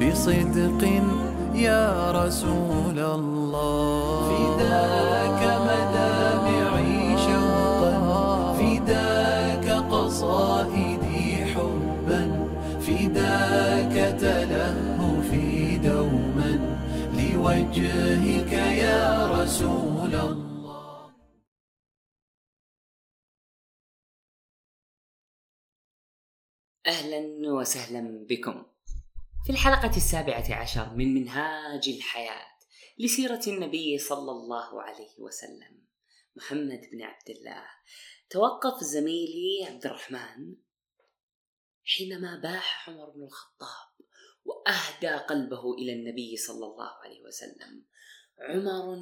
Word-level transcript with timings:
بصدق 0.00 0.82
يا 1.54 2.10
رسول 2.10 2.98
الله. 2.98 4.28
فداك 4.30 5.40
مدامعي 5.68 7.18
شوقا 7.26 7.94
فداك 8.58 9.66
قصائدي 9.92 11.44
حبا 11.52 12.22
فداك 12.80 13.94
تلهفي 14.20 15.78
دوما. 15.78 16.52
لوجهك 17.14 18.52
يا 18.52 19.26
رسول 19.36 20.14
الله. 20.14 21.10
أهلا 26.86 27.52
وسهلا 27.52 28.26
بكم. 28.28 28.73
في 29.44 29.50
الحلقة 29.50 29.96
السابعة 29.96 30.54
عشر 30.54 30.94
من 30.94 31.14
منهاج 31.14 31.88
الحياة 31.88 32.46
لسيرة 32.98 33.40
النبي 33.46 33.98
صلى 33.98 34.30
الله 34.30 34.82
عليه 34.82 35.10
وسلم 35.18 35.84
محمد 36.36 36.80
بن 36.92 37.02
عبد 37.02 37.30
الله. 37.30 37.64
توقف 38.30 38.84
زميلي 38.84 39.66
عبد 39.66 39.86
الرحمن 39.86 40.54
حينما 41.84 42.40
باح 42.42 42.88
عمر 42.88 43.10
بن 43.10 43.22
الخطاب 43.22 44.06
وأهدى 44.44 45.24
قلبه 45.24 45.74
إلى 45.74 45.92
النبي 45.92 46.36
صلى 46.36 46.66
الله 46.66 46.90
عليه 47.04 47.22
وسلم. 47.22 47.84
عمر 48.40 48.98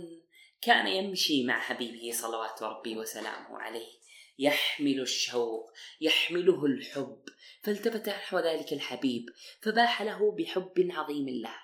كان 0.61 0.87
يمشي 0.87 1.45
مع 1.45 1.61
حبيبه 1.61 2.17
صلوات 2.17 2.63
ربي 2.63 2.99
وسلامه 2.99 3.59
عليه. 3.59 4.02
يحمل 4.43 5.01
الشوق 5.01 5.73
يحمله 6.01 6.65
الحب. 6.65 7.23
فالتفت 7.63 8.09
نحو 8.09 8.39
ذلك 8.39 8.73
الحبيب 8.73 9.27
فباح 9.63 10.03
له 10.03 10.37
بحب 10.37 10.73
عظيم 10.91 11.29
له. 11.29 11.55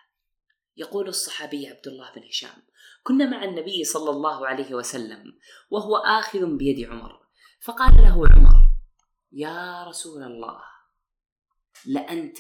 يقول 0.77 1.09
الصحابي 1.09 1.67
عبد 1.67 1.87
الله 1.87 2.13
بن 2.15 2.23
هشام 2.29 2.63
كنا 3.03 3.31
مع 3.31 3.45
النبي 3.45 3.85
صلى 3.85 4.11
الله 4.11 4.47
عليه 4.47 4.75
وسلم 4.75 5.39
وهو 5.71 5.97
آخذ 5.97 6.57
بيد 6.57 6.89
عمر. 6.91 7.13
فقال 7.61 7.95
له 7.97 8.29
عمر 8.29 8.59
يا 9.33 9.85
رسول 9.85 10.23
الله 10.23 10.61
لأنت 11.87 12.39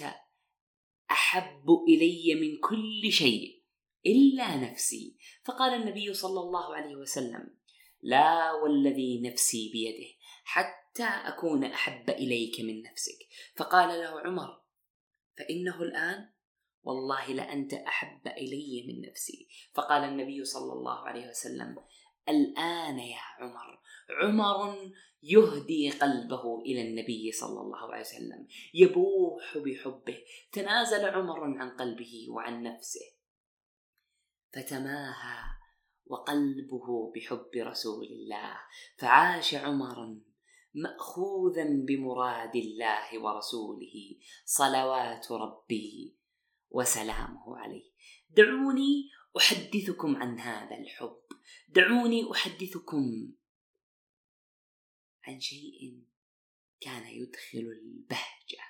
أحب 1.11 1.67
إلي 1.89 2.35
من 2.35 2.61
كل 2.61 3.13
شيء 3.13 3.63
إلا 4.07 4.57
نفسي. 4.57 5.17
فقال 5.45 5.83
النبي 5.83 6.15
صلى 6.15 6.41
الله 6.41 6.77
عليه 6.77 6.97
وسلم 6.97 7.59
لا 8.03 8.53
والذي 8.53 9.23
نفسي 9.23 9.71
بيده. 9.73 10.18
حتى 10.49 11.05
أكون 11.05 11.65
أحب 11.65 12.11
إليك 12.11 12.61
من 12.61 12.83
نفسك. 12.83 13.19
فقال 13.57 13.89
له 13.89 14.21
عمر 14.21 14.61
فإنه 15.39 15.83
الآن 15.83 16.31
والله 16.83 17.33
لأنت 17.33 17.75
أحب 17.75 18.29
إلي 18.29 18.85
من 18.89 19.11
نفسي. 19.11 19.49
فقال 19.75 20.05
النبي 20.05 20.45
صلى 20.45 20.73
الله 20.73 21.09
عليه 21.09 21.29
وسلم 21.29 21.77
الآن 22.29 22.99
يا 22.99 23.21
عمر 23.39 23.81
عمر 24.23 24.91
يهدي 25.23 25.91
قلبه 25.91 26.61
إلى 26.61 26.83
النبي 26.83 27.33
صلى 27.33 27.61
الله 27.61 27.93
عليه 27.93 28.01
وسلم. 28.01 28.47
يبوح 28.75 29.59
بحبه. 29.59 30.19
تنازل 30.53 31.05
عمر 31.05 31.45
عن 31.59 31.77
قلبه 31.77 32.27
وعن 32.31 32.63
نفسه. 32.63 33.07
فتماهى 34.53 35.45
وقلبه 36.07 37.13
بحب 37.15 37.51
رسول 37.57 38.05
الله. 38.05 38.61
فعاش 38.97 39.55
عمر 39.55 40.28
مأخوذا 40.75 41.65
بمراد 41.65 42.57
الله 42.57 43.23
ورسوله 43.23 44.17
صلوات 44.45 45.33
ربي 45.33 46.17
وسلامه 46.71 47.59
عليه. 47.59 47.91
دعوني 48.31 49.11
أحدثكم 49.37 50.17
عن 50.17 50.39
هذا 50.39 50.79
الحب. 50.79 51.23
دعوني 51.69 52.33
أحدثكم 52.33 53.33
عن 55.25 55.41
شيء 55.41 56.05
كان 56.81 57.07
يدخل 57.07 57.59
البهجة 57.59 58.65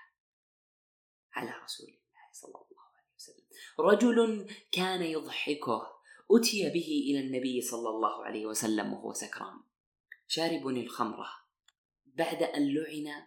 على 1.32 1.50
رسول 1.64 1.88
الله 1.88 2.32
صلى 2.32 2.54
الله 2.54 2.84
عليه 2.97 3.14
وسلم. 3.16 3.44
رجل 3.81 4.47
كان 4.72 5.03
يضحكه. 5.03 5.98
أتي 6.31 6.70
به 6.70 7.04
إلى 7.10 7.20
النبي 7.20 7.60
صلى 7.60 7.88
الله 7.88 8.25
عليه 8.25 8.47
وسلم 8.47 8.92
وهو 8.92 9.12
سكران. 9.12 9.60
شارب 10.26 10.69
الخمرة. 10.69 11.47
بعد 12.19 12.43
أن 12.43 12.75
لعن 12.75 13.27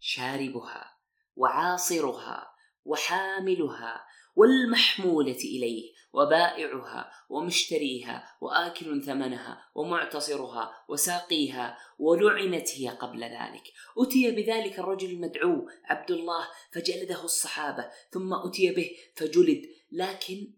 شاربها 0.00 0.98
وعاصرها 1.36 2.54
وحاملها 2.84 4.04
والمحمولة 4.36 5.36
إليه 5.36 5.92
وبائعها 6.12 7.12
ومشتريها 7.28 8.36
وآكل 8.40 9.02
ثمنها 9.02 9.70
ومعتصرها 9.74 10.84
وساقيها 10.88 11.78
ولعنت 11.98 12.68
هي 12.76 12.88
قبل 12.88 13.22
ذلك. 13.24 13.62
أتي 13.98 14.30
بذلك 14.30 14.78
الرجل 14.78 15.10
المدعو 15.10 15.68
عبد 15.84 16.10
الله 16.10 16.48
فجلده 16.72 17.24
الصحابة 17.24 17.90
ثم 18.10 18.34
أتي 18.34 18.72
به 18.72 18.90
فجلد. 19.16 19.62
لكن 19.92 20.52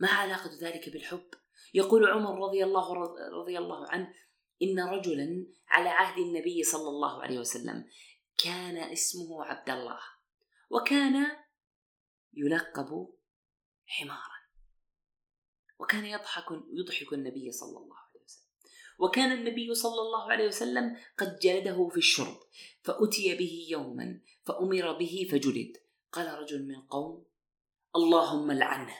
ما 0.00 0.08
علاقة 0.08 0.50
ذلك 0.60 0.88
بالحب؟ 0.88 1.30
يقول 1.74 2.10
عمر 2.10 2.48
رضي 2.48 2.64
الله 2.64 2.92
رضي 3.32 3.58
الله 3.58 3.88
عنه 3.88 4.12
إن 4.62 4.80
رجلا 4.80 5.46
على 5.68 5.88
عهد 5.88 6.18
النبي 6.18 6.62
صلى 6.62 6.88
الله 6.88 7.22
عليه 7.22 7.38
وسلم 7.38 7.88
كان 8.38 8.76
اسمه 8.76 9.44
عبد 9.44 9.70
الله 9.70 10.00
وكان 10.70 11.26
يلقب 12.34 13.08
حمارا 13.86 14.36
وكان 15.78 16.04
يضحك 16.04 16.46
يضحك 16.72 17.12
النبي 17.12 17.52
صلى 17.52 17.78
الله 17.78 17.96
عليه 17.96 18.24
وسلم. 18.24 18.46
وكان 18.98 19.32
النبي 19.32 19.74
صلى 19.74 20.00
الله 20.00 20.32
عليه 20.32 20.46
وسلم 20.46 20.96
قد 21.18 21.38
جلده 21.38 21.88
في 21.88 21.96
الشرب 21.96 22.36
فأتي 22.82 23.34
به 23.34 23.66
يوما 23.70 24.20
فأمر 24.44 24.92
به 24.92 25.28
فجلد. 25.30 25.76
قال 26.12 26.38
رجل 26.38 26.66
من 26.66 26.80
قوم 26.80 27.26
اللهم 27.96 28.52
لعنه 28.52 28.94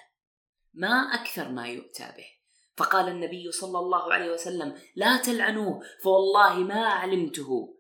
ما 0.75 1.15
أكثر 1.15 1.49
ما 1.49 1.69
يؤتى 1.69 2.13
به. 2.17 2.36
فقال 2.77 3.09
النبي 3.09 3.53
صلى 3.53 3.79
الله 3.79 4.13
عليه 4.13 4.31
وسلم 4.31 4.79
لا 4.97 5.23
تلعنوه 5.23 5.83
فوالله 6.03 6.59
ما 6.59 6.87
علمته 6.87 7.77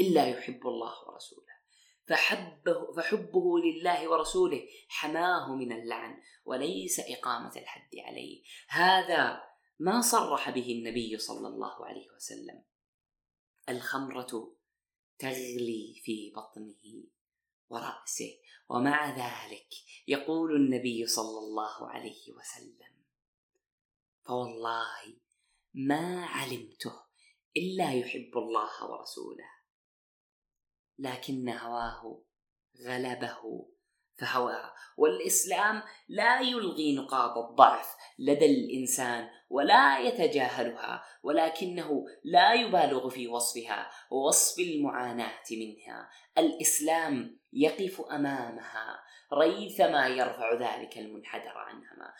إلا 0.00 0.26
يحب 0.26 0.66
الله 0.66 1.08
ورسوله. 1.08 1.44
فحبه, 2.08 2.92
فحبه 2.92 3.58
لله 3.58 4.08
ورسوله 4.08 4.62
حماه 4.88 5.54
من 5.54 5.72
اللعن 5.72 6.22
وليس 6.44 7.00
إقامة 7.00 7.56
الحد 7.56 7.96
عليه. 7.98 8.42
هذا 8.68 9.42
ما 9.78 10.00
صرح 10.00 10.50
به 10.50 10.72
النبي 10.72 11.18
صلى 11.18 11.48
الله 11.48 11.86
عليه 11.86 12.10
وسلم. 12.16 12.62
الخمرة 13.68 14.54
تغلي 15.18 16.00
في 16.04 16.32
بطنه 16.36 17.04
ورأسه 17.70 18.38
ومع 18.68 19.10
ذلك 19.10 19.68
يقول 20.08 20.56
النبي 20.56 21.06
صلى 21.06 21.38
الله 21.38 21.90
عليه 21.90 22.32
وسلم 22.32 22.93
فوالله 24.26 25.16
ما 25.74 26.26
علمته 26.26 26.92
إلا 27.56 27.92
يحب 27.92 28.38
الله 28.38 28.90
ورسوله. 28.90 29.50
لكن 30.98 31.48
هواه 31.48 32.22
غلبه 32.86 33.66
فهوى 34.18 34.72
والإسلام 34.96 35.82
لا 36.08 36.40
يلغي 36.40 36.96
نقاط 36.96 37.38
الضعف 37.38 37.96
لدى 38.18 38.46
الإنسان 38.46 39.30
ولا 39.50 39.98
يتجاهلها 39.98 41.04
ولكنه 41.22 42.04
لا 42.24 42.54
يبالغ 42.54 43.08
في 43.08 43.28
وصفها 43.28 43.90
ووصف 44.10 44.58
المعاناة 44.58 45.44
منها. 45.50 46.10
الإسلام 46.38 47.40
يقف 47.52 48.00
أمامها 48.00 49.04
ريثما 49.32 50.08
يرفع 50.08 50.54
ذلك 50.54 50.98
المنحدر 50.98 51.58
عنها. 51.58 52.14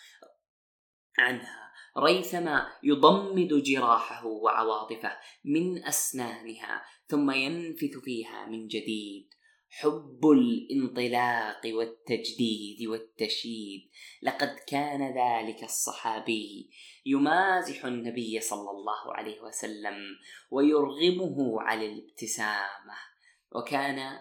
عنها 1.18 1.72
ريثما 1.98 2.72
يضمد 2.82 3.62
جراحه 3.62 4.26
وعواطفه 4.26 5.16
من 5.44 5.84
أسنانها 5.84 6.84
ثم 7.06 7.30
ينفث 7.30 7.98
فيها 8.04 8.46
من 8.46 8.66
جديد. 8.66 9.28
حب 9.68 10.26
الانطلاق 10.26 11.60
والتجديد 11.66 12.86
والتشييد 12.88 13.90
لقد 14.22 14.56
كان 14.66 15.02
ذلك 15.02 15.64
الصحابي 15.64 16.70
يمازح 17.06 17.84
النبي 17.84 18.40
صلى 18.40 18.70
الله 18.70 19.14
عليه 19.14 19.40
وسلم 19.40 19.96
ويرغمه 20.50 21.62
على 21.62 21.86
الابتسامة. 21.86 22.96
وكان 23.52 24.18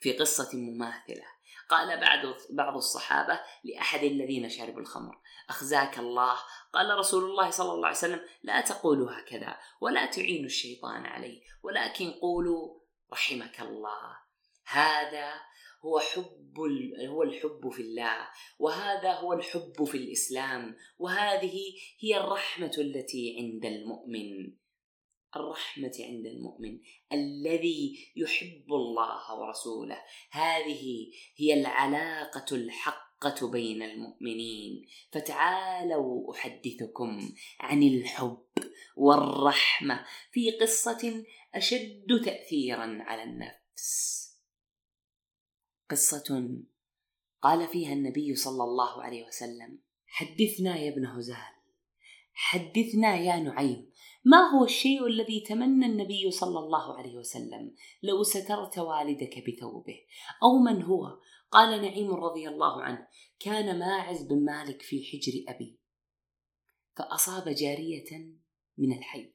في 0.00 0.12
قصة 0.12 0.58
مماثلة 0.58 1.33
قال 1.68 2.00
بعد 2.00 2.34
بعض 2.50 2.76
الصحابة 2.76 3.40
لأحد 3.64 4.02
الذين 4.02 4.48
شربوا 4.48 4.80
الخمر 4.80 5.18
أخزاك 5.48 5.98
الله؟ 5.98 6.36
قال 6.72 6.98
رسول 6.98 7.24
الله 7.24 7.50
صلى 7.50 7.72
الله 7.72 7.86
عليه 7.86 7.96
وسلم 7.96 8.20
لا 8.42 8.60
تقولوا 8.60 9.10
هكذا 9.10 9.56
ولا 9.80 10.06
تعينوا 10.06 10.46
الشيطان 10.46 11.06
عليه 11.06 11.40
ولكن 11.62 12.10
قولوا 12.10 12.80
رحمك 13.12 13.60
الله. 13.60 14.16
هذا 14.66 15.32
هو 15.84 15.98
حب 15.98 16.58
هو 17.08 17.22
الحب 17.22 17.70
في 17.70 17.82
الله 17.82 18.28
وهذا 18.58 19.12
هو 19.12 19.32
الحب 19.32 19.84
في 19.84 19.96
الإسلام 19.96 20.76
وهذه 20.98 21.60
هي 22.00 22.16
الرحمة 22.16 22.72
التي 22.78 23.36
عند 23.38 23.64
المؤمن. 23.64 24.63
الرحمة 25.36 25.92
عند 26.00 26.26
المؤمن 26.26 26.78
الذي 27.12 28.12
يحب 28.16 28.64
الله 28.68 29.40
ورسوله. 29.40 30.02
هذه 30.30 31.12
هي 31.36 31.54
العلاقة 31.54 32.56
الحقة 32.56 33.50
بين 33.50 33.82
المؤمنين. 33.82 34.86
فتعالوا 35.12 36.34
أحدثكم 36.34 37.34
عن 37.60 37.82
الحب 37.82 38.46
والرحمة 38.96 40.04
في 40.32 40.50
قصة 40.50 41.24
أشد 41.54 42.20
تاثيرا 42.24 42.98
على 43.00 43.22
النفس. 43.22 44.24
قصة 45.90 46.48
قال 47.42 47.68
فيها 47.68 47.92
النبي 47.92 48.34
صلى 48.34 48.64
الله 48.64 49.02
عليه 49.02 49.26
وسلم 49.26 49.78
حدثنا 50.06 50.76
يا 50.76 50.92
ابن 50.92 51.06
هزال 51.06 51.54
حدثنا 52.32 53.16
يا 53.16 53.36
نعيم 53.36 53.90
ما 54.24 54.50
هو 54.50 54.64
الشيء 54.64 55.06
الذي 55.06 55.40
تمنى 55.40 55.86
النبي 55.86 56.30
صلى 56.30 56.58
الله 56.58 56.98
عليه 56.98 57.16
وسلم؟ 57.16 57.74
لو 58.02 58.22
سترت 58.22 58.78
والدك 58.78 59.44
بثوبه. 59.48 60.00
أو 60.42 60.58
من 60.58 60.82
هو؟ 60.82 61.18
قال 61.50 61.82
نعيم 61.82 62.14
رضي 62.14 62.48
الله 62.48 62.82
عنه 62.82 63.06
كان 63.40 63.78
ماعز 63.78 64.22
بن 64.22 64.44
مالك 64.44 64.82
في 64.82 65.04
حجر 65.04 65.54
أبي. 65.54 65.78
فأصاب 66.96 67.48
جارية 67.48 68.34
من 68.78 68.98
الحي. 68.98 69.34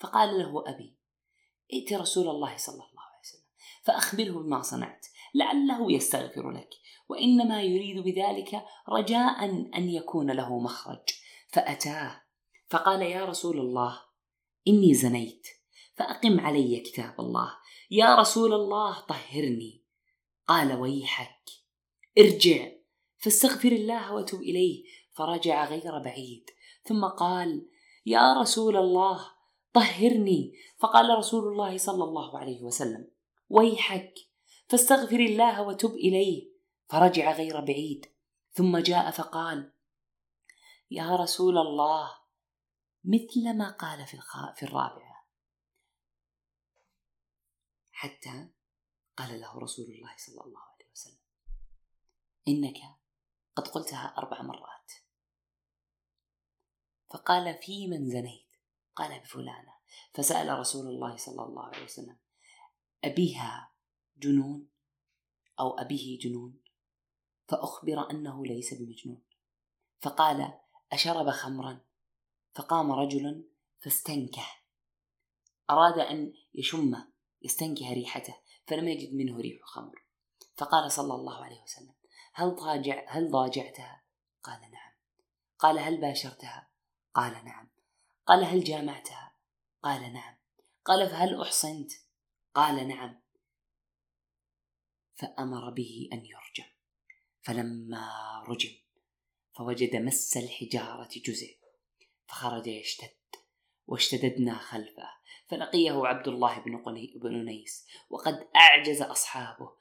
فقال 0.00 0.38
له 0.38 0.64
أبي 0.66 0.96
ائت 1.72 1.92
رسول 1.92 2.28
الله 2.28 2.56
صلى 2.56 2.74
الله 2.74 3.02
عليه 3.02 3.20
وسلم 3.20 3.46
فأخبره 3.82 4.42
بما 4.42 4.62
صنعت 4.62 5.06
لعله 5.34 5.92
يستغفر 5.92 6.50
لك. 6.50 6.70
وإنما 7.08 7.62
يريد 7.62 8.04
بذلك 8.04 8.62
رجاء 8.88 9.44
أن 9.74 9.88
يكون 9.88 10.30
له 10.30 10.58
مخرج. 10.58 11.08
فأتاه 11.48 12.22
فقال 12.68 13.02
يا 13.02 13.24
رسول 13.24 13.58
الله 13.58 14.09
إني 14.68 14.94
زنيت. 14.94 15.46
فأقم 15.94 16.40
علي 16.40 16.80
كتاب 16.80 17.20
الله. 17.20 17.50
يا 17.90 18.14
رسول 18.14 18.54
الله 18.54 19.00
طهرني. 19.00 19.84
قال 20.46 20.72
ويحك. 20.72 21.44
ارجع. 22.18 22.68
فاستغفر 23.18 23.72
الله 23.72 24.14
وتب 24.14 24.40
إليه. 24.40 24.84
فرجع 25.12 25.64
غير 25.64 25.98
بعيد. 25.98 26.50
ثم 26.84 27.04
قال 27.04 27.68
يا 28.06 28.34
رسول 28.40 28.76
الله 28.76 29.26
طهرني. 29.72 30.52
فقال 30.78 31.18
رسول 31.18 31.52
الله 31.52 31.78
صلى 31.78 32.04
الله 32.04 32.38
عليه 32.38 32.62
وسلم 32.62 33.10
ويحك. 33.48 34.14
فاستغفر 34.68 35.20
الله 35.20 35.62
وتب 35.62 35.94
إليه. 35.94 36.50
فرجع 36.88 37.32
غير 37.32 37.60
بعيد. 37.60 38.06
ثم 38.52 38.78
جاء 38.78 39.10
فقال 39.10 39.72
يا 40.90 41.16
رسول 41.16 41.58
الله 41.58 42.19
مثل 43.04 43.58
ما 43.58 43.70
قال 43.70 44.06
في 44.06 44.18
في 44.56 44.62
الرابعه 44.62 45.26
حتى 47.92 48.48
قال 49.16 49.40
له 49.40 49.58
رسول 49.58 49.86
الله 49.86 50.16
صلى 50.16 50.40
الله 50.40 50.60
عليه 50.60 50.90
وسلم 50.92 51.20
إنك 52.48 53.00
قد 53.56 53.68
قلتها 53.68 54.14
أربع 54.18 54.42
مرات. 54.42 54.92
فقال 57.10 57.58
في 57.62 57.88
من 57.88 58.10
زنيت؟ 58.10 58.46
قال 58.94 59.20
بفلانة. 59.20 59.74
فسأل 60.14 60.58
رسول 60.58 60.86
الله 60.86 61.16
صلى 61.16 61.42
الله 61.42 61.66
عليه 61.66 61.84
وسلم 61.84 62.18
أبيها 63.04 63.72
جنون 64.16 64.68
أو 65.60 65.78
أبيه 65.78 66.18
جنون؟ 66.18 66.60
فأخبر 67.48 68.10
أنه 68.10 68.46
ليس 68.46 68.74
بمجنون. 68.74 69.22
فقال 70.00 70.58
أشرب 70.92 71.30
خمرا؟ 71.30 71.80
فقام 72.60 72.92
رجل 72.92 73.44
فاستنكه 73.80 74.46
أراد 75.70 75.98
أن 75.98 76.32
يشم 76.54 76.96
يستنكه 77.42 77.92
ريحته 77.92 78.36
فلم 78.66 78.88
يجد 78.88 79.14
منه 79.14 79.36
ريح 79.36 79.62
خمر 79.64 80.04
فقال 80.56 80.92
صلى 80.92 81.14
الله 81.14 81.44
عليه 81.44 81.62
وسلم 81.62 81.94
هل 82.32 82.54
ضاجع 82.54 83.04
هل 83.08 83.30
ضاجعتها؟ 83.30 84.02
قال 84.42 84.60
نعم 84.60 84.92
قال 85.58 85.78
هل 85.78 86.00
باشرتها؟ 86.00 86.70
قال 87.14 87.44
نعم 87.44 87.70
قال 88.26 88.44
هل 88.44 88.64
جامعتها؟ 88.64 89.34
قال 89.82 90.12
نعم 90.12 90.36
قال 90.84 91.08
فهل 91.08 91.40
أحصنت؟ 91.40 91.92
قال 92.54 92.88
نعم 92.88 93.20
فأمر 95.14 95.70
به 95.70 96.08
أن 96.12 96.18
يرجم 96.18 96.70
فلما 97.42 98.08
رجم 98.48 98.76
فوجد 99.52 99.96
مس 99.96 100.36
الحجارة 100.36 101.10
جزء 101.26 101.59
فخرج 102.30 102.66
يشتد 102.66 103.16
واشتددنا 103.86 104.54
خلفه 104.54 105.08
فلقيه 105.48 106.06
عبد 106.06 106.28
الله 106.28 106.58
بن 107.16 107.34
أنيس 107.34 107.86
وقد 108.10 108.48
أعجز 108.56 109.02
أصحابه 109.02 109.72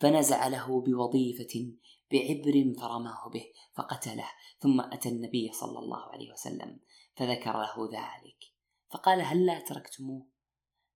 فنزع 0.00 0.46
له 0.48 0.80
بوظيفة 0.80 1.72
بعبر 2.10 2.74
فرماه 2.80 3.28
به 3.28 3.52
فقتله 3.74 4.30
ثم 4.58 4.80
أتى 4.80 5.08
النبي 5.08 5.52
صلى 5.52 5.78
الله 5.78 6.12
عليه 6.12 6.32
وسلم 6.32 6.80
فذكر 7.16 7.52
له 7.52 7.88
ذلك 7.92 8.44
فقال 8.90 9.20
هل 9.20 9.46
لا 9.46 9.60
تركتموه؟ 9.60 10.26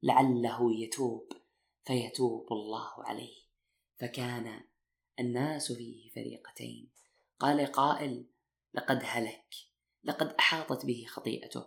لعله 0.03 0.75
يتوب 0.75 1.33
فيتوب 1.85 2.53
الله 2.53 3.05
عليه 3.05 3.37
فكان 4.01 4.65
الناس 5.21 5.73
فيه 5.73 6.11
فريقتين 6.11 6.93
قال 7.39 7.67
قائل 7.67 8.27
لقد 8.75 9.01
هلك. 9.05 9.68
لقد 10.05 10.33
أحاطت 10.39 10.87
به 10.87 11.05
خطيئته. 11.09 11.65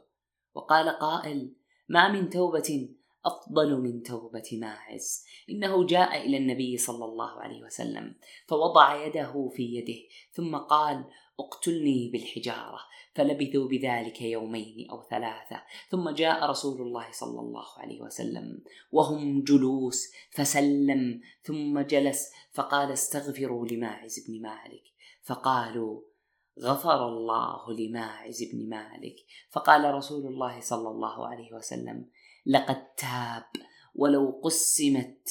وقال 0.53 0.89
قائل 0.89 1.53
ما 1.89 2.11
من 2.11 2.29
توبة 2.29 2.89
أفضل 3.25 3.81
من 3.81 4.03
توبة 4.03 4.49
ماعز. 4.53 5.25
إنه 5.49 5.85
جاء 5.85 6.27
إلى 6.27 6.37
النبي 6.37 6.77
صلى 6.77 7.05
الله 7.05 7.41
عليه 7.41 7.63
وسلم 7.63 8.15
فوضع 8.47 9.05
يده 9.05 9.49
في 9.53 9.63
يده 9.63 9.99
ثم 10.31 10.55
قال 10.55 11.05
اقتلني 11.39 12.09
بالحجارة 12.13 12.79
فلبثوا 13.15 13.67
بذلك 13.67 14.21
يومين 14.21 14.89
أو 14.89 15.03
ثلاثة. 15.03 15.63
ثم 15.89 16.09
جاء 16.09 16.49
رسول 16.49 16.81
الله 16.81 17.11
صلى 17.11 17.39
الله 17.39 17.65
عليه 17.77 18.01
وسلم 18.01 18.63
وهم 18.91 19.43
جلوس 19.43 20.11
فسلم 20.31 21.21
ثم 21.43 21.79
جلس 21.79 22.31
فقال 22.51 22.91
استغفروا 22.91 23.67
لماعز 23.67 24.25
بن 24.27 24.41
مالك 24.41 24.83
فقالوا 25.23 26.01
غفر 26.59 27.07
الله 27.07 27.73
لماعز 27.73 28.43
بن 28.53 28.69
مالك. 28.69 29.15
فقال 29.51 29.93
رسول 29.93 30.27
الله 30.27 30.59
صلى 30.59 30.89
الله 30.89 31.27
عليه 31.27 31.53
وسلم 31.53 32.05
لقد 32.45 32.93
تاب 32.95 33.45
ولو 33.95 34.41
قسمت 34.43 35.29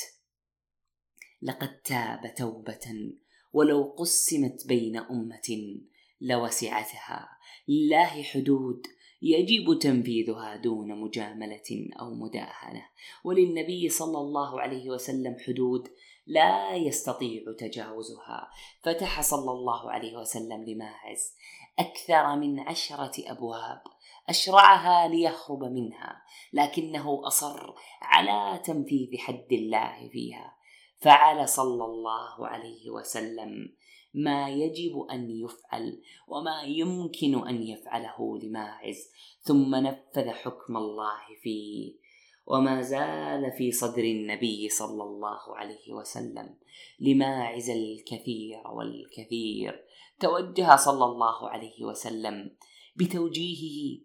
لقد 1.43 1.81
تاب 1.83 2.35
توبة 2.35 3.13
ولو 3.53 3.95
قسمت 3.99 4.67
بين 4.67 4.97
أمة 4.97 5.79
لوسعتها. 6.21 7.29
لله 7.69 8.23
حدود 8.23 8.87
يجب 9.23 9.79
تنفيذها 9.79 10.57
دون 10.57 11.01
مجاملة 11.01 11.89
أو 12.01 12.15
مداهنة. 12.15 12.83
وللنبي 13.25 13.89
صلى 13.89 14.19
الله 14.19 14.61
عليه 14.61 14.91
وسلم 14.91 15.37
حدود 15.47 15.89
لا 16.31 16.75
يستطيع 16.77 17.43
تجاوزها. 17.59 18.51
فتح 18.83 19.21
صلى 19.21 19.51
الله 19.51 19.91
عليه 19.91 20.17
وسلم 20.17 20.65
لماعز 20.65 21.37
أكثر 21.79 22.37
من 22.37 22.61
عشرة 22.61 23.13
أبواب 23.31 23.83
أشرعها 24.29 25.09
ليهرب 25.09 25.65
منها 25.65 26.23
لكنه 26.53 27.27
أصر 27.27 27.75
على 28.03 28.59
تنفيذ 28.59 29.19
حد 29.19 29.53
الله 29.53 30.09
فيها. 30.13 30.57
فعل 30.99 31.49
صلى 31.49 31.85
الله 31.85 32.47
عليه 32.47 32.91
وسلم 32.91 33.77
ما 34.15 34.49
يجب 34.49 35.07
أن 35.11 35.31
يفعل 35.31 36.03
وما 36.29 36.63
يمكن 36.63 37.49
أن 37.49 37.63
يفعله 37.63 38.39
لماعز 38.43 39.13
ثم 39.41 39.75
نفذ 39.75 40.31
حكم 40.31 40.77
الله 40.77 41.21
فيه. 41.43 42.10
وما 42.51 42.83
زال 42.83 43.53
في 43.53 43.73
صدر 43.73 44.05
النبي 44.05 44.69
صلى 44.69 45.03
الله 45.03 45.57
عليه 45.57 45.93
وسلم 45.93 46.59
لماعز 47.01 47.71
الكثير 47.71 48.69
والكثير. 48.69 49.87
توجه 50.21 50.77
صلى 50.77 51.05
الله 51.05 51.49
عليه 51.49 51.85
وسلم 51.85 52.57
بتوجيهه 52.97 54.01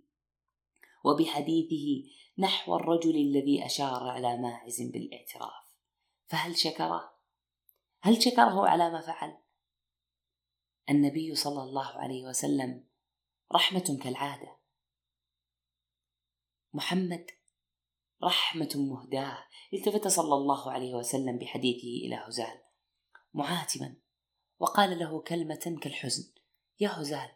وبحديثه 1.03 2.09
نحو 2.37 2.75
الرجل 2.75 3.15
الذي 3.15 3.65
أشار 3.65 4.09
على 4.09 4.37
ماعز 4.37 4.81
بالإعتراف. 4.81 5.65
فهل 6.27 6.57
شكره؟ 6.57 7.13
هل 8.01 8.23
شكره 8.23 8.67
على 8.67 8.89
ما 8.91 9.01
فعل؟ 9.01 9.37
النبي 10.89 11.35
صلى 11.35 11.63
الله 11.63 11.87
عليه 11.87 12.25
وسلم 12.25 12.83
رحمة 13.51 13.99
كالعادة. 14.03 14.57
محمد 16.73 17.25
رحمة 18.25 18.69
مهداة 18.75 19.37
التفت 19.73 20.07
صلى 20.07 20.33
الله 20.33 20.71
عليه 20.71 20.95
وسلم 20.95 21.37
بحديثه 21.37 21.87
إلى 21.87 22.15
هزال. 22.27 22.61
معاتبا. 23.33 23.95
وقال 24.59 24.99
له 24.99 25.21
كلمة 25.21 25.77
كالحزن. 25.81 26.33
يا 26.79 26.89
هزال 26.93 27.29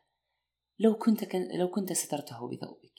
لو 0.79 0.96
كنت 0.96 1.25
كن 1.25 1.48
لو 1.58 1.67
كنت 1.67 1.93
سترته 1.93 2.48
بثوبك 2.48 2.93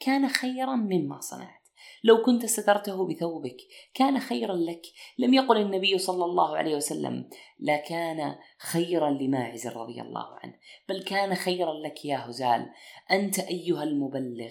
كان 0.00 0.28
خيرا 0.28 0.76
مما 0.76 1.20
صنعت. 1.20 1.68
لو 2.04 2.22
كنت 2.22 2.46
سترته 2.46 3.08
بثوبك 3.08 3.56
كان 3.94 4.20
خيرا 4.20 4.56
لك. 4.56 4.82
لم 5.18 5.34
يقل 5.34 5.56
النبي 5.56 5.98
صلى 5.98 6.24
الله 6.24 6.56
عليه 6.56 6.76
وسلم 6.76 7.30
لا 7.58 7.76
كان 7.76 8.36
خيرا 8.58 9.10
لماعز 9.10 9.66
رضي 9.66 10.00
الله 10.00 10.38
عنه 10.42 10.58
بل 10.88 11.02
كان 11.02 11.34
خيرا 11.34 11.74
لك 11.74 12.04
يا 12.04 12.30
هزال. 12.30 12.70
أنت 13.10 13.38
أيها 13.38 13.82
المبلغ 13.82 14.50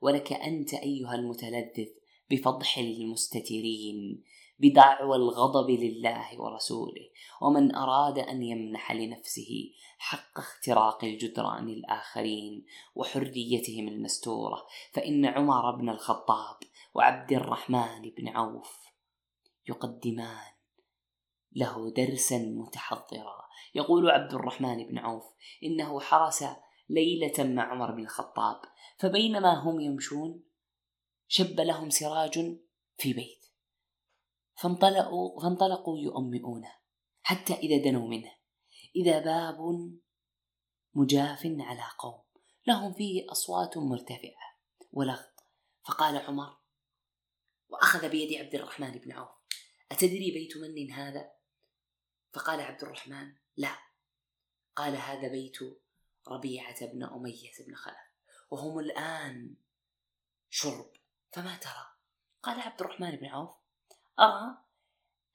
ولك 0.00 0.32
أنت 0.32 0.74
أيها 0.74 1.14
المتلذذ 1.14 1.88
بفضح 2.30 2.78
المستترين 2.78 4.24
بدعوى 4.58 5.16
الغضب 5.16 5.70
لله 5.70 6.40
ورسوله 6.40 7.10
ومن 7.42 7.74
أراد 7.74 8.18
أن 8.18 8.42
يمنح 8.42 8.92
لنفسه 8.92 9.70
حق 9.98 10.38
اختراق 10.38 11.04
الجدران 11.04 11.68
الآخرين 11.68 12.66
وحريتهم 12.94 13.88
المستورة 13.88 14.66
فإن 14.92 15.26
عمر 15.26 15.76
بن 15.76 15.88
الخطاب 15.88 16.56
وعبد 16.94 17.32
الرحمن 17.32 18.10
بن 18.18 18.28
عوف 18.28 18.80
يقدمان 19.68 20.52
له 21.52 21.90
درسا 21.90 22.38
متحضرا. 22.38 23.40
يقول 23.74 24.10
عبد 24.10 24.34
الرحمن 24.34 24.86
بن 24.86 24.98
عوف 24.98 25.24
إنه 25.64 26.00
حرس 26.00 26.44
ليلة 26.90 27.44
مع 27.44 27.72
عمر 27.72 27.90
بن 27.90 28.02
الخطاب 28.02 28.62
فبينما 28.98 29.54
هم 29.54 29.80
يمشون 29.80 30.44
شب 31.28 31.60
لهم 31.60 31.90
سراج 31.90 32.58
في 32.98 33.12
بيت 33.12 33.46
فانطلقوا 34.54 35.42
فانطلقوا 35.42 35.98
يؤمئونه 35.98 36.72
حتى 37.22 37.54
إذا 37.54 37.84
دنوا 37.84 38.08
منه 38.08 38.32
إذا 38.96 39.18
باب 39.18 39.56
مجاف 40.94 41.46
على 41.46 41.82
قوم 41.98 42.22
لهم 42.66 42.92
فيه 42.92 43.26
أصوات 43.30 43.76
مرتفعة 43.76 44.58
ولغط 44.92 45.46
فقال 45.84 46.16
عمر 46.16 46.56
وأخذ 47.68 48.08
بيد 48.08 48.32
عبد 48.32 48.54
الرحمن 48.54 48.90
بن 48.90 49.12
عوف 49.12 49.30
أتدري 49.92 50.30
بيت 50.30 50.56
من 50.56 50.92
هذا؟ 50.92 51.32
فقال 52.32 52.60
عبد 52.60 52.82
الرحمن 52.82 53.32
لا 53.56 53.78
قال 54.76 54.96
هذا 54.96 55.28
بيت 55.28 55.58
ربيعة 56.30 56.86
بن 56.86 57.02
أمية 57.04 57.52
بن 57.66 57.74
خلف 57.74 58.10
وهم 58.50 58.78
الآن 58.78 59.54
شرب. 60.50 60.90
فما 61.32 61.56
ترى؟ 61.56 61.86
قال 62.42 62.60
عبد 62.60 62.80
الرحمن 62.80 63.10
بن 63.16 63.26
عوف 63.26 63.50
أرى 64.20 64.58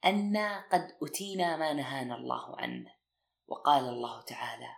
أنا 0.04 0.68
قد 0.68 0.96
أتينا 1.02 1.56
ما 1.56 1.72
نهانا 1.72 2.16
الله 2.16 2.60
عنه. 2.60 2.94
وقال 3.46 3.84
الله 3.84 4.22
تعالى 4.22 4.76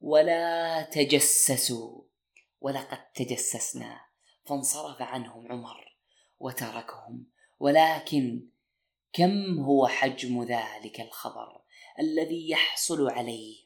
ولا 0.00 0.82
تجسسوا 0.82 2.02
ولقد 2.60 3.12
تجسسنا. 3.12 4.00
فانصرف 4.46 5.02
عنهم 5.02 5.52
عمر 5.52 5.96
وتركهم. 6.38 7.26
ولكن 7.60 8.48
كم 9.12 9.60
هو 9.60 9.86
حجم 9.86 10.42
ذلك 10.42 11.00
الخبر 11.00 11.62
الذي 12.00 12.50
يحصل 12.50 13.10
عليه 13.10 13.63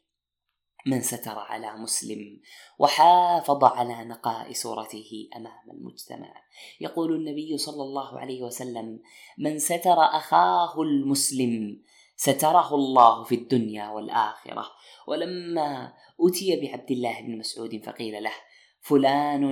من 0.88 1.00
ستر 1.00 1.38
على 1.38 1.76
مسلم 1.76 2.40
وحافظ 2.78 3.64
على 3.64 4.04
نقاء 4.04 4.52
صورته 4.52 5.28
أمام 5.36 5.70
المجتمع. 5.70 6.34
يقول 6.80 7.14
النبي 7.14 7.58
صلى 7.58 7.82
الله 7.82 8.18
عليه 8.18 8.42
وسلم 8.42 9.00
من 9.38 9.58
ستر 9.58 10.00
أخاه 10.00 10.82
المسلم 10.82 11.82
ستره 12.16 12.74
الله 12.74 13.24
في 13.24 13.34
الدنيا 13.34 13.90
والآخرة. 13.90 14.64
ولما 15.06 15.92
أتي 16.20 16.60
بعبد 16.60 16.90
الله 16.90 17.20
بن 17.20 17.38
مسعود 17.38 17.82
فقيل 17.84 18.22
له 18.22 18.34
فلان 18.80 19.44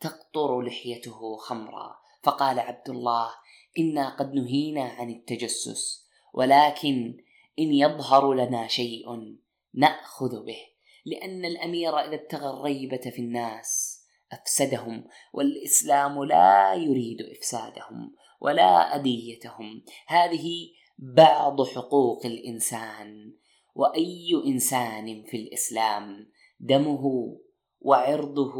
تقطر 0.00 0.60
لحيته 0.60 1.36
خمرا 1.36 1.96
فقال 2.22 2.58
عبد 2.58 2.90
الله 2.90 3.30
إنا 3.78 4.08
قد 4.08 4.34
نهينا 4.34 4.82
عن 4.82 5.10
التجسس 5.10 6.08
ولكن 6.34 7.16
إن 7.58 7.72
يظهر 7.74 8.34
لنا 8.34 8.66
شيء 8.66 9.34
نأخذ 9.74 10.44
به 10.44 10.58
لأن 11.06 11.44
الأمير 11.44 11.98
إذا 11.98 12.14
ابتغى 12.14 12.50
الريبه 12.50 12.96
في 13.10 13.18
الناس 13.18 14.00
أفسدهم 14.32 15.04
والإسلام 15.32 16.24
لا 16.24 16.74
يريد 16.74 17.22
إفسادهم 17.22 18.14
ولا 18.40 18.96
اذيتهم 18.96 19.84
هذه 20.06 20.70
بعض 20.98 21.66
حقوق 21.66 22.26
الإنسان. 22.26 23.34
وأي 23.74 24.42
إنسان 24.46 25.24
في 25.24 25.36
الإسلام 25.36 26.30
دمه 26.60 27.36
وعرضه 27.80 28.54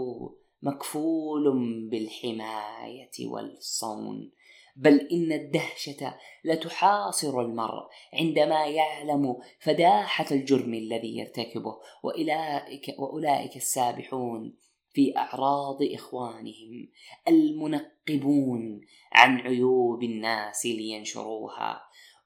مكفول 0.63 1.45
بالحماية 1.91 3.27
والصون. 3.27 4.33
بل 4.77 5.09
إن 5.13 5.33
الدهشة 5.33 6.19
لتحاصر 6.45 7.41
المرء 7.41 7.89
عندما 8.15 8.67
يعلم 8.67 9.37
فداحة 9.61 10.27
الجرم 10.31 10.75
الذي 10.75 11.19
يرتكبه 11.19 11.77
وأولئك, 12.03 12.95
وأولئك 12.99 13.57
السابحون 13.57 14.57
في 14.93 15.17
أعراض 15.17 15.79
إخوانهم 15.83 16.89
المنقبون 17.29 18.81
عن 19.13 19.41
عيوب 19.41 20.03
الناس 20.03 20.67
لينشروها. 20.67 21.83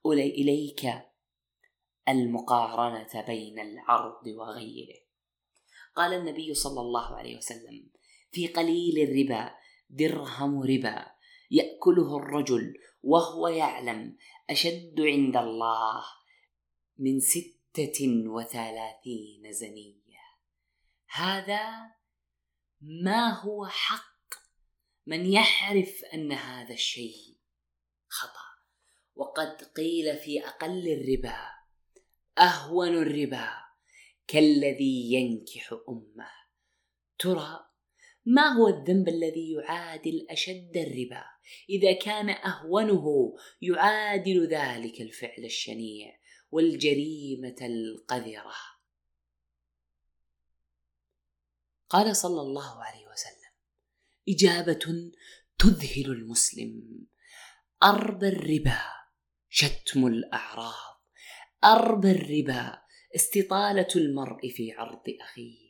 إليك 0.06 0.92
المقارنة 2.08 3.24
بين 3.26 3.58
العرض 3.58 4.26
وغيره. 4.26 4.98
قال 5.96 6.14
النبي 6.14 6.54
صلى 6.54 6.80
الله 6.80 7.16
عليه 7.16 7.36
وسلم 7.36 7.90
في 8.30 8.46
قليل 8.46 9.08
الربا 9.08 9.54
درهم 9.90 10.62
ربا. 10.62 11.17
يأكله 11.50 12.16
الرجل 12.16 12.74
وهو 13.02 13.48
يعلم 13.48 14.16
أشد 14.50 15.00
عند 15.00 15.36
الله 15.36 16.04
من 16.98 17.20
ستة 17.20 18.24
وثلاثين 18.26 19.52
زنية. 19.52 20.18
هذا 21.10 21.92
ما 22.80 23.40
هو 23.40 23.66
حق 23.66 24.34
من 25.06 25.32
يعرف 25.32 26.04
أن 26.14 26.32
هذا 26.32 26.74
الشيء 26.74 27.38
خطأ. 28.08 28.48
وقد 29.14 29.62
قيل 29.76 30.16
في 30.16 30.46
أقل 30.46 30.88
الربا 30.88 31.50
أهون 32.38 32.88
الربا 32.88 33.48
كالذي 34.26 35.12
ينكح 35.12 35.74
أمه. 35.88 36.30
ترى 37.18 37.67
ما 38.30 38.48
هو 38.48 38.68
الذنب 38.68 39.08
الذي 39.08 39.52
يعادل 39.52 40.26
أشد 40.30 40.76
الربا؟ 40.76 41.24
إذا 41.70 41.92
كان 41.92 42.30
أهونه 42.30 43.34
يعادل 43.62 44.48
ذلك 44.48 45.00
الفعل 45.00 45.44
الشنيع 45.44 46.18
والجريمة 46.50 47.56
القذرة. 47.60 48.54
قال 51.88 52.16
صلى 52.16 52.40
الله 52.40 52.84
عليه 52.84 53.06
وسلم 53.06 53.52
إجابة 54.28 55.12
تذهل 55.58 56.10
المسلم. 56.10 57.06
أرب 57.82 58.24
الربا 58.24 58.82
شتم 59.48 60.06
الأعراض. 60.06 61.02
أرب 61.64 62.04
الربا 62.04 62.82
استطالة 63.16 63.88
المرء 63.96 64.48
في 64.48 64.72
عرض 64.72 65.02
أخيه. 65.20 65.67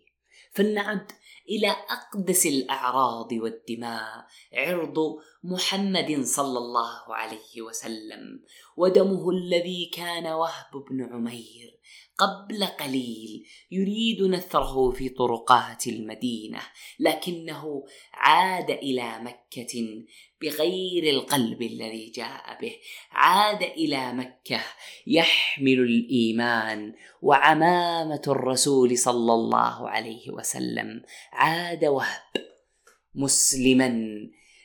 فلنعد 0.58 1.12
إلى 1.48 1.70
أقدس 1.70 2.46
الأعراض 2.46 3.32
والدماء 3.32 4.26
عرض 4.52 4.98
محمد 5.44 6.22
صلى 6.24 6.58
الله 6.58 7.14
عليه 7.14 7.62
وسلم 7.62 8.42
ودمه 8.76 9.30
الذي 9.30 9.90
كان 9.94 10.26
وهب 10.26 10.84
بن 10.90 11.12
عمير 11.12 11.78
قبل 12.18 12.64
قليل 12.64 13.46
يريد 13.70 14.22
نثره 14.22 14.90
في 14.90 15.08
طرقات 15.08 15.86
المدينة 15.86 16.60
لكنه 17.00 17.84
عاد 18.14 18.70
إلى 18.70 19.18
مكة 19.18 20.04
بغير 20.42 21.14
القلب 21.14 21.62
الذي 21.62 22.10
جاء 22.10 22.58
به. 22.60 22.76
عاد 23.10 23.62
إلى 23.62 24.12
مكة 24.12 24.60
يحمل 25.06 25.78
الإيمان 25.80 26.94
وعمامة 27.22 28.22
الرسول 28.28 28.98
صلى 28.98 29.32
الله 29.32 29.88
عليه 29.88 30.30
وسلم. 30.30 31.02
عاد 31.32 31.84
وهب 31.84 32.32
مسلما 33.14 33.88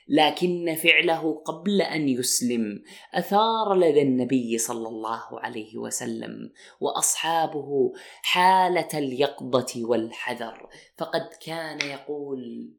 لكن 0.07 0.75
فعله 0.75 1.43
قبل 1.45 1.81
أن 1.81 2.09
يسلم. 2.09 2.83
أثار 3.13 3.73
لدى 3.75 4.01
النبي 4.01 4.57
صلى 4.57 4.87
الله 4.87 5.39
عليه 5.39 5.77
وسلم 5.77 6.51
وأصحابه 6.79 7.93
حالة 8.21 8.87
اليقظة 8.93 9.85
والحذر. 9.85 10.69
فقد 10.97 11.29
كان 11.45 11.81
يقول 11.81 12.73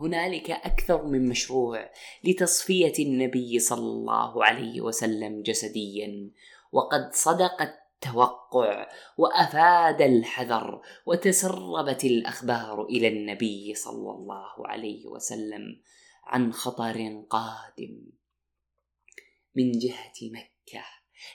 هنالك 0.00 0.50
أكثر 0.50 1.06
من 1.06 1.28
مشروع 1.28 1.90
لتصفية 2.24 2.92
النبي 2.98 3.58
صلى 3.58 3.90
الله 3.90 4.44
عليه 4.44 4.80
وسلم 4.80 5.42
جسديا. 5.42 6.30
وقد 6.72 7.10
صدق 7.12 7.62
التوقع 7.62 8.88
وأفاد 9.18 10.02
الحذر 10.02 10.80
وتسربت 11.06 12.04
الأخبار 12.04 12.84
إلى 12.84 13.08
النبي 13.08 13.74
صلى 13.74 14.10
الله 14.10 14.68
عليه 14.68 15.06
وسلم. 15.06 15.62
عن 16.26 16.52
خطر 16.52 17.24
قادم 17.30 18.06
من 19.54 19.72
جهة 19.72 20.14
مكة 20.22 20.84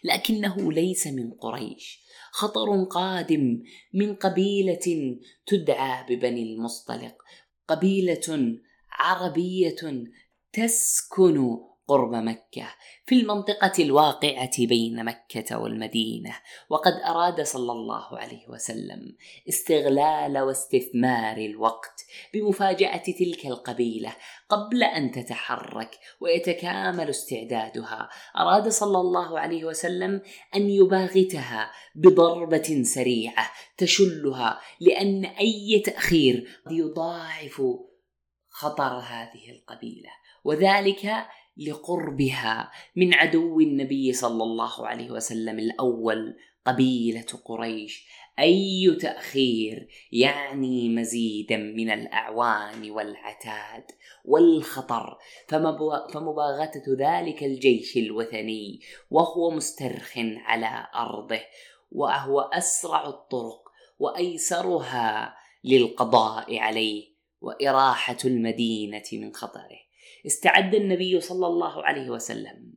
لكنه 0.03 0.71
ليس 0.71 1.07
من 1.07 1.31
قريش. 1.31 2.05
خطر 2.31 2.83
قادم 2.83 3.63
من 3.93 4.15
قبيلة 4.15 5.17
تدعى 5.45 6.05
ببني 6.09 6.53
المصطلق 6.53 7.15
قبيلة 7.67 8.57
عربية 8.91 10.03
تسكن 10.53 11.57
قرب 11.91 12.13
مكة 12.13 12.67
في 13.05 13.15
المنطقة 13.21 13.83
الواقعة 13.83 14.65
بين 14.65 15.05
مكة 15.05 15.59
والمدينة 15.59 16.35
وقد 16.69 16.93
أراد 16.93 17.41
صلى 17.41 17.71
الله 17.71 18.17
عليه 18.17 18.49
وسلم 18.49 19.15
استغلال 19.49 20.39
واستثمار 20.39 21.37
الوقت 21.37 22.05
بمفاجأة 22.33 23.03
تلك 23.19 23.45
القبيلة 23.45 24.15
قبل 24.49 24.83
أن 24.83 25.11
تتحرك 25.11 25.99
ويتكامل 26.21 27.09
استعدادها. 27.09 28.09
أراد 28.37 28.69
صلى 28.69 28.97
الله 28.97 29.39
عليه 29.39 29.65
وسلم 29.65 30.21
أن 30.55 30.69
يباغتها 30.69 31.71
بضربة 31.95 32.83
سريعة 32.83 33.51
تشلها 33.77 34.61
لأن 34.79 35.25
أي 35.25 35.83
تأخير 35.85 36.61
يضاعف 36.71 37.61
خطر 38.49 38.99
هذه 38.99 39.49
القبيلة. 39.49 40.09
وذلك 40.43 41.25
لقربها 41.67 42.71
من 42.95 43.13
عدو 43.13 43.59
النبي 43.59 44.13
صلى 44.13 44.43
الله 44.43 44.87
عليه 44.87 45.11
وسلم 45.11 45.59
الأول 45.59 46.35
قبيلة 46.65 47.25
قريش. 47.45 48.07
أي 48.39 48.97
تأخير 49.01 49.87
يعني 50.11 50.89
مزيدا 50.89 51.57
من 51.57 51.89
الأعوان 51.89 52.91
والعتاد 52.91 53.83
والخطر 54.25 55.17
فمباغتة 56.13 56.83
ذلك 56.99 57.43
الجيش 57.43 57.97
الوثني 57.97 58.79
وهو 59.09 59.51
مسترخ 59.51 60.13
على 60.17 60.87
أرضه 60.95 61.41
وهو 61.91 62.39
أسرع 62.39 63.07
الطرق 63.07 63.71
وأيسرها 63.99 65.35
للقضاء 65.63 66.57
عليه 66.57 67.11
وإراحة 67.41 68.17
المدينة 68.25 69.03
من 69.13 69.33
خطره. 69.33 69.90
استعد 70.27 70.75
النبي 70.75 71.19
صلى 71.19 71.47
الله 71.47 71.83
عليه 71.83 72.09
وسلم 72.09 72.73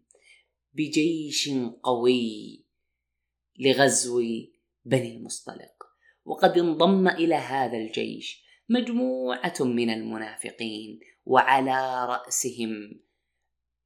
بجيش 0.73 1.51
قوي 1.83 2.65
لغزو 3.59 4.23
بني 4.85 5.17
المصطلق. 5.17 5.85
وقد 6.25 6.59
انضم 6.59 7.09
إلى 7.09 7.35
هذا 7.35 7.77
الجيش 7.77 8.45
مجموعة 8.69 9.55
من 9.61 9.91
المنافقين 9.91 11.01
وعلى 11.25 12.07
رأسهم 12.07 13.01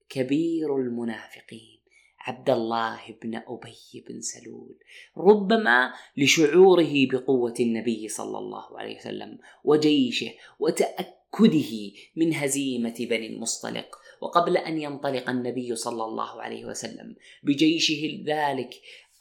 كبير 0.09 0.77
المنافقين 0.77 1.79
عبد 2.19 2.51
الله 2.51 3.01
بن 3.23 3.37
أبي 3.37 4.05
بن 4.09 4.21
سلول. 4.21 4.79
ربما 5.17 5.93
لشعوره 6.17 7.07
بقوة 7.13 7.55
النبي 7.61 8.09
صلى 8.09 8.39
الله 8.39 8.79
عليه 8.81 8.97
وسلم 8.97 9.39
وجيشه 9.65 10.31
وتأكد 10.59 11.18
تأكده 11.33 11.93
من 12.17 12.35
هزيمة 12.35 12.95
بني 13.01 13.27
المصطلق. 13.27 13.99
وقبل 14.21 14.57
أن 14.57 14.79
ينطلق 14.79 15.31
النبي 15.31 15.77
صلى 15.77 16.05
الله 16.05 16.43
عليه 16.43 16.65
وسلم 16.65 17.17
بجيشه 17.43 18.25
ذلك 18.27 18.75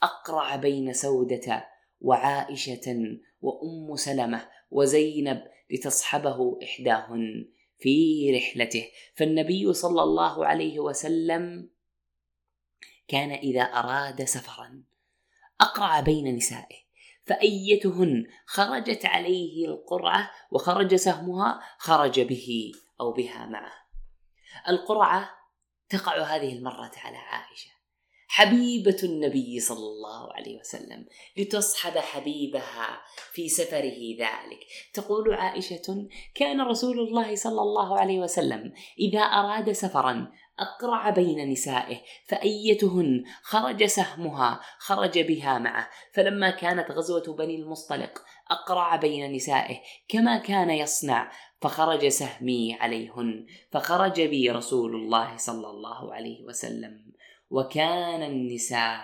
أقرع 0.04 0.56
بين 0.56 0.94
سودة 0.94 1.68
وعائشة 2.02 3.18
وأم 3.42 3.96
سلمة 3.96 4.50
وزينب 4.72 5.44
لتصحبه 5.72 6.60
إحداهن 6.64 7.50
في 7.80 8.32
رحلته. 8.36 8.88
فالنبي 9.16 9.74
صلى 9.74 10.04
الله 10.04 10.46
عليه 10.46 10.80
وسلم 10.80 11.70
كان 13.08 13.32
إذا 13.32 13.62
أراد 13.62 14.24
سفرا 14.24 14.84
أقرع 15.62 16.00
بين 16.00 16.36
نسائه. 16.36 16.87
فأيتهن. 17.28 18.26
خرجت 18.46 19.06
عليه 19.06 19.68
القرعة 19.68 20.32
وخرج 20.52 20.96
سهمها 20.96 21.60
خرج 21.78 22.20
به 22.20 22.72
أو 23.02 23.12
بها 23.12 23.46
معه. 23.46 23.74
القرعة 24.70 25.30
تقع 25.90 26.22
هذه 26.22 26.54
المرة 26.54 26.92
على 26.98 27.18
عائشة. 27.18 27.70
حبيبة 28.30 28.98
النبي 29.04 29.60
صلى 29.60 29.78
الله 29.88 30.34
عليه 30.34 30.60
وسلم. 30.60 31.06
لتصحب 31.38 31.98
حبيبها 31.98 33.02
في 33.32 33.50
سفره 33.50 34.16
ذلك. 34.20 34.60
تقول 34.94 35.34
عائشة 35.34 36.08
كان 36.36 36.62
رسول 36.62 37.00
الله 37.00 37.36
صلى 37.36 37.62
الله 37.62 38.00
عليه 38.00 38.20
وسلم 38.20 38.74
إذا 39.00 39.20
أراد 39.20 39.72
سفرا 39.72 40.32
أقرع 40.60 41.10
بين 41.10 41.50
نسائه 41.50 42.02
فأيتهن 42.26 43.24
خرج 43.42 43.86
سهمها 43.86 44.62
خرج 44.78 45.20
بها 45.20 45.60
معه. 45.60 45.90
فلما 46.14 46.50
كانت 46.50 46.92
غزوة 46.92 47.36
بني 47.36 47.56
المصطلق 47.56 48.22
أقرع 48.52 48.96
بين 48.96 49.32
نسائه 49.32 49.80
كما 50.08 50.38
كان 50.38 50.70
يصنع 50.70 51.32
فخرج 51.62 52.08
سهمي 52.08 52.74
عليهن. 52.74 53.46
فخرج 53.72 54.22
بي 54.22 54.52
رسول 54.52 54.96
الله 54.96 55.38
صلى 55.38 55.70
الله 55.70 56.14
عليه 56.14 56.44
وسلم. 56.44 57.14
وكان 57.50 58.24
النساء 58.24 59.02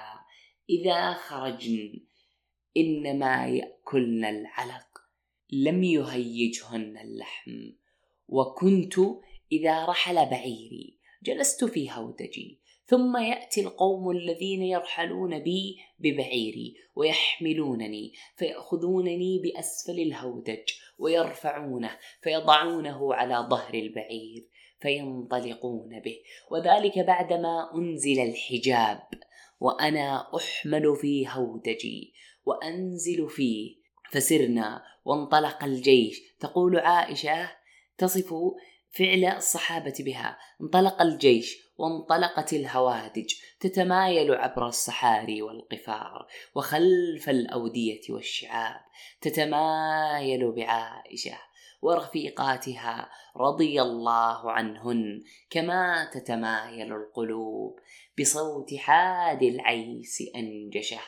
إذا 0.69 1.13
خرجن 1.13 2.05
إنما 2.77 3.47
يأكلن 3.47 4.25
العلق 4.25 4.87
لم 5.51 5.83
يهيجهن 5.83 6.97
اللحم. 6.97 7.51
وكنت 8.27 8.95
إذا 9.51 9.85
رحل 9.85 10.15
بعيري 10.15 10.92
جلست 11.23 11.65
في 11.65 11.91
هودجي 11.91 12.59
ثم 12.85 13.17
يأتي 13.17 13.61
القوم 13.61 14.11
الذين 14.11 14.63
يرحلون 14.63 15.39
بي 15.39 15.77
ببعيري 15.99 16.75
ويحملونني 16.95 18.13
فيأخذونني 18.35 19.41
بأسفل 19.43 19.99
الهودج 19.99 20.73
ويرفعونه 20.99 21.97
فيضعونه 22.21 23.13
على 23.13 23.47
ظهر 23.49 23.73
البعير 23.73 24.47
فينطلقون 24.79 25.99
به. 25.99 26.17
وذلك 26.51 26.99
بعدما 26.99 27.69
أنزل 27.75 28.19
الحجاب 28.19 29.07
وأنا 29.59 30.27
أحمل 30.35 30.95
في 30.95 31.27
هودجي 31.29 32.13
وأنزل 32.45 33.29
فيه. 33.29 33.75
فسرنا 34.11 34.83
وانطلق 35.05 35.63
الجيش. 35.63 36.21
تقول 36.39 36.77
عائشة 36.77 37.51
تصف 37.97 38.33
فعل 38.93 39.25
الصحابة 39.25 39.93
بها 39.99 40.37
انطلق 40.61 41.01
الجيش 41.01 41.57
وانطلقت 41.77 42.53
الهوادج 42.53 43.33
تتمايل 43.59 44.33
عبر 44.33 44.67
الصحاري 44.67 45.41
والقفار 45.41 46.27
وخلف 46.55 47.29
الأودية 47.29 48.01
والشعاب 48.09 48.81
تتمايل 49.21 50.51
بعائشة 50.51 51.37
ورفيقاتها 51.83 53.09
رضي 53.37 53.81
الله 53.81 54.51
عنهن 54.51 55.23
كما 55.49 56.09
تتمايل 56.13 56.93
القلوب 56.93 57.79
بصوت 58.19 58.73
حاد 58.73 59.43
العيس 59.43 60.23
أنجشه. 60.35 60.99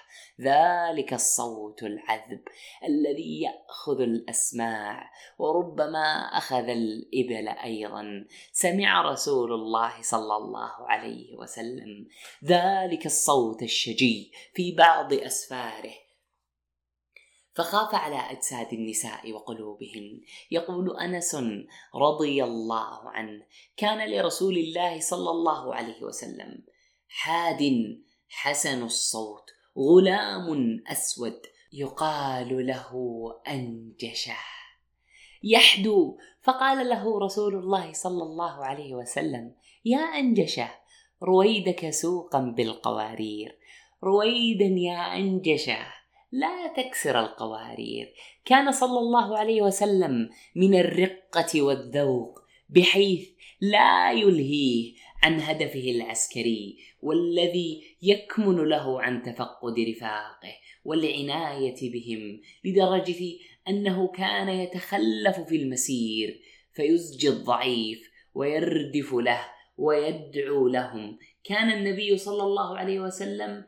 ذلك 0.42 1.14
الصوت 1.14 1.84
العذب 1.84 2.42
الذي 2.88 3.42
يأخذ 3.42 4.02
الأسماع 4.02 5.12
وربما 5.40 6.38
أخذ 6.38 6.70
الإبل 6.70 7.48
أيضا. 7.48 8.26
سمع 8.52 9.02
رسول 9.12 9.54
الله 9.54 10.02
صلى 10.02 10.36
الله 10.38 10.88
عليه 10.88 11.36
وسلم 11.36 12.08
ذلك 12.46 13.06
الصوت 13.06 13.64
الشجي 13.64 14.32
في 14.54 14.72
بعض 14.72 15.14
أسفاره. 15.14 16.05
فخاف 17.56 17.96
على 17.96 18.16
أجساد 18.16 18.74
النساء 18.74 19.32
وقلوبهن. 19.32 20.22
يقول 20.52 20.98
أنس 21.00 21.36
رضي 21.96 22.44
الله 22.44 23.10
عنه 23.10 23.46
كان 23.78 24.10
لرسول 24.10 24.58
الله 24.58 25.00
صلى 25.00 25.30
الله 25.30 25.76
عليه 25.76 26.04
وسلم 26.04 26.66
حاد 27.08 27.62
حسن 28.30 28.84
الصوت 28.84 29.52
غلام 29.78 30.48
أسود 30.88 31.42
يقال 31.74 32.68
له 32.68 32.92
أنجشه. 33.48 34.38
يحدو 35.44 36.18
فقال 36.42 36.90
له 36.90 37.20
رسول 37.20 37.56
الله 37.56 37.94
صلى 37.94 38.24
الله 38.24 38.66
عليه 38.66 38.96
وسلم 38.96 39.56
يا 39.86 40.00
أنجشه 40.00 40.70
رويدك 41.24 41.90
سوقا 41.90 42.40
بالقوارير. 42.40 43.60
رويدا 44.04 44.66
يا 44.66 45.16
أنجشه. 45.16 46.05
لا 46.36 46.68
تكسر 46.68 47.20
القوارير. 47.20 48.14
كان 48.46 48.72
صلى 48.72 49.00
الله 49.00 49.38
عليه 49.38 49.62
وسلم 49.62 50.30
من 50.56 50.80
الرقة 50.80 51.62
والذوق 51.62 52.40
بحيث 52.70 53.30
لا 53.62 54.12
يلهيه 54.12 54.94
عن 55.24 55.40
هدفه 55.42 55.92
العسكري 55.92 56.78
والذي 57.02 57.98
يكمن 58.02 58.56
له 58.56 59.02
عن 59.02 59.24
تفقد 59.24 59.80
رفاقه 59.80 60.54
والعناية 60.86 61.92
بهم 61.92 62.42
لدرجة 62.66 63.24
أنه 63.68 64.08
كان 64.08 64.50
يتخلف 64.50 65.40
في 65.40 65.56
المسير 65.56 66.42
فيزجي 66.74 67.30
الضعيف 67.30 68.12
ويردف 68.34 69.14
له 69.14 69.42
ويدعو 69.78 70.68
لهم. 70.68 71.18
كان 71.44 71.72
النبي 71.72 72.18
صلى 72.18 72.44
الله 72.44 72.78
عليه 72.78 73.00
وسلم 73.00 73.66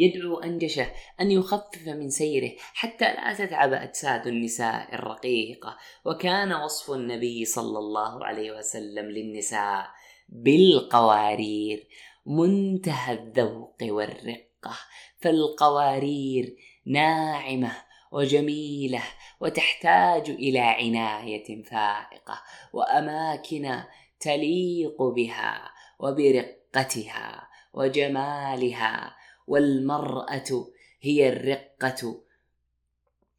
يدعو 0.00 0.38
أنجشه 0.38 0.86
أن 1.20 1.30
يخفف 1.30 1.88
من 1.88 2.10
سيره 2.10 2.52
حتى 2.58 3.04
لا 3.04 3.34
تتعب 3.34 3.72
أجساد 3.72 4.26
النساء 4.26 4.94
الرقيقة. 4.94 5.76
وكان 6.04 6.52
وصف 6.52 6.90
النبي 6.90 7.44
صلى 7.44 7.78
الله 7.78 8.24
عليه 8.24 8.52
وسلم 8.52 9.10
للنساء 9.10 9.86
بالقوارير 10.28 11.88
منتهى 12.26 13.12
الذوق 13.12 13.76
والرقة. 13.82 14.76
فالقوارير 15.20 16.56
ناعمة 16.86 17.72
وجميلة 18.12 19.02
وتحتاج 19.40 20.30
إلى 20.30 20.58
عناية 20.58 21.62
فائقة 21.62 22.42
وأماكن 22.72 23.82
تليق 24.20 25.02
بها 25.02 25.72
وبرقتها 25.98 27.48
وجمالها. 27.74 29.19
والمرأة 29.50 30.66
هي 31.00 31.28
الرقة 31.28 32.22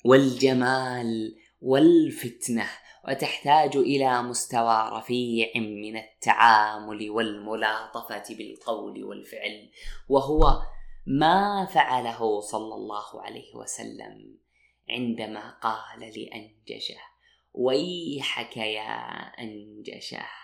والجمال 0.06 1.36
والفتنة 1.62 2.70
وتحتاج 3.08 3.78
إلى 3.78 4.24
مستوى 4.24 4.90
رفيع 4.94 5.52
من 5.56 5.98
التعامل 5.98 7.10
والملاطفة 7.10 8.36
بالقول 8.36 9.04
والفعل 9.04 9.70
وهو 10.10 10.62
ما 11.08 11.66
فعله 11.66 12.40
صلى 12.42 12.76
الله 12.76 13.22
عليه 13.22 13.56
وسلم 13.56 14.38
عندما 14.90 15.50
قال 15.50 16.00
لأنجشه 16.00 17.02
ويحك 17.54 18.58
يا 18.58 18.92
أنجشه. 19.40 20.41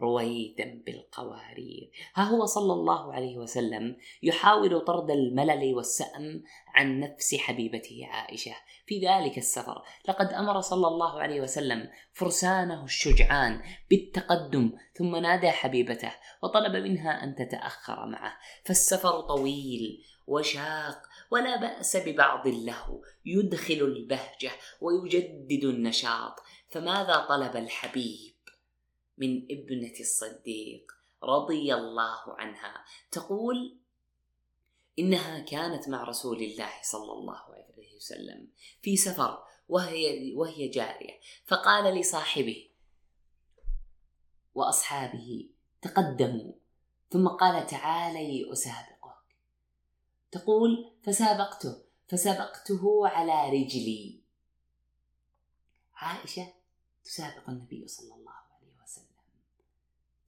رويدا 0.00 0.82
بالقوارير. 0.86 1.90
ها 2.14 2.24
هو 2.24 2.46
صلى 2.46 2.72
الله 2.72 3.12
عليه 3.12 3.38
وسلم 3.38 3.96
يحاول 4.22 4.80
طرد 4.80 5.10
الملل 5.10 5.74
والسأم 5.74 6.42
عن 6.74 7.00
نفس 7.00 7.34
حبيبته 7.34 8.06
عائشة. 8.06 8.54
في 8.86 9.06
ذلك 9.06 9.38
السفر 9.38 9.82
لقد 10.08 10.32
أمر 10.32 10.60
صلى 10.60 10.86
الله 10.86 11.20
عليه 11.20 11.40
وسلم 11.40 11.88
فرسانه 12.12 12.84
الشجعان 12.84 13.62
بالتقدم 13.90 14.72
ثم 14.94 15.16
نادى 15.16 15.50
حبيبته 15.50 16.12
وطلب 16.42 16.76
منها 16.76 17.24
أن 17.24 17.34
تتأخر 17.34 18.06
معه. 18.06 18.32
فالسفر 18.64 19.20
طويل 19.20 20.04
وشاق 20.26 21.02
ولا 21.30 21.60
بأس 21.60 21.96
ببعض 21.96 22.46
اللهو 22.46 23.02
يدخل 23.24 23.74
البهجة 23.74 24.50
ويجدد 24.80 25.64
النشاط. 25.64 26.40
فماذا 26.68 27.26
طلب 27.28 27.56
الحبيب؟ 27.56 28.29
من 29.20 29.46
ابنة 29.50 30.00
الصديق 30.00 30.92
رضي 31.22 31.74
الله 31.74 32.22
عنها. 32.26 32.84
تقول 33.10 33.78
إنها 34.98 35.40
كانت 35.40 35.88
مع 35.88 36.04
رسول 36.04 36.42
الله 36.42 36.72
صلى 36.82 37.12
الله 37.12 37.54
عليه 37.54 37.96
وسلم 37.96 38.48
في 38.82 38.96
سفر 38.96 39.44
وهي 39.68 40.34
وهي 40.34 40.68
جارية. 40.68 41.20
فقال 41.44 41.94
لصاحبه 41.94 42.70
وأصحابه 44.54 45.50
تقدموا. 45.82 46.52
ثم 47.10 47.28
قال 47.28 47.66
تعالي 47.66 48.52
أسابقك. 48.52 49.36
تقول 50.30 50.92
فسابقته 51.02 51.82
فسبقته 52.08 53.08
على 53.08 53.58
رجلي. 53.58 54.20
عائشة 55.94 56.52
تسابق 57.04 57.48
النبي 57.50 57.88
صلى 57.88 58.14
الله 58.14 58.19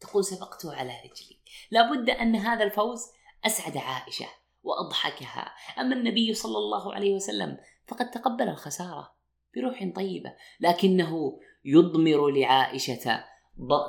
تقول 0.02 0.24
سبقته 0.24 0.74
على 0.74 0.92
رجلي. 1.04 1.38
لابد 1.70 2.10
أن 2.10 2.36
هذا 2.36 2.64
الفوز 2.64 3.00
أسعد 3.46 3.76
عائشة 3.76 4.26
وأضحكها. 4.62 5.54
أما 5.78 5.94
النبي 5.96 6.34
صلى 6.34 6.58
الله 6.58 6.94
عليه 6.94 7.14
وسلم 7.14 7.58
فقد 7.86 8.10
تقبل 8.10 8.48
الخسارة 8.48 9.14
بروح 9.56 9.92
طيبة 9.96 10.34
لكنه 10.60 11.40
يضمر 11.64 12.30
لعائشة 12.30 13.24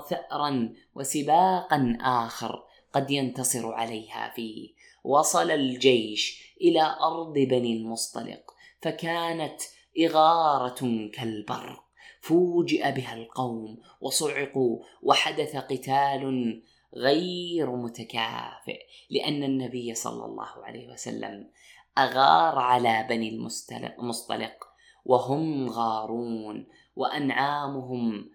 ثأرا 0.10 0.74
وسباقا 0.96 1.98
آخر 2.02 2.64
قد 2.94 3.12
ينتصر 3.12 3.72
عليها 3.72 4.34
فيه 4.36 4.74
وصل 5.04 5.52
الجيش 5.52 6.56
إلى 6.62 6.98
أرض 7.02 7.34
بني 7.34 7.78
المصطلق 7.78 8.52
فكانت 8.82 9.62
إغارة 10.06 11.10
كالبرق. 11.14 11.83
فوجئ 12.24 12.92
بها 12.92 13.14
القوم 13.14 13.78
وصعقوا 14.02 14.80
وحدث 15.02 15.56
قتال 15.56 16.64
غير 16.96 17.76
متكافئ 17.76 18.80
لأن 19.10 19.44
النبي 19.44 19.96
صلى 19.96 20.26
الله 20.26 20.66
عليه 20.66 20.88
وسلم 20.88 21.50
أغار 21.98 22.60
على 22.60 23.06
بني 23.10 23.30
المصطلق 24.00 24.68
وهم 25.06 25.70
غارون 25.70 26.68
وأنعامهم 26.96 28.32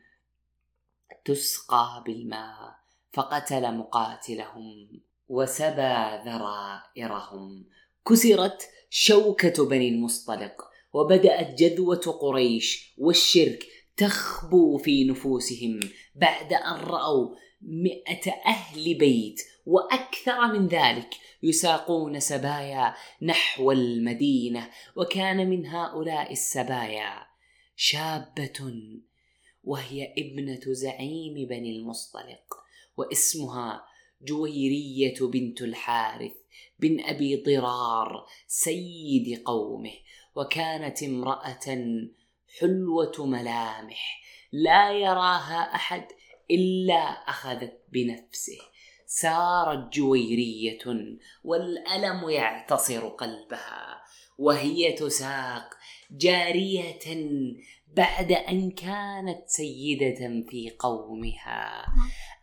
تسقى 1.25 2.03
بالماء 2.07 2.75
فقتل 3.13 3.75
مقاتلهم 3.77 5.01
وسبى 5.29 6.21
ذرائرهم. 6.25 7.67
كسرت 8.09 8.69
شوكة 8.91 9.69
بني 9.69 9.89
المصطلق 9.89 10.69
وبدأت 10.93 11.55
جذوة 11.55 12.19
قريش 12.21 12.95
والشرك 12.99 13.67
تخبو 13.99 14.79
في 14.79 15.05
نفوسهم 15.05 15.81
بعد 16.15 16.53
أن 16.53 16.81
رأوا 16.81 17.37
مئة 17.63 18.33
أهل 18.47 18.95
بيت 18.95 19.41
وأكثر 19.67 20.53
من 20.53 20.67
ذلك 20.67 21.15
يساقون 21.43 22.21
سبايا 22.21 22.95
نحو 23.23 23.73
المدينة 23.73 24.71
وكان 24.97 25.51
من 25.51 25.67
هؤلاء 25.67 26.33
السبايا 26.33 27.27
شابة 27.77 28.73
وهي 29.65 30.15
ابنة 30.19 30.61
زعيم 30.67 31.35
بني 31.49 31.77
المصطلق 31.77 32.55
واسمها 32.97 33.85
جويرية 34.23 35.15
بنت 35.21 35.63
الحارث 35.63 36.33
بن 36.79 37.01
أبي 37.01 37.37
ضرار 37.37 38.27
سيد 38.47 39.43
قومه 39.45 39.93
وكانت 40.35 41.03
امرأة 41.03 41.77
حلوة 42.61 43.27
ملامح 43.27 44.21
لا 44.53 44.93
يراها 44.93 45.75
أحد 45.75 46.05
إلا 46.51 47.01
أخذت 47.05 47.81
بنفسه. 47.93 48.59
سارت 49.07 49.93
جويرية 49.93 50.79
والألم 51.45 52.31
يعتصر 52.31 53.09
قلبها 53.09 54.03
وهي 54.39 54.93
تساق 54.93 55.75
جارية 56.11 57.17
بعد 57.97 58.33
أن 58.33 58.71
كانت 58.71 59.43
سيدة 59.47 60.45
في 60.51 60.77
قومها. 60.79 61.87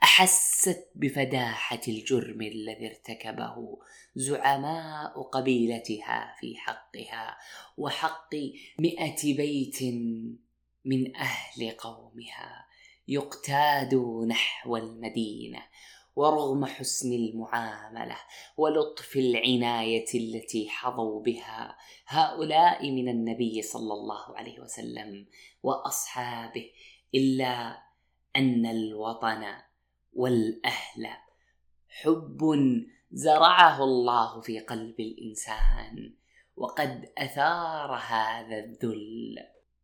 أحست 0.04 0.88
بفداحة 0.96 1.82
الجرم 1.88 2.42
الذي 2.42 2.88
ارتكبه. 2.88 3.78
زعماء 4.16 5.22
قبيلتها 5.22 6.36
في 6.40 6.56
حقها 6.58 7.38
وحق 7.78 8.36
مئة 8.80 9.36
بيت 9.36 9.82
من 10.86 11.16
أهل 11.16 11.72
قومها 11.72 12.66
يقتاد 13.08 13.96
نحو 14.28 14.78
المدينة 14.78 15.60
ورغم 16.16 16.66
حسن 16.66 17.14
المعاملة 17.14 18.18
ولطف 18.58 19.16
العناية 19.16 20.06
التي 20.16 20.70
حظوا 20.70 21.22
بها 21.22 21.78
هؤلاء 22.08 22.92
من 22.92 23.10
النبي 23.10 23.62
صلى 23.62 23.94
الله 23.94 24.38
عليه 24.38 24.60
وسلم 24.60 25.28
وأصحابه 25.64 26.72
إلا 27.16 27.84
أن 28.36 28.66
الوطن 28.66 29.46
والأهل 30.14 31.08
حب 31.90 32.44
زرعه 33.12 33.84
الله 33.84 34.42
في 34.42 34.60
قلب 34.60 35.00
الإنسان 35.00 36.16
وقد 36.56 37.12
أثار 37.18 37.96
هذا 37.96 38.60
الذل 38.60 39.36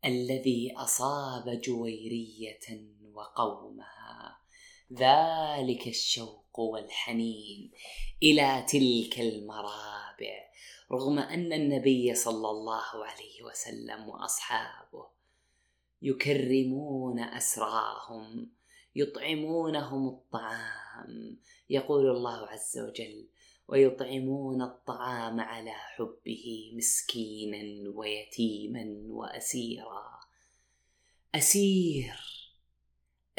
الذي 0.06 0.74
أصاب 0.78 1.62
جويرية 1.62 2.88
وقومها. 3.14 4.42
ذلك 4.94 5.88
الشوق 5.88 6.60
والحنين 6.60 7.72
إلى 8.24 8.66
تلك 8.70 9.20
المرابع 9.20 10.52
رغم 10.92 11.20
أن 11.20 11.54
النبي 11.54 12.16
صلى 12.16 12.50
الله 12.50 13.06
عليه 13.06 13.44
وسلم 13.44 14.10
وأصحابه 14.10 15.08
يكرمون 16.02 17.20
أسراهم 17.20 18.52
يطعمونهم 18.96 20.08
الطعام 20.08 21.38
يقول 21.70 22.10
الله 22.10 22.48
عز 22.48 22.80
وجل 22.80 23.28
ويطعمون 23.68 24.62
الطعام 24.62 25.40
على 25.40 25.72
حبه 25.72 26.72
مسكينا 26.76 27.90
ويتيما 27.90 28.86
وأسيرا. 29.08 30.20
أسير 31.36 32.20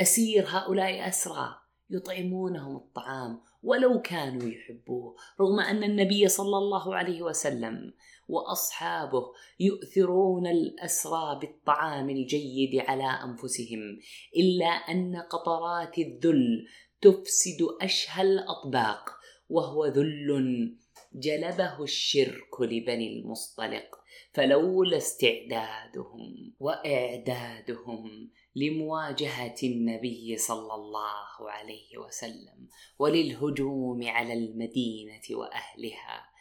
أسير 0.01 0.45
هؤلاء 0.49 1.09
أسرى 1.09 1.59
يطعمونهم 1.91 2.77
الطعام. 2.77 3.41
ولو 3.63 4.01
كانوا 4.01 4.49
يحبوه 4.49 5.17
رغم 5.41 5.61
أن 5.61 5.85
النبي 5.85 6.29
صلى 6.29 6.59
الله 6.59 6.95
عليه 6.95 7.23
وسلم 7.23 7.93
وأصحابه 8.29 9.33
يؤثرون 9.61 10.47
الأسرى 10.47 11.39
بالطعام 11.41 12.11
الجيد 12.11 12.77
على 12.77 13.05
أنفسهم 13.05 13.99
إلا 14.37 14.67
أن 14.67 15.17
قطرات 15.17 15.99
الذل 15.99 16.67
تفسد 17.01 17.59
أشهى 17.81 18.23
الأطباق 18.23 19.11
وهو 19.49 19.87
ذل 19.87 20.77
جلبه 21.15 21.83
الشرك 21.83 22.61
لبني 22.61 23.19
المصطلق 23.19 23.99
فلولا 24.33 24.97
استعدادهم 24.97 26.55
وإعدادهم 26.61 28.31
لمواجهة 28.57 29.57
النبي 29.63 30.37
صلى 30.37 30.75
الله 30.75 31.51
عليه 31.51 31.99
وسلم 31.99 32.69
وللهجوم 32.99 34.09
على 34.09 34.33
المدينة 34.33 35.23
وأهلها. 35.31 36.33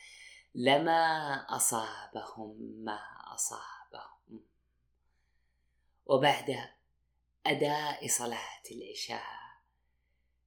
لما 0.55 1.33
أصابهم 1.49 2.57
ما 2.83 2.99
أصابهم. 3.33 4.43
وبعد 6.05 6.55
أداء 7.45 8.07
صلاة 8.07 8.63
العشاء 8.71 9.41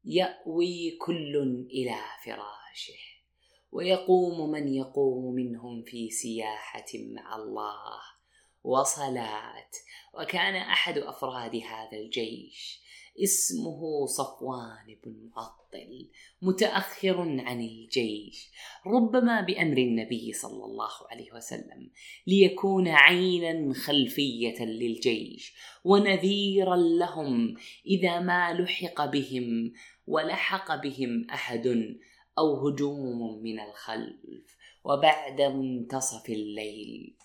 يأوي 0.05 0.91
كل 0.91 1.67
إلى 1.71 1.97
فراشه 2.25 2.99
ويقوم 3.73 4.51
من 4.51 4.69
يقوم 4.69 5.35
منهم 5.35 5.83
في 5.83 6.11
سياحة 6.11 6.87
مع 6.95 7.37
الله. 7.37 8.14
وصلاه 8.65 9.71
وكان 10.15 10.55
أحد 10.55 10.99
أفراد 10.99 11.57
هذا 11.57 11.99
الجيش. 11.99 12.85
اسمه 13.23 14.07
صفوان 14.07 14.97
بن 15.05 15.31
معطل 15.37 16.11
متأخر 16.43 17.21
عن 17.21 17.61
الجيش 17.61 18.51
ربما 18.87 19.41
بأمر 19.41 19.79
النبي 19.79 20.33
صلى 20.33 20.65
الله 20.65 20.91
عليه 21.11 21.33
وسلم 21.33 21.91
ليكون 22.27 22.89
عينا 22.89 23.75
خلفية 23.75 24.65
للجيش 24.65 25.55
ونذيرا 25.85 26.77
لهم 26.77 27.57
إذا 27.87 28.21
ما 28.21 28.53
لحق 28.53 29.05
بهم 29.05 29.73
ولحق 30.07 30.83
بهم 30.83 31.27
أحد 31.31 31.97
أو 32.39 32.69
هجوم 32.69 33.43
من 33.43 33.61
الخلف. 33.61 34.57
وبعد 34.85 35.41
منتصف 35.43 36.29
الليل 36.29 37.17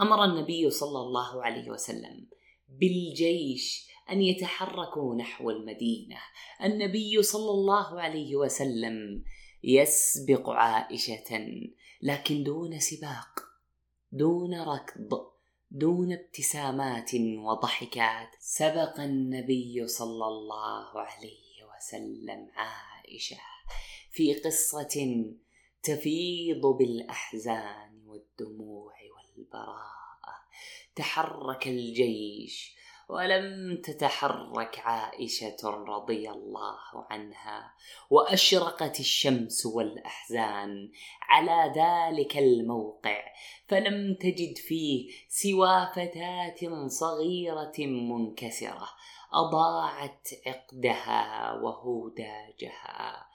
أمر 0.00 0.24
النبي 0.24 0.70
صلى 0.70 0.98
الله 0.98 1.44
عليه 1.44 1.70
وسلم 1.70 2.26
بالجيش 2.68 3.88
أن 4.10 4.22
يتحركوا 4.22 5.14
نحو 5.14 5.50
المدينة. 5.50 6.18
النبي 6.64 7.22
صلى 7.22 7.50
الله 7.50 8.00
عليه 8.00 8.36
وسلم 8.36 9.24
يسبق 9.64 10.50
عائشة 10.50 11.50
لكن 12.02 12.42
دون 12.42 12.78
سباق 12.80 13.40
دون 14.12 14.60
ركض 14.60 15.26
دون 15.70 16.12
ابتسامات 16.12 17.10
وضحكات. 17.38 18.28
سبق 18.40 19.00
النبي 19.00 19.86
صلى 19.86 20.26
الله 20.26 21.00
عليه 21.00 21.54
وسلم 21.76 22.48
عائشة 22.54 23.40
في 24.10 24.34
قصة 24.34 25.24
تفيض 25.82 26.66
بالأحزان 26.66 28.02
والدموع 28.06 28.94
والبراءه 29.54 30.34
تحرك 30.96 31.66
الجيش 31.66 32.74
ولم 33.08 33.80
تتحرك 33.82 34.78
عائشة 34.78 35.56
رضي 35.64 36.30
الله 36.30 37.06
عنها 37.10 37.74
وأشرقت 38.10 39.00
الشمس 39.00 39.66
والأحزان 39.66 40.90
على 41.22 41.72
ذلك 41.76 42.36
الموقع 42.38 43.24
فلم 43.68 44.14
تجد 44.14 44.58
فيه 44.58 45.10
سوى 45.28 45.88
فتاة 45.92 46.86
صغيرة 46.86 47.74
منكسرة 47.78 48.88
أضاعت 49.32 50.28
عقدها 50.46 51.52
وهوداجها 51.52 53.26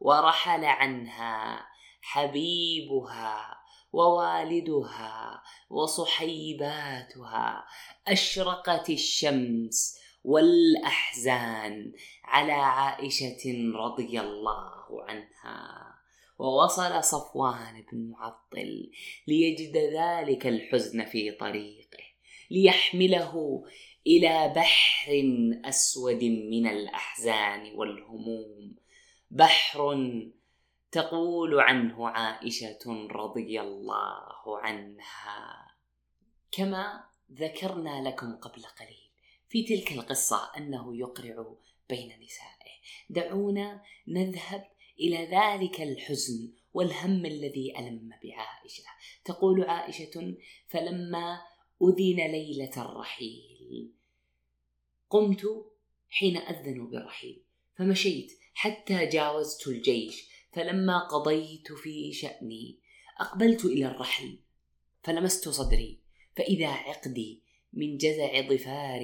ورحل 0.00 0.64
عنها 0.64 1.66
حبيبها 2.02 3.57
ووالدها 3.92 5.42
وصحيباتها 5.70 7.64
أشرقت 8.08 8.90
الشمس 8.90 9.98
والأحزان 10.24 11.92
على 12.24 12.52
عائشة 12.52 13.72
رضي 13.74 14.20
الله 14.20 15.04
عنها. 15.08 15.94
ووصل 16.38 17.04
صفوان 17.04 17.84
بن 17.92 18.10
معطل 18.10 18.90
ليجد 19.26 19.76
ذلك 19.76 20.46
الحزن 20.46 21.04
في 21.04 21.30
طريقه 21.30 21.98
ليحمله 22.50 23.64
إلى 24.06 24.52
بحر 24.56 25.12
أسود 25.64 26.24
من 26.24 26.66
الأحزان 26.66 27.74
والهموم. 27.76 28.76
بحر 29.30 29.94
تقول 30.90 31.60
عنه 31.60 32.08
عائشة 32.08 33.08
رضي 33.10 33.60
الله 33.60 34.58
عنها. 34.58 35.68
كما 36.52 37.04
ذكرنا 37.32 38.08
لكم 38.08 38.36
قبل 38.36 38.62
قليل 38.62 39.10
في 39.48 39.62
تلك 39.64 39.92
القصة 39.92 40.50
أنه 40.56 40.96
يقرع 40.96 41.54
بين 41.88 42.08
نسائه. 42.08 42.78
دعونا 43.10 43.82
نذهب 44.08 44.68
إلى 45.00 45.26
ذلك 45.26 45.80
الحزن 45.80 46.52
والهم 46.74 47.26
الذي 47.26 47.78
ألم 47.78 48.10
بعائشة. 48.22 48.84
تقول 49.24 49.64
عائشة 49.64 50.36
فلما 50.68 51.40
أذن 51.82 52.16
ليلة 52.16 52.72
الرحيل 52.76 53.92
قمت 55.10 55.42
حين 56.08 56.36
اذنوا 56.36 56.86
بالرحيل 56.86 57.42
فمشيت 57.76 58.32
حتى 58.54 59.06
جاوزت 59.06 59.68
الجيش 59.68 60.27
فلما 60.52 60.98
قضيت 60.98 61.72
في 61.72 62.12
شأني 62.12 62.78
أقبلت 63.20 63.64
إلى 63.64 63.86
الرحل 63.86 64.38
فلمست 65.02 65.48
صدري 65.48 66.00
فإذا 66.36 66.68
عقدي 66.68 67.42
من 67.72 67.96
جزع 67.96 68.40
ظفار 68.40 69.00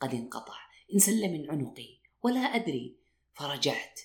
قد 0.00 0.14
انقطع 0.14 0.58
انسل 0.94 1.32
من 1.32 1.50
عنقي 1.50 1.98
ولا 2.22 2.40
أدري 2.40 2.96
فرجعت. 3.34 4.00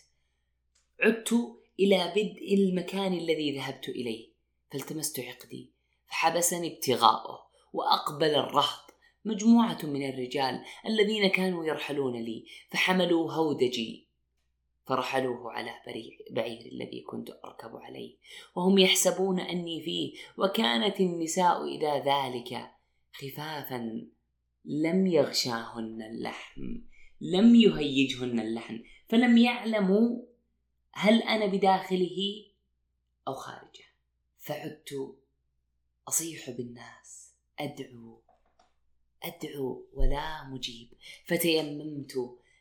عدت 1.00 1.34
إلى 1.80 2.12
بدء 2.16 2.54
المكان 2.54 3.14
الذي 3.14 3.58
ذهبت 3.58 3.90
إليه 3.90 4.30
فالتمست 4.72 5.20
عقدي 5.20 5.72
فحبسني 6.08 6.76
ابتغاؤه 6.76 7.48
وأقبل 7.74 8.36
الرهط 8.36 8.94
مجموعة 9.26 9.78
من 9.84 10.10
الرجال 10.10 10.64
الذين 10.86 11.28
كانوا 11.28 11.66
يرحلون 11.66 12.16
لي 12.16 12.46
فحملوا 12.72 13.34
هودجي. 13.34 14.07
فرحلوه 14.88 15.52
على 15.52 15.72
بعير 16.32 16.70
الذي 16.72 17.02
كنت 17.02 17.30
أركب 17.46 17.76
عليه 17.76 18.18
وهم 18.56 18.78
يحسبون 18.78 19.40
أني 19.40 19.82
فيه 19.82 20.14
وكانت 20.38 21.00
النساء 21.00 21.66
إذا 21.66 22.00
ذلك 22.00 22.72
خفافا. 23.14 24.08
لم 24.66 25.08
يغشاهن 25.08 26.02
اللحم 26.02 26.62
لم 27.22 27.56
يهيجهن 27.56 28.40
اللحم 28.40 28.78
فلم 29.08 29.38
يعلموا 29.38 30.26
هل 30.92 31.24
أنا 31.24 31.46
بداخله 31.46 32.18
أو 33.28 33.34
خارجه. 33.34 33.86
فعدت 34.38 35.16
أصيح 36.08 36.50
بالناس 36.50 37.34
أدعو 37.60 38.22
أدعو 39.24 39.88
ولا 39.94 40.50
مجيب. 40.50 40.94
فتيممت 41.26 42.14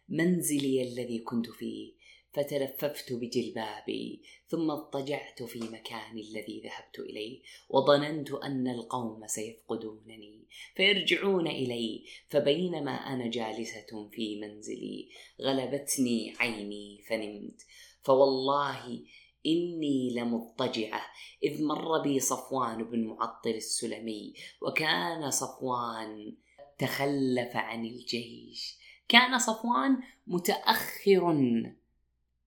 منزلي 0.08 0.82
الذي 0.82 1.18
كنت 1.18 1.46
فيه. 1.50 1.95
فتلففت 2.36 3.12
بجلبابي 3.12 4.22
ثم 4.48 4.70
اضطجعت 4.70 5.42
في 5.42 5.58
مكاني 5.60 6.22
الذي 6.22 6.62
ذهبت 6.64 6.98
إليه 6.98 7.42
وظننت 7.68 8.30
أن 8.30 8.68
القوم 8.68 9.26
سيفقدونني 9.26 10.44
فيرجعون 10.74 11.46
إلي 11.46 12.04
فبينما 12.28 12.90
أنا 12.90 13.30
جالسة 13.30 14.08
في 14.12 14.40
منزلي 14.40 15.08
غلبتني 15.42 16.34
عيني 16.40 17.02
فنمت. 17.08 17.62
فوالله 18.02 19.04
إني 19.46 20.14
لمضطجعة 20.14 21.02
إذ 21.42 21.64
مر 21.64 22.02
بي 22.02 22.20
صفوان 22.20 22.84
بن 22.84 23.04
معطل 23.04 23.50
السلمي 23.50 24.34
وكان 24.62 25.30
صفوان 25.30 26.36
تخلف 26.78 27.56
عن 27.56 27.84
الجيش. 27.84 28.78
كان 29.08 29.38
صفوان 29.38 29.98
متأخر 30.26 31.32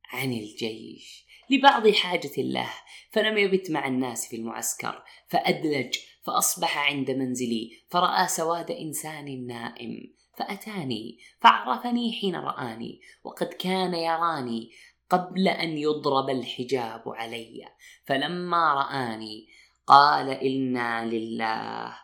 عن 0.10 0.34
الجيش 0.34 1.26
لبعض 1.50 1.88
حاجة 1.88 2.32
له 2.38 2.70
فلم 3.12 3.38
يبت 3.38 3.72
مع 3.72 3.88
الناس 3.88 4.28
في 4.28 4.36
المعسكر 4.36 5.04
فأدلج 5.28 5.98
فأصبح 6.24 6.78
عند 6.78 7.12
منزلي 7.12 7.72
فرأى 7.90 8.28
سواد 8.28 8.72
إنسان 8.72 9.48
نائم 9.48 10.14
فأتاني 10.38 11.20
فعرفني 11.42 12.14
حين 12.14 12.36
رآني 12.36 13.02
وقد 13.24 13.48
كان 13.48 13.94
يراني 13.94 14.72
قبل 15.10 15.48
أن 15.48 15.78
يضرب 15.78 16.30
الحجاب 16.30 17.04
علي 17.08 17.66
فلما 18.06 18.74
رآني 18.74 19.48
قال 19.88 20.30
إنا 20.30 21.06
لله 21.06 21.98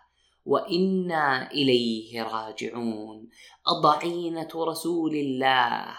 وإنا 0.45 1.51
إليه 1.51 2.23
راجعون 2.23 3.29
أضعينة 3.67 4.49
رسول 4.55 5.15
الله 5.15 5.97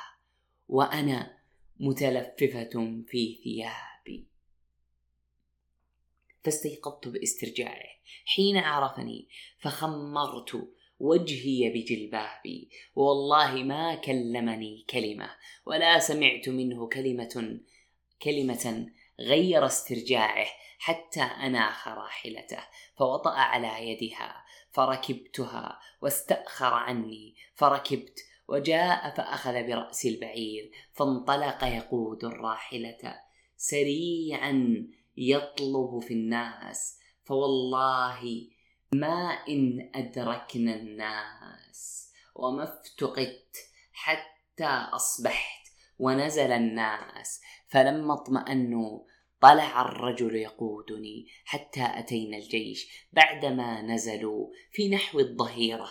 وأنا 0.69 1.36
متلففة 1.81 3.03
في 3.07 3.41
ثيابي. 3.45 4.27
فاستيقظت 6.45 7.09
باسترجاعه. 7.09 7.97
حين 8.25 8.57
عرفني 8.57 9.29
فخمرت 9.59 10.69
وجهي 10.99 11.71
بجلبابي. 11.71 12.71
والله 12.95 13.55
ما 13.55 13.95
كلمني 13.95 14.85
كلمة 14.91 15.31
ولا 15.67 15.99
سمعت 15.99 16.49
منه 16.49 16.89
كلمة 16.89 17.61
كلمة 18.23 18.87
غير 19.21 19.67
استرجاعه 19.67 20.47
حتى 20.79 21.23
أناخ 21.23 21.89
راحلته. 21.89 22.61
فوطأ 22.99 23.31
على 23.31 23.91
يدها 23.91 24.45
فركبتها 24.77 25.81
واستأخر 26.03 26.75
عني 26.75 27.37
فركبت 27.55 28.21
وجاء 28.49 29.15
فأخذ 29.15 29.53
برأس 29.67 30.07
البعير 30.07 30.71
فانطلق 30.93 31.65
يقود 31.65 32.25
الراحلة. 32.25 33.21
سريعا 33.57 34.87
يطلب 35.17 35.99
في 35.99 36.15
الناس 36.15 36.99
فوالله 37.25 38.49
ما 38.93 39.31
إن 39.49 39.91
أدركنا 39.95 40.75
الناس. 40.75 42.13
وما 42.35 42.65
افتقدت 42.65 43.57
حتى 43.93 44.67
أصبحت 44.67 45.67
ونزل 45.99 46.53
الناس. 46.53 47.41
فلما 47.69 48.15
اطمأنوا 48.15 49.01
طلع 49.41 49.83
الرجل 49.83 50.37
يقودني 50.37 51.27
حتى 51.45 51.87
أتينا 51.95 52.37
الجيش. 52.37 53.07
بعدما 53.13 53.83
نزلوا 53.83 54.49
في 54.73 54.89
نحو 54.89 55.21
الظهيرة 55.21 55.91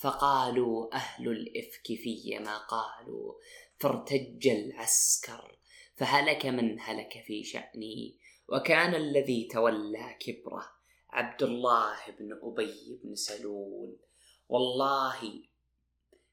فقالوا 0.00 0.94
أهل 0.94 1.28
الإفك 1.28 1.86
في 1.86 2.38
ما 2.38 2.58
قالوا 2.58 3.34
فارتج 3.78 4.48
العسكر 4.48 5.58
فهلك 5.96 6.46
من 6.46 6.80
هلك 6.80 7.22
في 7.26 7.44
شأني 7.44 8.18
وكان 8.48 8.94
الذي 8.94 9.48
تولى 9.52 10.16
كبره 10.20 10.80
عبد 11.10 11.42
الله 11.42 11.96
بن 12.18 12.38
أبي 12.42 13.00
بن 13.04 13.14
سلول. 13.14 13.96
والله 14.48 15.42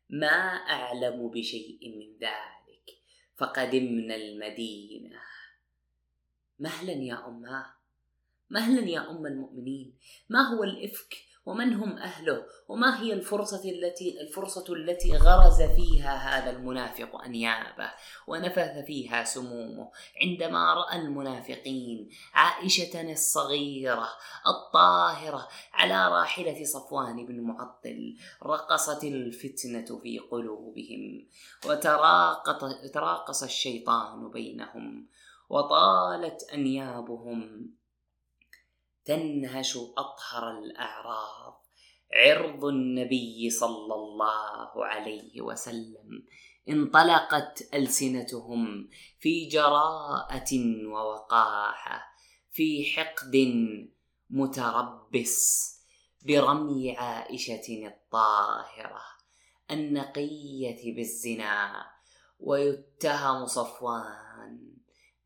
ما 0.10 0.38
أعلم 0.70 1.30
بشيء 1.30 1.80
من 1.98 2.18
ذلك. 2.18 2.86
فقدمنا 3.36 4.16
المدينة. 4.16 5.22
مهلا 6.60 6.94
يا 6.94 7.28
أماه 7.28 7.74
مهلا 8.50 8.90
يا 8.90 9.12
أم 9.12 9.26
المؤمنين. 9.26 9.98
ما 10.30 10.42
هو 10.42 10.64
الإفك؟ 10.64 11.27
ومن 11.48 11.74
هم 11.74 11.98
أهله؟ 11.98 12.46
وما 12.68 13.02
هي 13.02 13.14
الفرصة 13.14 13.70
التي 13.70 14.22
الفرصة 14.22 14.74
التي 14.74 15.18
غرز 15.18 15.62
فيها 15.62 16.16
هذا 16.16 16.50
المنافق 16.50 17.22
أنيابه 17.22 17.92
ونفث 18.28 18.86
فيها 18.86 19.24
سمومه؟ 19.24 19.92
عندما 20.22 20.74
رأى 20.74 21.00
المنافقين 21.00 22.10
عائشة 22.34 23.12
الصغيرة 23.12 24.10
الطاهرة 24.48 25.48
على 25.74 26.08
راحلة 26.08 26.64
صفوان 26.64 27.26
بن 27.26 27.42
معطل 27.42 28.18
رقصت 28.44 29.04
الفتنة 29.04 30.00
في 30.00 30.20
قلوبهم 30.20 31.28
وتراقص 31.66 33.44
الشيطان 33.44 34.30
بينهم 34.30 35.08
وطالت 35.50 36.44
أنيابهم 36.54 37.70
تنهش 39.08 39.78
أطهر 39.78 40.60
الأعراض. 40.60 41.64
عرض 42.14 42.66
النبي 42.66 43.50
صلى 43.50 43.94
الله 43.94 44.86
عليه 44.86 45.42
وسلم. 45.42 46.26
انطلقت 46.70 47.70
ألسنتهم 47.74 48.90
في 49.20 49.48
جراءة 49.48 50.52
ووقاحة 50.86 52.02
في 52.52 52.86
حقد 52.86 53.36
متربص 54.30 55.70
برمي 56.26 56.98
عائشة 56.98 57.88
الطاهرة. 57.88 59.18
النقية 59.72 60.96
بالزنا 60.96 61.86
ويتهم 62.40 63.46
صفوان 63.46 64.78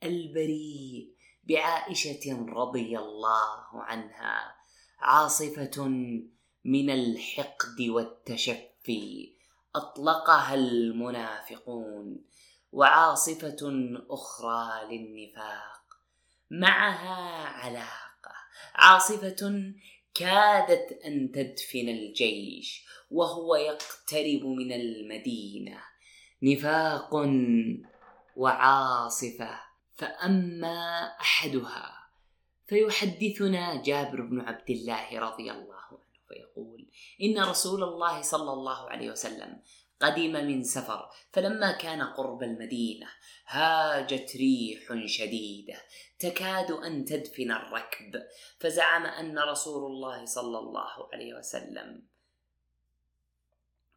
البريء 0.03 1.10
بعائشة 1.43 2.45
رضي 2.49 2.97
الله 2.97 3.65
عنها 3.73 4.55
عاصفة 4.99 5.87
من 6.65 6.89
الحقد 6.89 7.81
والتشفي 7.89 9.33
أطلقها 9.75 10.53
المنافقون 10.53 12.25
وعاصفة 12.71 13.57
أخرى 14.09 14.97
للنفاق 14.97 15.81
معها 16.51 17.47
علاقة. 17.47 18.35
عاصفة 18.75 19.73
كادت 20.15 21.01
أن 21.05 21.31
تدفن 21.31 21.89
الجيش 21.89 22.85
وهو 23.11 23.55
يقترب 23.55 24.45
من 24.45 24.71
المدينة. 24.71 25.83
نفاق 26.43 27.15
وعاصفة 28.35 29.70
فأما 30.01 31.05
أحدها 31.21 32.09
فيحدثنا 32.65 33.81
جابر 33.81 34.21
بن 34.21 34.41
عبد 34.41 34.69
الله 34.69 35.19
رضي 35.19 35.51
الله 35.51 35.75
عنه 35.91 35.99
فيقول 36.27 36.89
إن 37.21 37.43
رسول 37.43 37.83
الله 37.83 38.21
صلى 38.21 38.53
الله 38.53 38.89
عليه 38.89 39.11
وسلم 39.11 39.61
قدم 39.99 40.31
من 40.31 40.63
سفر 40.63 41.09
فلما 41.31 41.71
كان 41.71 42.01
قرب 42.01 42.43
المدينة 42.43 43.07
هاجت 43.45 44.35
ريح 44.35 45.05
شديدة 45.05 45.77
تكاد 46.19 46.71
أن 46.71 47.05
تدفن 47.05 47.51
الركب 47.51 48.23
فزعم 48.59 49.05
أن 49.05 49.39
رسول 49.39 49.91
الله 49.91 50.25
صلى 50.25 50.59
الله 50.59 51.09
عليه 51.13 51.33
وسلم 51.33 52.03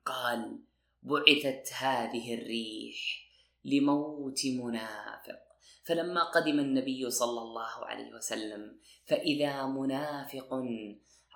قال 0.05 0.59
بعثت 1.03 1.73
هذه 1.73 2.35
الريح 2.35 3.29
لموت 3.65 4.41
منافق 4.47 5.54
فلما 5.85 6.23
قدم 6.25 6.59
النبي 6.61 7.11
صلى 7.11 7.41
الله 7.41 7.85
عليه 7.85 8.15
وسلم 8.15 8.79
فإذا 9.07 9.67
منافق 9.67 10.49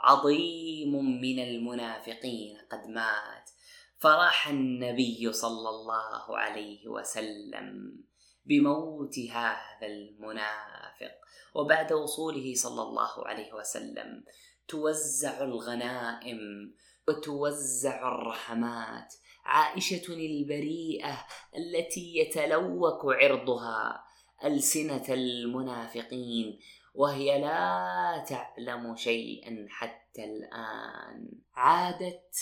عظيم 0.01 1.20
من 1.20 1.38
المنافقين 1.38 2.59
قد 2.70 2.86
مات. 2.88 3.51
فراح 3.99 4.49
النبي 4.49 5.32
صلى 5.32 5.68
الله 5.68 6.38
عليه 6.38 6.88
وسلم 6.88 7.96
بموت 8.44 9.18
هذا 9.18 9.86
المنافق. 9.86 11.12
وبعد 11.55 11.92
وصوله 11.92 12.55
صلى 12.55 12.82
الله 12.82 13.26
عليه 13.26 13.53
وسلم 13.53 14.24
توزع 14.68 15.44
الغنائم 15.44 16.74
وتوزع 17.09 18.09
الرحمات. 18.09 19.14
عائشة 19.44 20.12
البريئة 20.14 21.26
التي 21.57 22.16
يتلوك 22.16 23.05
عرضها 23.05 24.08
ألسنة 24.45 25.05
المنافقين 25.09 26.59
وهي 26.95 27.41
لا 27.41 28.24
تعلم 28.28 28.97
شيئا 28.97 29.66
حتى 29.70 30.24
الآن. 30.24 31.28
عادت 31.55 32.36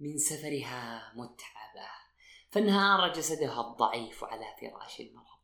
من 0.00 0.18
سفرها 0.18 1.12
متعبة 1.16 1.88
فانهار 2.50 3.12
جسدها 3.12 3.60
الضعيف 3.60 4.24
على 4.24 4.44
فراش 4.60 5.00
المرض. 5.00 5.38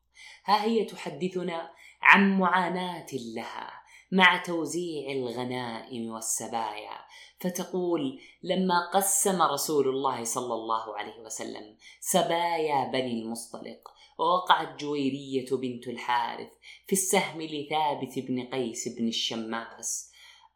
ها 0.45 0.65
هي 0.65 0.85
تحدثنا 0.85 1.71
عن 2.03 2.39
معاناة 2.39 3.07
لها 3.37 3.85
مع 4.13 4.43
توزيع 4.43 5.13
الغنائم 5.13 6.11
والسبايا 6.11 6.99
فتقول 7.41 8.21
لما 8.43 8.91
قسم 8.91 9.43
رسول 9.43 9.89
الله 9.89 10.25
صلى 10.25 10.55
الله 10.55 10.99
عليه 10.99 11.21
وسلم 11.21 11.77
سبايا 12.01 12.91
بني 12.93 13.23
المصطلق 13.23 13.94
ووقعت 14.19 14.81
جويرية 14.81 15.47
بنت 15.53 15.89
الحارث 15.89 16.53
في 16.87 16.93
السهم 16.93 17.43
لثابت 17.43 18.19
بن 18.19 18.47
قيس 18.47 18.89
بن 18.99 19.09
الشماس 19.09 20.13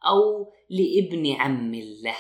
أو 0.07 0.53
لابن 0.71 1.33
عم 1.33 1.75
له 1.75 2.17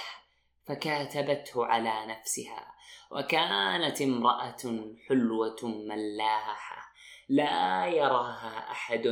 فكاتبته 0.67 1.67
على 1.67 2.07
نفسها 2.07 2.75
وكانت 3.11 4.03
امرأة 4.03 4.93
حلوة 5.09 5.57
ملاحة 5.65 6.93
لا 7.29 7.87
يراها 7.87 8.71
أحد 8.71 9.07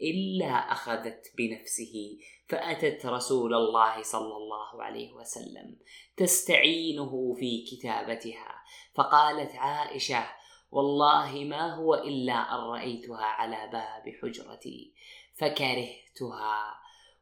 إلا 0.00 0.72
أخذت 0.72 1.32
بنفسه 1.38 2.18
فأتت 2.48 3.06
رسول 3.06 3.54
الله 3.54 4.02
صلى 4.02 4.36
الله 4.36 4.82
عليه 4.82 5.12
وسلم 5.12 5.76
تستعينه 6.16 7.34
في 7.34 7.64
كتابتها 7.64 8.62
فقالت 8.94 9.54
عائشة 9.54 10.26
والله 10.74 11.44
ما 11.44 11.74
هو 11.74 11.94
إلا 11.94 12.34
أن 12.54 12.58
رأيتها 12.58 13.24
على 13.24 13.70
باب 13.72 14.04
حجرتي 14.22 14.94
فكرهتها 15.34 16.74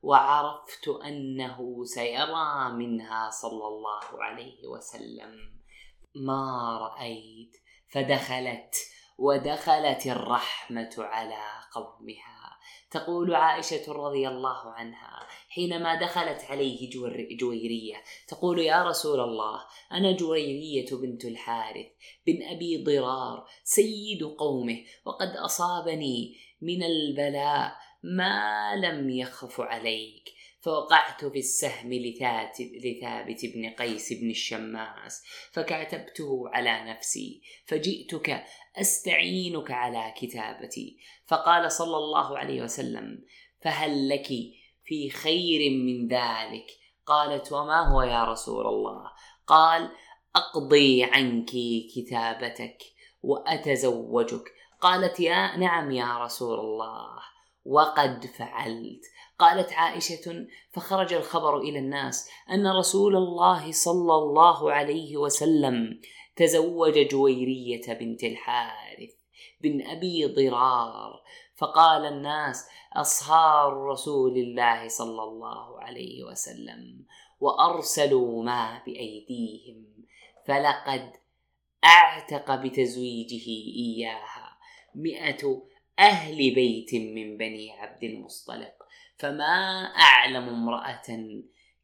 وعرفت 0.02 0.88
أنه 0.88 1.84
سيرى 1.84 2.72
منها 2.72 3.30
صلى 3.30 3.66
الله 3.66 4.22
عليه 4.22 4.66
وسلم. 4.66 5.60
ما 6.14 6.78
رأيت 6.78 7.56
فدخلت 7.88 8.74
ودخلت 9.18 10.06
الرحمة 10.06 10.94
على 10.98 11.44
قومها. 11.74 12.41
تقول 12.90 13.34
عائشة 13.34 13.92
رضي 13.92 14.28
الله 14.28 14.70
عنها 14.70 15.26
حينما 15.48 16.00
دخلت 16.00 16.44
عليه 16.44 16.90
جويرية 17.36 18.02
تقول 18.28 18.58
يا 18.58 18.84
رسول 18.84 19.20
الله 19.20 19.60
أنا 19.92 20.12
جويرية 20.12 20.86
بنت 20.92 21.24
الحارث 21.24 21.86
بن 22.26 22.42
أبي 22.42 22.84
ضرار 22.84 23.46
سيد 23.64 24.22
قومه 24.22 24.84
وقد 25.04 25.36
أصابني 25.36 26.36
من 26.62 26.82
البلاء 26.82 27.76
ما 28.02 28.76
لم 28.76 29.10
يخف 29.10 29.60
عليك 29.60 30.32
فوقعت 30.60 31.24
في 31.24 31.38
السهم 31.38 31.92
لثابت 31.92 33.46
بن 33.54 33.70
قيس 33.70 34.12
بن 34.12 34.30
الشماس 34.30 35.22
فكتبته 35.52 36.48
على 36.48 36.90
نفسي 36.90 37.42
فجئتك 37.66 38.44
أستعينك 38.76 39.70
على 39.70 40.14
كتابتي. 40.16 40.98
فقال 41.26 41.72
صلى 41.72 41.96
الله 41.96 42.38
عليه 42.38 42.62
وسلم 42.62 43.24
فهل 43.60 44.08
لك 44.08 44.28
في 44.84 45.10
خير 45.10 45.70
من 45.70 46.08
ذلك؟ 46.08 46.66
قالت 47.06 47.52
وما 47.52 47.88
هو 47.92 48.02
يا 48.02 48.24
رسول 48.24 48.66
الله؟ 48.66 49.10
قال 49.46 49.90
أقضي 50.36 51.04
عنك 51.04 51.50
كتابتك 51.94 52.78
وأتزوجك. 53.22 54.44
قالت 54.80 55.20
يا 55.20 55.56
نعم 55.56 55.90
يا 55.90 56.18
رسول 56.18 56.60
الله 56.60 57.18
وقد 57.64 58.26
فعلت. 58.26 59.02
قالت 59.38 59.72
عائشة 59.72 60.46
فخرج 60.72 61.12
الخبر 61.12 61.58
إلى 61.58 61.78
الناس 61.78 62.30
أن 62.50 62.66
رسول 62.66 63.16
الله 63.16 63.72
صلى 63.72 64.14
الله 64.14 64.72
عليه 64.72 65.16
وسلم 65.16 66.00
تزوج 66.36 66.98
جويرية 67.08 67.94
بنت 67.94 68.24
الحارث 68.24 69.10
بن 69.60 69.86
أبي 69.86 70.26
ضرار 70.26 71.22
فقال 71.54 72.06
الناس 72.06 72.68
أصهار 72.92 73.72
رسول 73.76 74.36
الله 74.36 74.88
صلى 74.88 75.22
الله 75.22 75.80
عليه 75.80 76.24
وسلم 76.24 77.04
وأرسلوا 77.40 78.42
ما 78.42 78.82
بأيديهم 78.86 80.04
فلقد 80.46 81.12
أعتق 81.84 82.54
بتزويجه 82.54 83.48
إياها 83.76 84.58
مئة 84.94 85.62
أهل 85.98 86.54
بيت 86.54 86.94
من 86.94 87.36
بني 87.36 87.72
عبد 87.72 88.04
المصطلق 88.04 88.74
فما 89.16 89.84
أعلم 89.84 90.48
امرأة 90.48 91.32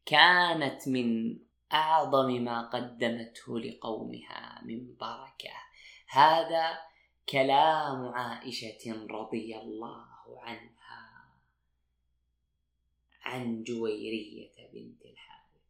كانت 0.05 0.87
من 0.87 1.37
أعظم 1.73 2.43
ما 2.43 2.61
قدمته 2.61 3.59
لقومها 3.59 4.61
من 4.65 4.95
بركة. 4.95 5.53
هذا 6.09 6.79
كلام 7.29 8.07
عائشة 8.07 9.07
رضي 9.09 9.57
الله 9.57 10.41
عنها 10.41 11.29
عن 13.23 13.63
جويرية 13.63 14.69
بنت 14.73 15.05
الحارث. 15.05 15.61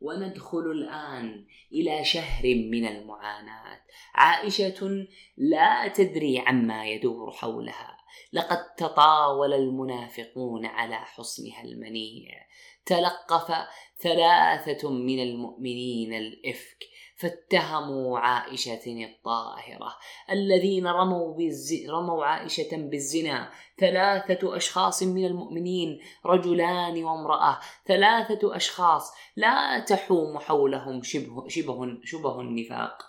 وندخل 0.00 0.70
الآن 0.70 1.46
إلى 1.72 2.04
شهر 2.04 2.44
من 2.44 2.86
المعاناة. 2.86 3.80
عائشة 4.14 5.06
لا 5.36 5.88
تدري 5.88 6.38
عما 6.38 6.86
يدور 6.86 7.32
حولها. 7.32 7.95
لقد 8.32 8.74
تطاول 8.74 9.52
المنافقون 9.52 10.66
على 10.66 10.96
حصنها 10.96 11.64
المنيع. 11.64 12.46
تلقف 12.86 13.52
ثلاثة 13.98 14.90
من 14.90 15.22
المؤمنين 15.22 16.14
الإفك 16.14 16.84
فاتهموا 17.16 18.18
عائشة 18.18 19.04
الطاهرة. 19.04 19.96
الذين 20.30 20.86
رموا, 20.86 21.34
بالز... 21.34 21.90
رموا 21.90 22.24
عائشة 22.24 22.76
بالزنا. 22.76 23.50
ثلاثة 23.78 24.56
أشخاص 24.56 25.02
من 25.02 25.24
المؤمنين 25.24 26.00
رجلان 26.26 27.04
وامرأة. 27.04 27.60
ثلاثة 27.86 28.56
أشخاص 28.56 29.12
لا 29.36 29.80
تحوم 29.80 30.38
حولهم 30.38 31.02
شبه, 31.02 31.48
شبه, 31.48 32.00
شبه 32.04 32.40
النفاق. 32.40 33.02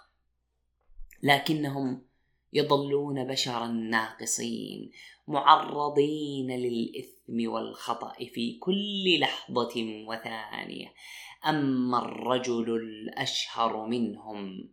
لكنهم 1.24 2.07
يظلون 2.58 3.24
بشرا 3.24 3.68
ناقصين 3.68 4.92
معرضين 5.28 6.52
للإثم 6.52 7.52
والخطأ 7.52 8.14
في 8.34 8.58
كل 8.58 9.20
لحظة 9.20 10.06
وثانية. 10.08 10.94
أما 11.46 12.06
الرجل 12.06 12.76
الأشهر 12.76 13.86
منهم 13.86 14.70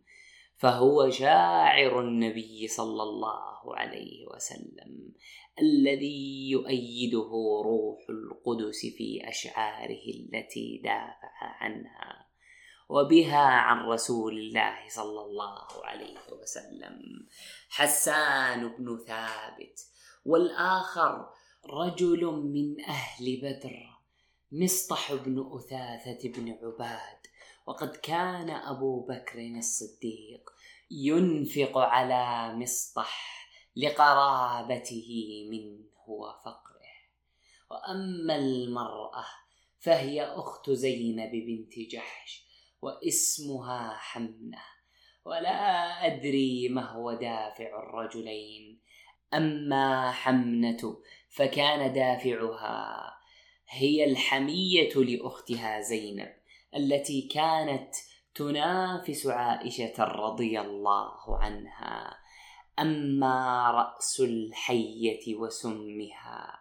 فهو 0.57 1.09
شاعر 1.09 2.01
النبي 2.01 2.67
صلى 2.67 3.03
الله 3.03 3.77
عليه 3.77 4.25
وسلم 4.35 5.13
الذي 5.61 6.49
يؤيده 6.49 7.29
روح 7.65 7.99
القدس 8.09 8.85
في 8.97 9.29
أشعاره 9.29 10.03
التي 10.19 10.81
دافع 10.83 11.33
عنها. 11.41 12.24
وبها 12.89 13.37
عن 13.37 13.85
رسول 13.85 14.37
الله 14.37 14.89
صلى 14.89 15.21
الله 15.21 15.85
عليه 15.85 16.17
وسلم. 16.41 17.27
حسان 17.69 18.67
بن 18.67 18.97
ثابت. 19.07 19.87
والآخر 20.25 21.29
رجل 21.69 22.25
من 22.25 22.81
أهل 22.81 23.41
بدر 23.41 23.89
مصطح 24.51 25.13
بن 25.13 25.51
أثاثة 25.55 26.29
بن 26.29 26.51
عباد. 26.51 27.27
وقد 27.65 27.95
كان 27.95 28.49
أبو 28.49 29.05
بكر 29.05 29.39
الصديق 29.39 30.49
ينفق 30.91 31.77
على 31.77 32.55
مصطح 32.55 33.47
لقرابته 33.75 35.09
منه 35.51 35.85
وفقره. 36.07 36.95
وأما 37.71 38.35
المرأة 38.35 39.25
فهي 39.79 40.25
أخت 40.25 40.69
زينب 40.69 41.31
بنت 41.31 41.79
جحش 41.91 42.44
واسمها 42.85 43.97
حمنة 43.97 44.61
ولا 45.25 46.05
أدري 46.05 46.69
ما 46.69 46.91
هو 46.91 47.13
دافع 47.13 47.79
الرجلين. 47.79 48.79
أما 49.33 50.11
حمنة 50.11 50.97
فكان 51.29 51.93
دافعها 51.93 53.11
هي 53.69 54.05
الحمية 54.05 54.93
لأختها 54.95 55.81
زينب 55.81 56.33
التي 56.75 57.21
كانت 57.21 57.95
تنافس 58.35 59.27
عائشة 59.27 60.03
رضي 60.03 60.59
الله 60.59 61.37
عنها. 61.37 62.17
أما 62.79 63.71
رأس 63.71 64.19
الحية 64.19 65.35
وسمها 65.35 66.59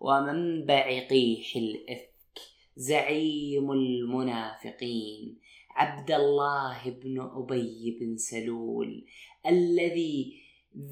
ومنبع 0.00 1.06
قيح 1.08 1.56
الإفك 1.56 2.38
زعيم 2.76 3.72
المنافقين. 3.72 5.45
عبد 5.76 6.10
الله 6.10 6.90
بن 6.90 7.20
أبي 7.20 7.98
بن 8.00 8.16
سلول 8.16 9.06
الذي 9.46 10.42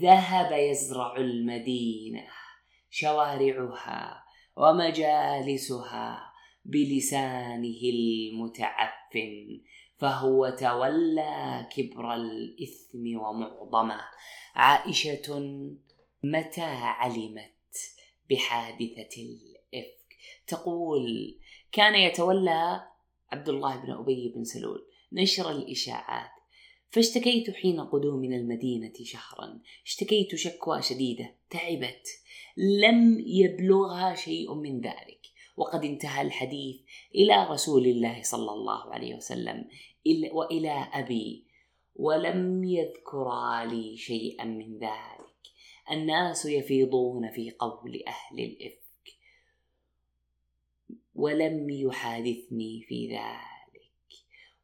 ذهب 0.00 0.52
يزرع 0.52 1.16
المدينة 1.16 2.26
شوارعها 2.90 4.24
ومجالسها 4.56 6.32
بلسانه 6.64 7.80
المتعفن 7.94 9.60
فهو 9.96 10.56
تولى 10.60 11.68
كبر 11.76 12.14
الإثم 12.14 13.16
ومعظمه. 13.16 14.00
عائشة 14.54 15.40
متى 16.24 16.62
علمت 17.00 17.76
بحادثة 18.30 19.22
الإفك؟ 19.22 20.16
تقول 20.46 21.38
كان 21.72 21.94
يتولى 21.94 22.93
عبد 23.34 23.48
الله 23.48 23.76
بن 23.76 23.90
أبي 23.90 24.32
بن 24.34 24.44
سلول 24.44 24.86
نشر 25.12 25.50
الإشاعات. 25.50 26.30
فاشتكيت 26.90 27.50
حين 27.50 27.80
قدومنا 27.80 28.36
المدينة 28.36 28.92
شهرا. 29.02 29.60
اشتكيت 29.86 30.34
شكوى 30.34 30.82
شديدة 30.82 31.34
تعبت. 31.50 32.08
لم 32.56 33.24
يبلغها 33.26 34.14
شيء 34.14 34.54
من 34.54 34.80
ذلك. 34.80 35.20
وقد 35.56 35.84
انتهى 35.84 36.22
الحديث 36.22 36.76
إلى 37.14 37.46
رسول 37.50 37.86
الله 37.86 38.22
صلى 38.22 38.50
الله 38.50 38.94
عليه 38.94 39.14
وسلم 39.14 39.64
وإلى 40.32 40.88
أبي. 40.92 41.44
ولم 41.96 42.64
يذكرا 42.64 43.64
لي 43.64 43.96
شيئا 43.96 44.44
من 44.44 44.78
ذلك. 44.78 45.34
الناس 45.90 46.46
يفيضون 46.46 47.30
في 47.30 47.50
قول 47.50 48.02
أهل 48.06 48.40
الإفك 48.40 48.83
ولم 51.14 51.70
يحادثني 51.70 52.82
في 52.88 53.08
ذلك 53.08 53.54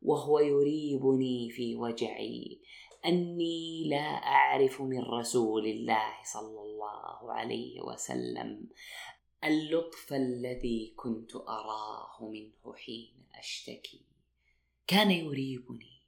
وهو 0.03 0.39
يريبني 0.39 1.51
في 1.51 1.77
وجعي 1.77 2.61
أني 3.07 3.89
لا 3.89 4.07
أعرف 4.07 4.81
من 4.81 5.01
رسول 5.01 5.67
الله 5.67 6.13
صلى 6.25 6.61
الله 6.61 7.33
عليه 7.33 7.81
وسلم 7.81 8.69
اللطف 9.45 10.13
الذي 10.13 10.93
كنت 10.97 11.37
أراه 11.37 12.29
منه 12.31 12.75
حين 12.75 13.13
أشتكي. 13.35 14.01
كان 14.87 15.11
يريبني 15.11 16.01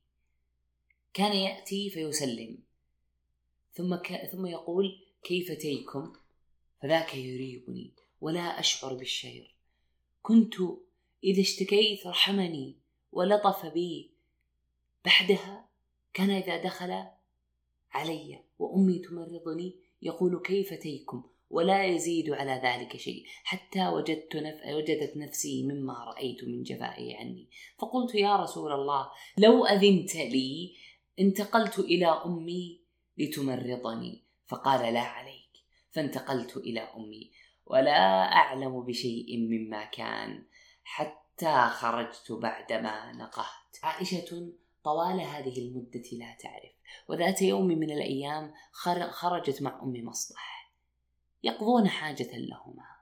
كان 1.14 1.36
يأتي 1.36 1.90
فيسلم 1.90 2.58
ثم 3.72 3.94
ك... 3.94 4.30
ثم 4.32 4.46
يقول 4.46 4.98
كيف 5.24 5.52
تيكم؟ 5.52 6.12
فذاك 6.82 7.14
يريبني 7.14 7.92
ولا 8.20 8.60
أشعر 8.60 8.94
بالشير. 8.94 9.51
كنت 10.22 10.54
إذا 11.24 11.40
اشتكيت 11.40 12.06
رحمني 12.06 12.78
ولطف 13.12 13.66
بي. 13.66 14.10
بعدها 15.04 15.68
كان 16.14 16.30
إذا 16.30 16.62
دخل 16.62 17.04
علي 17.92 18.44
وأمي 18.58 18.98
تمرضني 18.98 19.76
يقول 20.02 20.42
كيف 20.44 20.74
تيكم؟ 20.74 21.24
ولا 21.50 21.84
يزيد 21.84 22.30
على 22.30 22.60
ذلك 22.64 22.96
شيء. 22.96 23.24
حتى 23.44 23.88
وجدت 23.88 24.36
نف... 24.36 24.74
وجدت 24.76 25.16
نفسي 25.16 25.62
مما 25.62 26.04
رأيت 26.04 26.44
من 26.44 26.62
جفائه 26.62 27.16
عني. 27.16 27.48
فقلت 27.78 28.14
يا 28.14 28.36
رسول 28.36 28.72
الله 28.72 29.10
لو 29.38 29.66
أذنت 29.66 30.14
لي 30.14 30.74
انتقلت 31.20 31.78
إلى 31.78 32.06
أمي 32.06 32.80
لتمرضني. 33.18 34.24
فقال 34.46 34.94
لا 34.94 35.00
عليك. 35.00 35.52
فانتقلت 35.90 36.56
إلى 36.56 36.80
أمي. 36.80 37.30
ولا 37.72 38.32
أعلم 38.32 38.82
بشيء 38.82 39.38
مما 39.38 39.84
كان 39.84 40.46
حتى 40.84 41.68
خرجت 41.70 42.32
بعدما 42.32 43.12
نقهت. 43.12 43.76
عائشة 43.82 44.52
طوال 44.84 45.20
هذه 45.20 45.58
المدة 45.58 46.02
لا 46.12 46.36
تعرف 46.40 46.72
وذات 47.08 47.42
يوم 47.42 47.66
من 47.66 47.90
الأيام 47.90 48.54
خرجت 49.10 49.62
مع 49.62 49.82
أم 49.82 50.04
مصطح 50.04 50.72
يقضون 51.42 51.88
حاجة 51.88 52.30
لهما. 52.32 52.96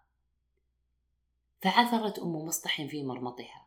فعثرت 1.62 2.18
أم 2.18 2.32
مصطح 2.32 2.86
في 2.86 3.04
مرمطها. 3.04 3.66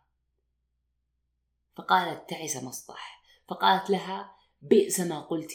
فقالت 1.76 2.30
تعس 2.30 2.64
مصطح 2.64 3.24
فقالت 3.48 3.90
لها 3.90 4.36
بئس 4.62 5.00
ما 5.00 5.20
قلت 5.22 5.52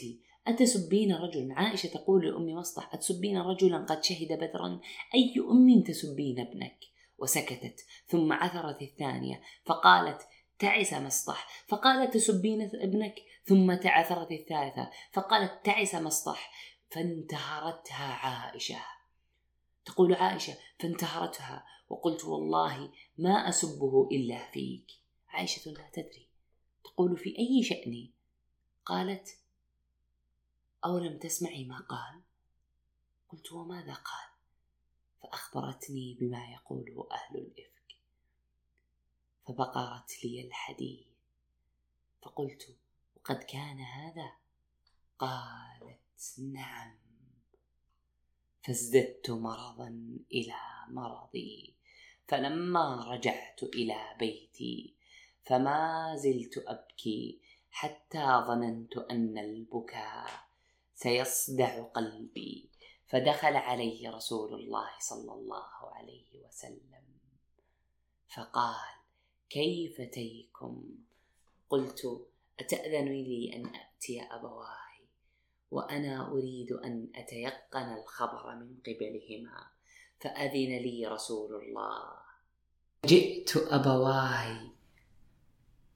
أتسبين 0.47 1.15
رجلا؟ 1.15 1.53
عائشة 1.53 1.87
تقول 1.87 2.25
لأم 2.25 2.45
مصطح 2.45 2.93
أتسبين 2.93 3.37
رجلا؟ 3.37 3.85
قد 3.85 4.03
شهد 4.03 4.33
بدرا. 4.33 4.79
أي 5.15 5.33
أم 5.51 5.83
تسبين 5.83 6.39
ابنك؟ 6.39 6.77
وسكتت. 7.17 7.85
ثم 8.07 8.33
عثرت 8.33 8.81
الثانية. 8.81 9.41
فقالت 9.65 10.21
تعس 10.59 10.93
مصطح. 10.93 11.65
فقالت 11.67 12.13
تسبين 12.13 12.61
ابنك؟ 12.61 13.15
ثم 13.45 13.73
تعثرت 13.73 14.31
الثالثة. 14.31 14.91
فقالت 15.11 15.65
تعس 15.65 15.95
مصطح. 15.95 16.51
فانتهرتها 16.91 18.13
عائشة. 18.13 18.79
تقول 19.85 20.13
عائشة 20.13 20.57
فانتهرتها. 20.79 21.65
وقلت 21.89 22.25
والله 22.25 22.91
ما 23.17 23.49
أسبه 23.49 24.07
إلا 24.11 24.51
فيك. 24.51 24.85
عائشة 25.29 25.71
لا 25.71 25.89
تدري. 25.93 26.27
تقول 26.83 27.17
في 27.17 27.29
أي 27.29 27.63
شأن؟ 27.63 28.09
قالت 28.85 29.39
أولم 30.85 31.17
تسمعي 31.17 31.65
ما 31.65 31.79
قال؟ 31.79 32.21
قلت 33.29 33.51
وماذا 33.51 33.93
قال؟ 33.93 34.29
فأخبرتني 35.21 36.17
بما 36.19 36.51
يقوله 36.51 37.07
أهل 37.11 37.37
الإفك. 37.37 37.95
فبقرت 39.47 40.25
لي 40.25 40.47
الحديث. 40.47 41.07
فقلت 42.21 42.77
وقد 43.15 43.43
كان 43.43 43.79
هذا؟ 43.79 44.31
قالت 45.19 46.39
نعم. 46.53 46.97
فازددت 48.63 49.29
مرضا 49.29 49.87
إلى 50.31 50.55
مرضي. 50.87 51.75
فلما 52.27 53.11
رجعت 53.11 53.63
إلى 53.63 54.15
بيتي 54.19 54.93
فما 55.45 56.15
زلت 56.15 56.57
أبكي 56.57 57.41
حتى 57.71 58.43
ظننت 58.47 58.97
أن 58.97 59.37
البكاء 59.37 60.48
سيصدع 60.99 61.83
قلبي. 61.95 62.69
فدخل 63.07 63.55
عليه 63.55 64.11
رسول 64.11 64.53
الله 64.53 64.89
صلى 64.99 65.31
الله 65.33 65.73
عليه 65.95 66.29
وسلم. 66.43 67.05
فقال 68.35 68.91
كيف 69.49 70.01
تيكم؟ 70.01 70.83
قلت 71.69 72.27
أتأذن 72.59 73.07
لي 73.07 73.55
أن 73.55 73.63
أتي 73.65 74.21
أبواي 74.21 74.99
وأنا 75.71 76.31
أريد 76.31 76.71
أن 76.71 77.07
أتيقن 77.15 77.93
الخبر 77.97 78.55
من 78.55 78.75
قبلهما 78.85 79.67
فأذن 80.19 80.71
لي 80.83 81.07
رسول 81.07 81.63
الله. 81.63 82.03
جئت 83.05 83.57
أبواي 83.57 84.71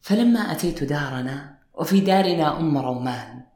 فلما 0.01 0.39
أتيت 0.39 0.83
دارنا 0.83 1.63
وفي 1.73 1.99
دارنا 1.99 2.59
أم 2.59 2.77
رومان 2.77 3.47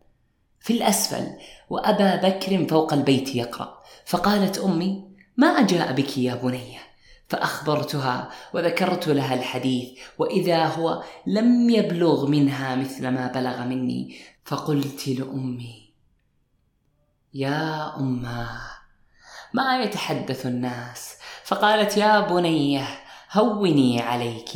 في 0.68 0.74
الأسفل 0.74 1.28
وأبا 1.70 2.16
بكر 2.16 2.68
فوق 2.68 2.94
البيت 2.94 3.36
يقرأ. 3.36 3.84
فقالت 4.06 4.58
أمي 4.58 5.04
ما 5.38 5.62
جاء 5.62 5.94
بك 5.94 6.18
يا 6.18 6.36
بنية 6.36 6.80
فأخبرتها 7.28 8.30
وذكرت 8.54 9.08
لها 9.08 9.34
الحديث 9.36 10.00
وإذا 10.18 10.66
هو 10.66 11.04
لم 11.28 11.70
يبلغ 11.70 12.26
منها 12.26 12.76
مثل 12.76 13.08
ما 13.08 13.28
بلغ 13.28 13.64
مني. 13.64 14.16
فقلت 14.46 15.08
لأمي 15.08 15.94
يا 17.34 17.96
أماه 18.00 18.60
ما 19.54 19.82
يتحدث 19.82 20.46
الناس؟ 20.46 21.16
فقالت 21.44 21.98
يا 21.98 22.20
بنيه 22.20 22.88
هوني 23.34 24.02
عليك. 24.02 24.52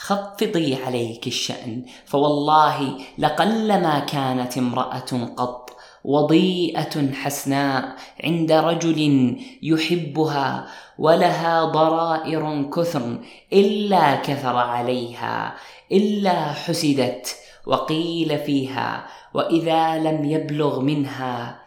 خفضي 0.00 0.74
عليك 0.74 1.26
الشأن. 1.26 1.84
فوالله 2.06 2.98
لقلما 3.18 3.98
كانت 3.98 4.58
امرأة 4.58 5.34
قط 5.36 5.76
وضيئة 6.04 7.12
حسناء 7.12 7.96
عند 8.24 8.52
رجل 8.52 9.00
يحبها 9.62 10.66
ولها 10.98 11.64
ضرائر 11.64 12.70
كثر 12.70 13.18
إلا 13.52 14.16
كثر 14.16 14.56
عليها 14.56 15.54
إلا 15.92 16.52
حسدت 16.52 17.36
وقيل 17.66 18.38
فيها 18.38 19.06
وإذا 19.34 19.98
لم 19.98 20.24
يبلغ 20.24 20.80
منها 20.80 21.60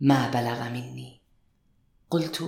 ما 0.00 0.30
بلغ 0.30 0.68
مني. 0.68 1.20
قلت 2.10 2.42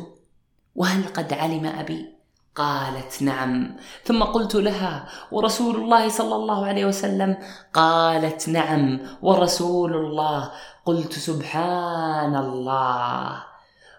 وهل 0.75 1.05
قد 1.05 1.33
علم 1.33 1.66
أبي؟ 1.66 2.22
قالت 2.57 3.22
نعم. 3.22 3.76
ثم 4.05 4.22
قلت 4.22 4.55
لها 4.55 5.09
ورسول 5.32 5.76
الله 5.76 6.09
صلى 6.09 6.34
الله 6.34 6.66
عليه 6.66 6.84
وسلم 6.84 7.36
قالت 7.74 8.48
نعم 8.48 9.00
ورسول 9.22 9.96
الله 9.96 10.53
قلت 10.86 11.12
سبحان 11.12 12.36
الله. 12.36 13.44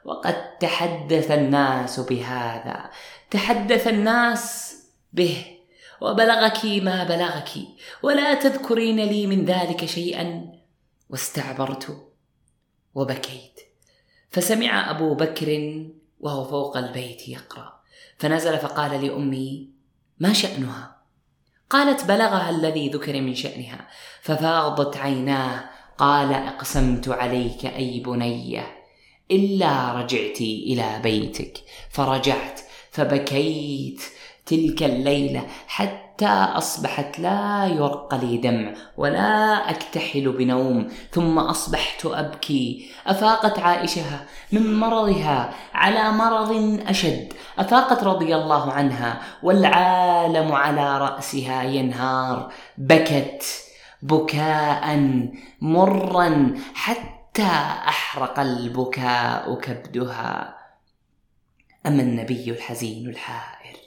وقد 0.05 0.57
تحدث 0.59 1.31
الناس 1.31 1.99
بهذا. 1.99 2.89
تحدث 3.31 3.87
الناس 3.87 4.75
به. 5.13 5.45
وبلغك 6.01 6.65
ما 6.65 7.03
بلغك. 7.03 7.49
ولا 8.03 8.33
تذكرين 8.33 8.99
لي 8.99 9.27
من 9.27 9.45
ذلك 9.45 9.85
شيئا. 9.85 10.51
واستعبرت 11.09 12.07
وبكيت. 12.95 13.59
فسمع 14.29 14.89
أبو 14.89 15.15
بكر 15.15 15.81
وهو 16.19 16.43
فوق 16.43 16.77
البيت 16.77 17.27
يقرأ. 17.27 17.82
فنزل 18.17 18.57
فقال 18.57 19.05
لأمي 19.05 19.69
ما 20.19 20.33
شأنها؟ 20.33 21.03
قالت 21.69 22.05
بلغها 22.05 22.49
الذي 22.49 22.89
ذكر 22.89 23.21
من 23.21 23.35
شأنها. 23.35 23.87
ففاضت 24.21 24.97
عيناه 24.97 25.69
قال 25.97 26.33
أقسمت 26.33 27.09
عليك 27.09 27.65
أي 27.65 27.99
بنيه 27.99 28.83
إلا 29.31 29.93
رجعت 29.93 30.41
إلى 30.41 30.99
بيتك. 31.03 31.57
فرجعت 31.89 32.59
فبكيت 32.91 34.01
تلك 34.45 34.83
الليلة 34.83 35.47
حتى 35.67 36.27
أصبحت 36.27 37.19
لا 37.19 37.67
يرق 37.67 38.15
لي 38.15 38.37
دمع 38.37 38.73
ولا 38.97 39.69
أكتحل 39.69 40.31
بنوم 40.31 40.87
ثم 41.11 41.39
أصبحت 41.39 42.05
أبكي. 42.05 42.91
أفاقت 43.07 43.59
عائشة 43.59 44.19
من 44.51 44.79
مرضها 44.79 45.53
على 45.73 46.11
مرض 46.11 46.81
أشد. 46.87 47.33
أفاقت 47.59 48.03
رضي 48.03 48.35
الله 48.35 48.71
عنها 48.71 49.21
والعالم 49.43 50.51
على 50.51 50.97
رأسها 50.97 51.63
ينهار. 51.63 52.53
بكت 52.77 53.43
بكاء 54.01 54.99
مرا 55.61 56.55
حتى 56.73 57.51
أحرق 57.87 58.39
البكاء 58.39 59.55
كبدها. 59.55 60.57
أما 61.85 62.01
النبي 62.01 62.51
الحزين 62.51 63.09
الحائر. 63.09 63.82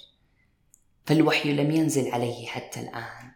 فالوحي 1.07 1.53
لم 1.53 1.71
ينزل 1.71 2.11
عليه 2.11 2.47
حتى 2.47 2.81
الآن. 2.81 3.33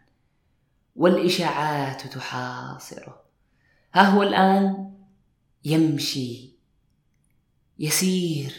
والإشاعات 0.95 2.07
تحاصره. 2.07 3.21
ها 3.93 4.01
هو 4.01 4.23
الآن 4.23 4.93
يمشي. 5.65 6.55
يسير. 7.79 8.55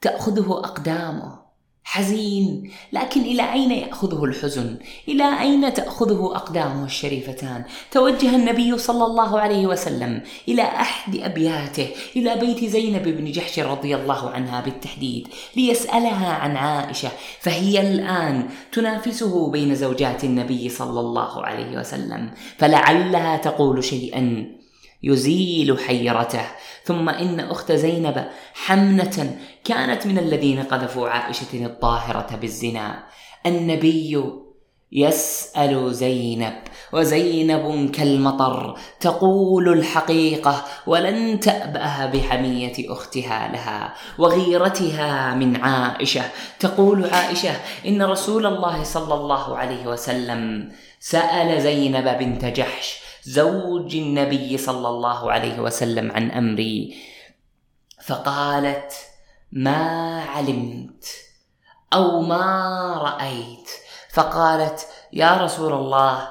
تأخذه 0.00 0.52
أقدامه. 0.52 1.41
حزين. 1.84 2.70
لكن 2.92 3.20
إلى 3.20 3.52
أين 3.52 3.70
يأخذه 3.70 4.24
الحزن؟ 4.24 4.76
إلى 5.08 5.40
أين 5.40 5.74
تأخذه 5.74 6.32
أقدامه 6.34 6.84
الشريفتان؟ 6.84 7.64
توجه 7.90 8.36
النبي 8.36 8.78
صلى 8.78 9.04
الله 9.04 9.40
عليه 9.40 9.66
وسلم 9.66 10.22
إلى 10.48 10.62
أحد 10.62 11.16
أبياته 11.16 11.88
إلى 12.16 12.36
بيت 12.36 12.64
زينب 12.64 13.02
بن 13.02 13.32
جحش 13.32 13.58
رضي 13.58 13.96
الله 13.96 14.30
عنها 14.30 14.60
بالتحديد 14.60 15.28
ليسألها 15.56 16.32
عن 16.32 16.56
عائشة 16.56 17.10
فهي 17.40 17.80
الآن 17.80 18.48
تنافسه 18.72 19.50
بين 19.50 19.74
زوجات 19.74 20.24
النبي 20.24 20.68
صلى 20.68 21.00
الله 21.00 21.46
عليه 21.46 21.78
وسلم 21.78 22.30
فلعلها 22.58 23.36
تقول 23.36 23.84
شيئا. 23.84 24.61
يزيل 25.02 25.78
حيرته. 25.78 26.46
ثم 26.84 27.08
إن 27.08 27.40
أخت 27.40 27.72
زينب 27.72 28.28
حمنة 28.54 29.38
كانت 29.64 30.06
من 30.06 30.18
الذين 30.18 30.62
قذفوا 30.62 31.08
عائشة 31.08 31.66
الطاهرة 31.66 32.36
بالزنا. 32.36 33.04
النبي 33.46 34.24
يسأل 34.92 35.94
زينب 35.94 36.54
وزينب 36.92 37.90
كالمطر 37.90 38.78
تقول 39.00 39.68
الحقيقة 39.68 40.64
ولن 40.86 41.40
تابه 41.40 42.06
بحمية 42.06 42.72
أختها 42.92 43.52
لها 43.52 43.94
وغيرتها 44.18 45.34
من 45.34 45.56
عائشة 45.56 46.22
تقول 46.60 47.04
عائشة 47.04 47.56
إن 47.86 48.02
رسول 48.02 48.46
الله 48.46 48.84
صلى 48.84 49.14
الله 49.14 49.56
عليه 49.56 49.86
وسلم 49.86 50.72
سأل 51.00 51.62
زينب 51.62 52.18
بنت 52.18 52.44
جحش 52.44 52.98
زوج 53.22 53.96
النبي 53.96 54.58
صلى 54.58 54.88
الله 54.88 55.32
عليه 55.32 55.60
وسلم 55.60 56.12
عن 56.12 56.30
أمري. 56.30 56.96
فقالت 58.02 58.92
ما 59.52 60.22
علمت 60.24 61.04
أو 61.92 62.20
ما 62.20 62.44
رأيت. 63.02 63.70
فقالت 64.12 64.86
يا 65.12 65.36
رسول 65.36 65.72
الله 65.72 66.28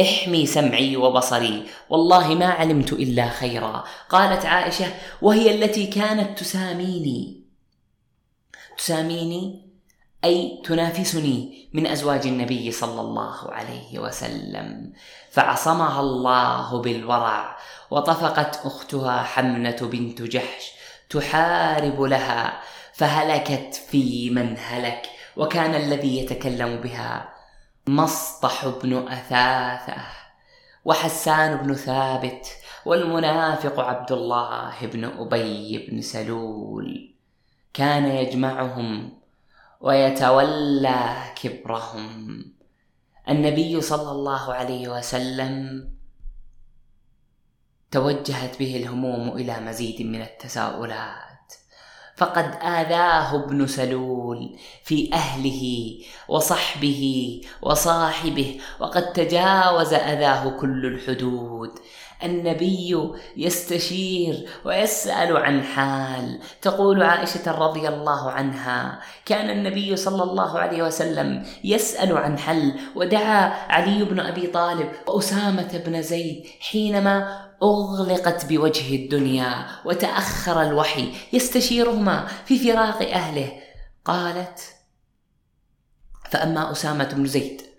احمي 0.00 0.46
سمعي 0.46 0.96
وبصري 0.96 1.66
والله 1.90 2.34
ما 2.34 2.46
علمت 2.46 2.92
إلا 2.92 3.28
خيرا. 3.28 3.84
قالت 4.08 4.46
عائشة 4.46 4.94
وهي 5.22 5.54
التي 5.54 5.86
كانت 5.86 6.38
تساميني. 6.38 7.44
تساميني؟ 8.78 9.69
أي 10.24 10.62
تنافسني 10.64 11.68
من 11.72 11.86
أزواج 11.86 12.26
النبي 12.26 12.72
صلى 12.72 13.00
الله 13.00 13.52
عليه 13.52 13.98
وسلم. 13.98 14.92
فعصمها 15.30 16.00
الله 16.00 16.82
بالورع 16.82 17.56
وطفقت 17.90 18.66
أختها 18.66 19.22
حمنة 19.22 19.76
بنت 19.80 20.22
جحش 20.22 20.72
تحارب 21.10 22.02
لها 22.02 22.60
فهلكت 22.92 23.74
في 23.74 24.30
من 24.30 24.56
هلك 24.58 25.06
وكان 25.36 25.74
الذي 25.74 26.18
يتكلم 26.18 26.76
بها 26.76 27.34
مصطح 27.86 28.68
بن 28.68 29.08
أثاثة 29.08 30.02
وحسان 30.84 31.56
بن 31.56 31.74
ثابت 31.74 32.46
والمنافق 32.86 33.80
عبد 33.80 34.12
الله 34.12 34.74
بن 34.82 35.04
أبي 35.04 35.86
بن 35.90 36.00
سلول. 36.00 37.14
كان 37.74 38.06
يجمعهم 38.06 39.19
ويتولى 39.80 41.14
كبرهم. 41.42 42.44
النبي 43.28 43.80
صلى 43.80 44.10
الله 44.10 44.54
عليه 44.54 44.88
وسلم 44.88 45.84
توجهت 47.90 48.58
به 48.58 48.76
الهموم 48.76 49.28
إلى 49.28 49.60
مزيد 49.60 50.02
من 50.02 50.22
التساؤلات. 50.22 51.30
فقد 52.16 52.44
آذاه 52.62 53.44
ابن 53.44 53.66
سلول 53.66 54.58
في 54.84 55.12
أهله 55.12 55.62
وصحبه 56.28 57.02
وصاحبه 57.62 58.60
وقد 58.80 59.12
تجاوز 59.12 59.92
أذاه 59.92 60.48
كل 60.60 60.86
الحدود. 60.86 61.70
النبي 62.24 63.10
يستشير 63.36 64.48
ويسأل 64.64 65.36
عن 65.36 65.62
حال. 65.62 66.40
تقول 66.62 67.02
عائشة 67.02 67.52
رضي 67.52 67.88
الله 67.88 68.30
عنها 68.30 69.00
كان 69.26 69.50
النبي 69.50 69.96
صلى 69.96 70.22
الله 70.22 70.58
عليه 70.58 70.82
وسلم 70.82 71.46
يسأل 71.64 72.16
عن 72.16 72.38
حل 72.38 72.72
ودعا 72.96 73.72
علي 73.72 74.04
بن 74.04 74.20
أبي 74.20 74.46
طالب 74.46 74.92
وأسامة 75.08 75.82
بن 75.86 76.02
زيد 76.02 76.46
حينما 76.60 77.46
أغلقت 77.62 78.46
بوجه 78.46 78.94
الدنيا 78.96 79.66
وتأخر 79.84 80.62
الوحي 80.62 81.12
يستشيرهما 81.32 82.26
في 82.44 82.58
فراق 82.58 83.02
أهله. 83.02 83.52
قالت 84.04 84.60
فأما 86.30 86.72
أسامة 86.72 87.04
بن 87.04 87.26
زيد 87.26 87.69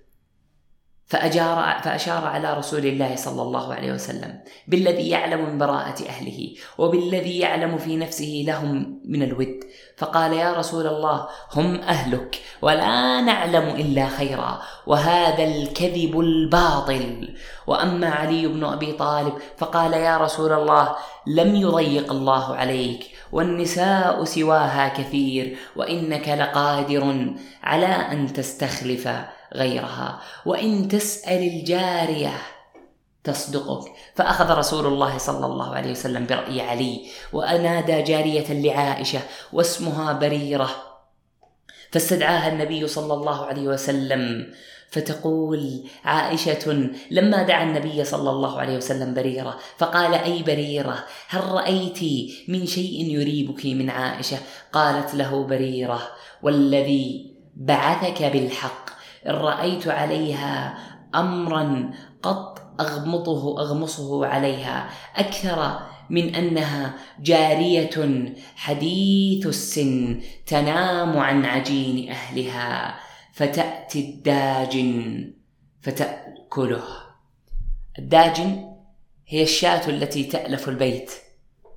فأجار 1.12 1.82
فأشار 1.84 2.26
على 2.26 2.53
رسول 2.53 2.86
الله 2.86 3.16
صلى 3.16 3.41
الله 3.41 3.74
عليه 3.74 3.91
وسلم 3.91 4.39
بالذي 4.68 5.09
يعلم 5.09 5.45
من 5.45 5.57
براءة 5.57 6.07
أهله 6.09 6.55
وبالذي 6.78 7.39
يعلم 7.39 7.78
في 7.78 7.97
نفسه 7.97 8.43
لهم 8.47 9.01
من 9.05 9.24
الود. 9.24 9.59
فقال 9.97 10.34
يا 10.34 10.53
رسول 10.53 10.88
الله 10.88 11.28
هم 11.53 11.76
أهلك 11.76 12.41
ولا 12.62 13.22
نعلم 13.22 13.76
إلا 13.76 14.07
خيرا 14.07 14.62
وهذا 14.88 15.43
الكذب 15.43 16.20
الباطل. 16.20 17.36
وأما 17.68 18.09
علي 18.09 18.47
بن 18.47 18.64
أبي 18.64 18.91
طالب 18.91 19.34
فقال 19.57 19.93
يا 19.93 20.18
رسول 20.18 20.53
الله 20.53 20.95
لم 21.28 21.55
يضيق 21.55 22.12
الله 22.12 22.55
عليك 22.55 23.12
والنساء 23.32 24.24
سواها 24.24 24.88
كثير 24.88 25.57
وإنك 25.76 26.28
لقادر 26.30 27.34
على 27.64 27.86
أن 27.86 28.34
تستخلف. 28.34 29.09
غيرها. 29.55 30.21
وإن 30.45 30.87
تسأل 30.87 31.43
الجارية 31.47 32.33
تصدقك. 33.23 33.91
فأخذ 34.15 34.57
رسول 34.57 34.85
الله 34.87 35.17
صلى 35.17 35.45
الله 35.45 35.75
عليه 35.75 35.91
وسلم 35.91 36.25
برأي 36.25 36.61
علي 36.61 37.05
وأنادى 37.33 38.01
جارية 38.01 38.53
لعائشة 38.53 39.19
واسمها 39.53 40.13
بريرة 40.13 40.69
فاستدعاها 41.91 42.47
النبي 42.51 42.87
صلى 42.87 43.13
الله 43.13 43.45
عليه 43.45 43.67
وسلم. 43.67 44.53
فتقول 44.91 45.83
عائشة 46.05 46.89
لما 47.11 47.43
دعا 47.43 47.63
النبي 47.63 48.03
صلى 48.03 48.29
الله 48.29 48.59
عليه 48.59 48.77
وسلم 48.77 49.13
بريرة 49.13 49.57
فقال 49.77 50.13
أي 50.13 50.43
بريرة 50.43 51.05
هل 51.27 51.43
رأيت 51.43 51.99
من 52.47 52.65
شيء 52.65 53.05
يريبك 53.05 53.65
من 53.65 53.89
عائشة؟ 53.89 54.37
قالت 54.73 55.15
له 55.15 55.43
بريرة 55.43 56.07
والذي 56.43 57.35
بعثك 57.55 58.23
بالحق. 58.23 58.80
إن 59.28 59.32
رأيت 59.32 59.88
عليها 59.88 60.78
أمرا 61.15 61.91
قط 62.24 62.61
أغمضه 62.80 63.61
أغمصه 63.61 64.26
عليها. 64.26 64.89
أكثر 65.15 65.80
من 66.09 66.36
أنها 66.36 66.93
جارية 67.19 68.34
حديث 68.55 69.47
السن 69.47 70.22
تنام 70.45 71.17
عن 71.17 71.45
عجين 71.45 72.09
أهلها. 72.09 72.95
فتأتي 73.34 73.99
الداجن 73.99 75.34
فتأكله. 75.82 76.84
الداجن 77.99 78.72
هي 79.28 79.43
الشاة 79.43 79.89
التي 79.89 80.24
تألف 80.24 80.69
البيت 80.69 81.11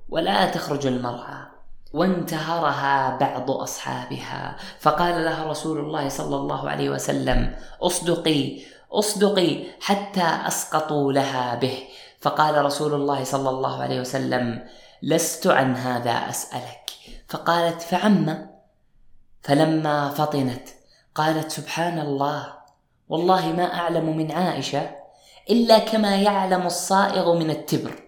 ولا 0.09 0.49
تخرج 0.49 0.87
المرعى. 0.87 1.54
وانتهرها 1.95 3.17
بعض 3.17 3.51
أصحابها. 3.51 4.55
فقال 4.79 5.25
لها 5.25 5.43
رسول 5.49 5.77
الله 5.79 6.09
صلى 6.09 6.35
الله 6.35 6.69
عليه 6.69 6.89
وسلم 6.89 7.55
أصدقي 7.81 8.59
أصدقي 8.91 9.63
حتى 9.81 10.27
أسقطوا 10.47 11.13
لها 11.13 11.55
به. 11.55 11.77
فقال 12.21 12.65
رسول 12.65 12.93
الله 12.93 13.23
صلى 13.23 13.49
الله 13.49 13.81
عليه 13.81 13.99
وسلم 13.99 14.67
لست 15.03 15.47
عن 15.47 15.75
هذا 15.75 16.11
أسألك. 16.11 16.91
فقالت 17.27 17.81
فعم. 17.81 18.47
فلما 19.43 20.09
فطنت 20.09 20.67
قالت 21.15 21.51
سبحان 21.51 21.99
الله 21.99 22.53
والله 23.09 23.53
ما 23.53 23.73
أعلم 23.73 24.17
من 24.17 24.31
عائشة 24.31 24.89
إلا 25.49 25.79
كما 25.79 26.15
يعلم 26.15 26.65
الصائغ 26.65 27.33
من 27.33 27.49
التبر. 27.49 28.04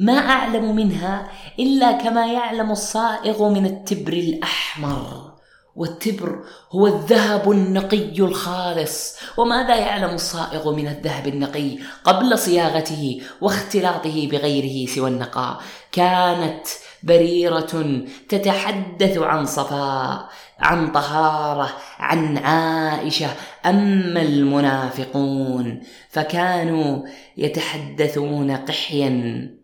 ما 0.00 0.18
أعلم 0.18 0.76
منها 0.76 1.30
إلا 1.58 1.92
كما 1.92 2.26
يعلم 2.26 2.70
الصائغ 2.70 3.48
من 3.48 3.66
التبر 3.66 4.12
الأحمر. 4.12 5.34
والتبر 5.76 6.44
هو 6.72 6.86
الذهب 6.86 7.50
النقي 7.50 8.18
الخالص. 8.18 9.16
وماذا 9.38 9.76
يعلم 9.76 10.14
الصائغ 10.14 10.72
من 10.72 10.88
الذهب 10.88 11.26
النقي 11.26 11.78
قبل 12.04 12.38
صياغته 12.38 13.22
واختلاطه 13.40 14.28
بغيره 14.28 14.86
سوى 14.86 15.10
النقاء؟ 15.10 15.60
كانت 15.92 16.66
بريرة 17.02 18.02
تتحدث 18.28 19.18
عن 19.18 19.46
صفاء 19.46 20.28
عن 20.58 20.92
طهارة 20.92 21.70
عن 21.98 22.38
عائشة. 22.38 23.28
أما 23.66 24.22
المنافقون 24.22 25.82
فكانوا 26.10 27.02
يتحدثون 27.36 28.50
قحيا. 28.56 29.63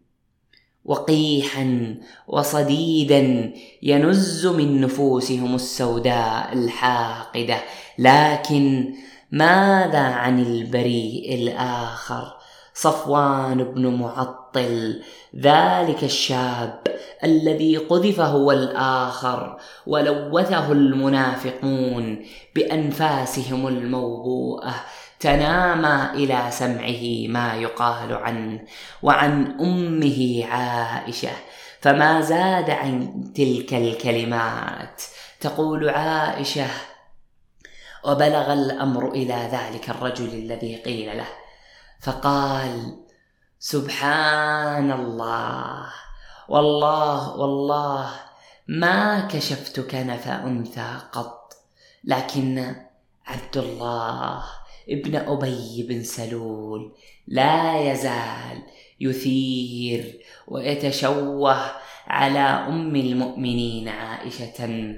وقيحا 0.91 1.95
وصديدا 2.29 3.53
ينز 3.83 4.47
من 4.47 4.81
نفوسهم 4.81 5.55
السوداء 5.55 6.53
الحاقدة. 6.53 7.57
لكن 7.99 8.95
ماذا 9.31 9.99
عن 9.99 10.43
البريء 10.43 11.35
الآخر؟ 11.35 12.37
صفوان 12.75 13.65
بن 13.65 13.87
معطل 13.87 15.03
ذلك 15.37 16.05
الشاب 16.05 16.81
الذي 17.25 17.77
قذف 17.77 18.21
هو 18.21 18.53
الآخر 18.53 19.57
ولوثه 19.87 20.73
المنافقون 20.73 22.27
بأنفاسهم 22.55 23.69
الموبوءة. 23.69 24.75
تنامى 25.21 26.11
إلى 26.15 26.51
سمعه 26.51 27.29
ما 27.29 27.55
يقال 27.55 28.13
عنه 28.13 28.65
وعن 29.03 29.61
أمه 29.61 30.47
عائشة 30.47 31.33
فما 31.81 32.21
زاد 32.21 32.71
عن 32.71 33.25
تلك 33.35 33.75
الكلمات. 33.75 35.03
تقول 35.41 35.89
عائشة 35.89 36.67
وبلغ 38.05 38.53
الأمر 38.53 39.13
إلى 39.13 39.49
ذلك 39.53 39.91
الرجل 39.91 40.29
الذي 40.29 40.77
قيل 40.77 41.19
له 41.19 41.29
فقال 42.01 42.99
سبحان 43.59 44.93
الله 44.93 45.87
والله 46.49 47.37
والله 47.37 48.11
ما 48.69 49.21
كشفت 49.21 49.81
كنف 49.81 50.29
أنثى 50.29 50.97
قط 51.13 51.53
لكن 52.05 52.77
عبد 53.27 53.57
الله 53.57 54.45
ابن 54.89 55.17
أبي 55.17 55.87
بن 55.89 56.03
سلول 56.03 56.93
لا 57.27 57.81
يزال 57.93 58.63
يثير 59.01 60.21
ويتشوه 60.49 61.73
على 62.07 62.39
أم 62.39 62.97
المؤمنين 62.97 63.89
عائشة 63.89 64.95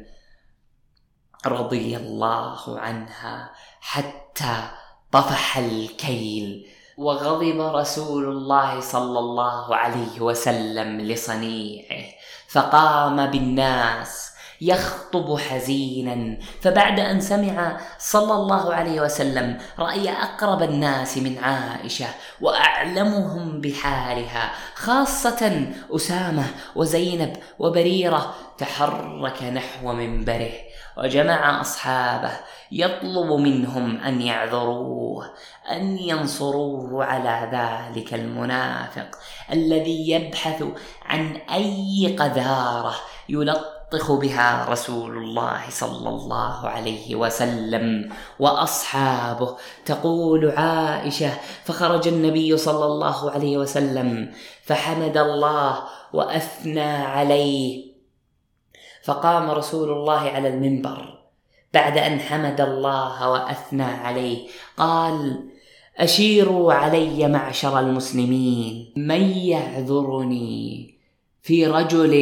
رضي 1.47 1.97
الله 1.97 2.79
عنها 2.81 3.53
حتى 3.81 4.71
طفح 5.13 5.59
الكيل 5.59 6.67
وغضب 6.99 7.61
رسول 7.61 8.25
الله 8.25 8.81
صلى 8.81 9.19
الله 9.19 9.77
عليه 9.77 10.21
وسلم 10.21 11.01
لصنيعه 11.01 12.05
فقام 12.49 13.27
بالناس 13.27 14.32
يخطب 14.63 15.39
حزينا. 15.39 16.39
فبعد 16.61 17.01
أن 17.01 17.21
سمع 17.21 17.77
صلى 17.99 18.35
الله 18.35 18.75
عليه 18.75 19.01
وسلم 19.01 19.59
رأي 19.79 20.11
أقرب 20.11 20.63
الناس 20.63 21.19
من 21.19 21.39
عائشة 21.39 22.07
وأعلمهم 22.41 23.61
بحالها 23.61 24.53
خاصة 24.75 25.67
أسامة 25.91 26.45
وزينب 26.75 27.37
وبريرة 27.59 28.35
تحرك 28.59 29.43
نحو 29.43 29.93
منبره 29.93 30.53
وجمع 30.97 31.61
أصحابه 31.61 32.31
يطلب 32.73 33.33
منهم 33.33 34.01
أن 34.01 34.21
يعذروه 34.23 35.31
أن 35.71 35.99
ينصروه 35.99 37.05
على 37.05 37.49
ذلك 37.53 38.15
المنافق 38.15 39.09
الذي 39.53 40.11
يبحث 40.11 40.65
عن 41.03 41.37
أي 41.37 42.17
قذارة 42.19 42.95
يلطخ 43.93 44.13
بها 44.13 44.67
رسول 44.69 45.19
الله 45.19 45.61
صلى 45.69 46.09
الله 46.09 46.69
عليه 46.69 47.17
وسلم 47.17 48.09
وأصحابه. 48.39 49.57
تقول 49.85 50.51
عائشة 50.51 51.31
فخرج 51.65 52.09
النبي 52.09 52.57
صلى 52.57 52.85
الله 52.85 53.31
عليه 53.31 53.59
وسلم 53.59 54.33
فحمد 54.65 55.17
الله 55.17 55.79
وأثنى 56.13 56.93
عليه. 57.05 57.93
فقام 59.05 59.51
رسول 59.51 59.91
الله 59.93 60.21
على 60.21 60.49
المنبر 60.49 61.19
بعد 61.75 61.99
أن 61.99 62.21
حمد 62.21 62.61
الله 62.61 63.31
وأثنى 63.31 63.85
عليه. 63.85 64.49
قال 64.77 65.49
أشيروا 65.99 66.73
علي 66.73 67.29
معشر 67.29 67.79
المسلمين 67.79 68.93
من 68.97 69.23
يعذرني 69.31 70.95
في 71.43 71.67
رجل 71.67 72.13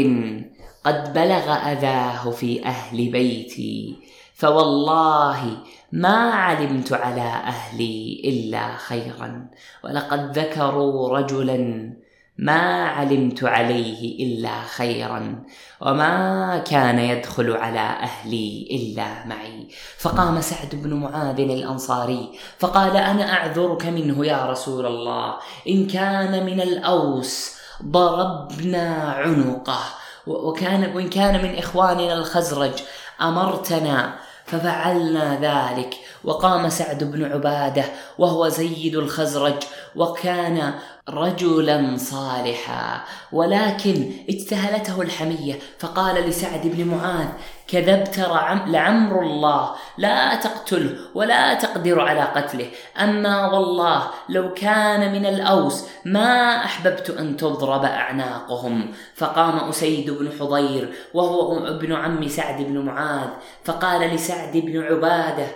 قد 0.84 1.12
بلغ 1.12 1.52
أذاه 1.72 2.30
في 2.30 2.64
أهل 2.64 3.10
بيتي 3.10 3.96
فوالله 4.34 5.56
ما 5.92 6.30
علمت 6.30 6.92
على 6.92 7.20
أهلي 7.20 8.22
إلا 8.24 8.76
خيرا 8.76 9.50
ولقد 9.84 10.38
ذكروا 10.38 11.18
رجلا 11.18 11.90
ما 12.38 12.84
علمت 12.88 13.44
عليه 13.44 14.26
إلا 14.26 14.62
خيرا 14.62 15.44
وما 15.80 16.58
كان 16.58 16.98
يدخل 16.98 17.52
على 17.52 17.80
أهلي 17.80 18.68
إلا 18.70 19.26
معي. 19.26 19.68
فقام 19.98 20.40
سعد 20.40 20.68
بن 20.72 20.94
معاذ 20.94 21.40
الأنصاري 21.40 22.32
فقال 22.58 22.96
أنا 22.96 23.32
أعذرك 23.32 23.86
منه 23.86 24.26
يا 24.26 24.46
رسول 24.46 24.86
الله 24.86 25.34
إن 25.68 25.86
كان 25.86 26.46
من 26.46 26.60
الأوس 26.60 27.56
ضربنا 27.84 29.12
عنقه. 29.12 29.99
وكان 30.30 30.96
وإن 30.96 31.10
كان 31.10 31.42
من 31.42 31.58
إخواننا 31.58 32.14
الخزرج 32.14 32.72
أمرتنا 33.20 34.14
ففعلنا 34.46 35.34
ذلك. 35.40 35.94
وقام 36.24 36.68
سعد 36.68 37.04
بن 37.04 37.32
عبادة 37.32 37.84
وهو 38.18 38.48
سيد 38.48 38.96
الخزرج 38.96 39.54
وكان 39.96 40.74
رجلا 41.08 41.96
صالحا. 41.96 43.04
ولكن 43.32 44.12
اجتهلته 44.28 45.02
الحمية 45.02 45.58
فقال 45.78 46.14
لسعد 46.28 46.60
بن 46.64 46.84
معاذ 46.84 47.28
كذبت 47.68 48.18
لعمر 48.66 49.20
الله 49.22 49.70
لا 49.98 50.34
تقتله 50.34 50.96
ولا 51.14 51.54
تقدر 51.54 52.00
على 52.00 52.20
قتله. 52.20 52.70
أما 52.98 53.46
والله 53.46 54.10
لو 54.28 54.54
كان 54.54 55.12
من 55.12 55.26
الأوس 55.26 55.84
ما 56.04 56.64
أحببت 56.64 57.10
أن 57.10 57.36
تضرب 57.36 57.84
أعناقهم. 57.84 58.92
فقام 59.14 59.68
أسيد 59.68 60.10
بن 60.10 60.32
حضير 60.40 60.92
وهو 61.14 61.66
ابن 61.66 61.92
عم 61.92 62.28
سعد 62.28 62.62
بن 62.62 62.78
معاذ 62.78 63.28
فقال 63.64 64.00
لسعد 64.00 64.56
بن 64.56 64.82
عبادة 64.82 65.46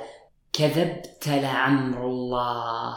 كذبت 0.52 1.28
لعمر 1.28 2.06
الله. 2.06 2.96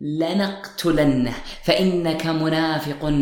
لنقتلنه 0.00 1.34
فإنك 1.64 2.26
منافق 2.26 3.12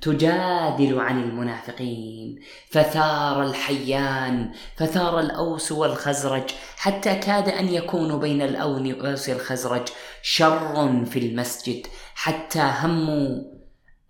تجادل 0.00 1.00
عن 1.00 1.22
المنافقين. 1.22 2.40
فثار 2.70 3.42
الحيان 3.42 4.52
فثار 4.76 5.20
الأوس 5.20 5.72
والخزرج 5.72 6.50
حتى 6.76 7.14
كاد 7.14 7.48
أن 7.48 7.68
يكون 7.68 8.20
بين 8.20 8.42
الأوس 8.42 9.28
والخزرج 9.28 9.88
شر 10.22 11.04
في 11.04 11.18
المسجد 11.18 11.86
حتى 12.14 12.72
هموا 12.82 13.55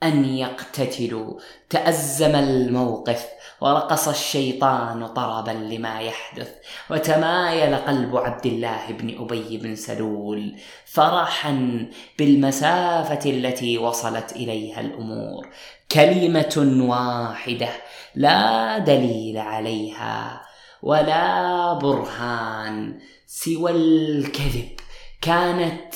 أن 0.02 0.24
يقتتلوا. 0.24 1.40
تأزم 1.70 2.34
الموقف 2.36 3.26
ورقص 3.60 4.08
الشيطان 4.08 5.06
طربا 5.06 5.50
لما 5.50 6.00
يحدث 6.00 6.50
وتمايل 6.90 7.74
قلب 7.74 8.16
عبد 8.16 8.46
الله 8.46 8.86
بن 8.90 9.18
أبي 9.18 9.58
بن 9.58 9.76
سلول 9.76 10.56
فرحا 10.84 11.86
بالمسافة 12.18 13.30
التي 13.30 13.78
وصلت 13.78 14.32
إليها 14.32 14.80
الأمور. 14.80 15.48
كلمة 15.92 16.76
واحدة 16.88 17.68
لا 18.14 18.78
دليل 18.78 19.38
عليها 19.38 20.42
ولا 20.82 21.72
برهان 21.72 22.98
سوى 23.26 23.70
الكذب. 23.70 24.76
كانت 25.22 25.94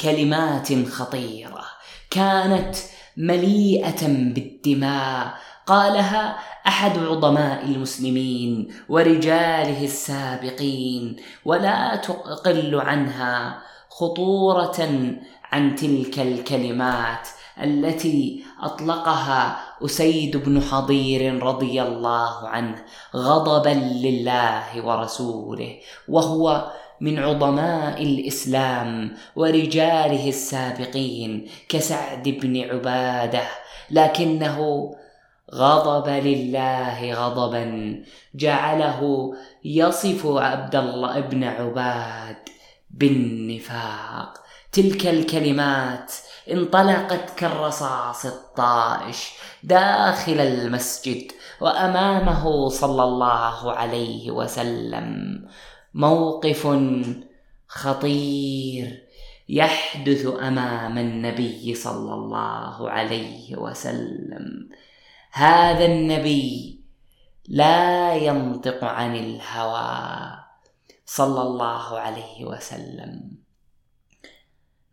كلمات 0.00 0.88
خطيرة. 0.88 1.71
كانت 2.12 2.74
مليئة 3.16 4.06
بالدماء. 4.06 5.34
قالها 5.66 6.38
أحد 6.66 6.98
عظماء 6.98 7.64
المسلمين 7.64 8.74
ورجاله 8.88 9.84
السابقين 9.84 11.16
ولا 11.44 11.96
تقل 11.96 12.80
عنها 12.80 13.62
خطورة 13.90 14.88
عن 15.52 15.74
تلك 15.74 16.18
الكلمات 16.18 17.28
التي 17.62 18.44
أطلقها 18.62 19.58
أسيد 19.84 20.36
بن 20.36 20.60
حضير 20.62 21.42
رضي 21.42 21.82
الله 21.82 22.48
عنه 22.48 22.84
غضبا 23.16 23.74
لله 24.06 24.86
ورسوله 24.86 25.76
وهو 26.08 26.72
من 27.02 27.18
عظماء 27.18 28.02
الإسلام 28.02 29.16
ورجاله 29.36 30.28
السابقين 30.28 31.48
كسعد 31.68 32.28
بن 32.28 32.70
عبادة 32.70 33.42
لكنه 33.90 34.58
غضب 35.54 36.08
لله 36.08 37.14
غضبا 37.14 37.64
جعله 38.34 39.32
يصف 39.64 40.26
عبد 40.26 40.76
الله 40.76 41.20
بن 41.20 41.44
عباد 41.44 42.36
بالنفاق. 42.90 44.38
تلك 44.72 45.06
الكلمات 45.06 46.12
انطلقت 46.50 47.30
كالرصاص 47.36 48.26
الطائش 48.26 49.32
داخل 49.62 50.40
المسجد 50.40 51.32
وأمامه 51.60 52.68
صلى 52.68 53.02
الله 53.02 53.72
عليه 53.72 54.30
وسلم. 54.30 55.38
موقف 55.94 56.78
خطير 57.68 59.08
يحدث 59.48 60.26
أمام 60.26 60.98
النبي 60.98 61.74
صلى 61.74 62.14
الله 62.14 62.90
عليه 62.90 63.56
وسلم. 63.56 64.68
هذا 65.32 65.84
النبي 65.84 66.80
لا 67.48 68.14
ينطق 68.14 68.84
عن 68.84 69.16
الهوى 69.16 70.38
صلى 71.06 71.42
الله 71.42 71.98
عليه 71.98 72.44
وسلم. 72.44 73.38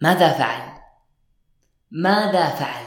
ماذا 0.01 0.33
فعل؟ 0.33 0.79
ماذا 1.91 2.49
فعل؟ 2.49 2.85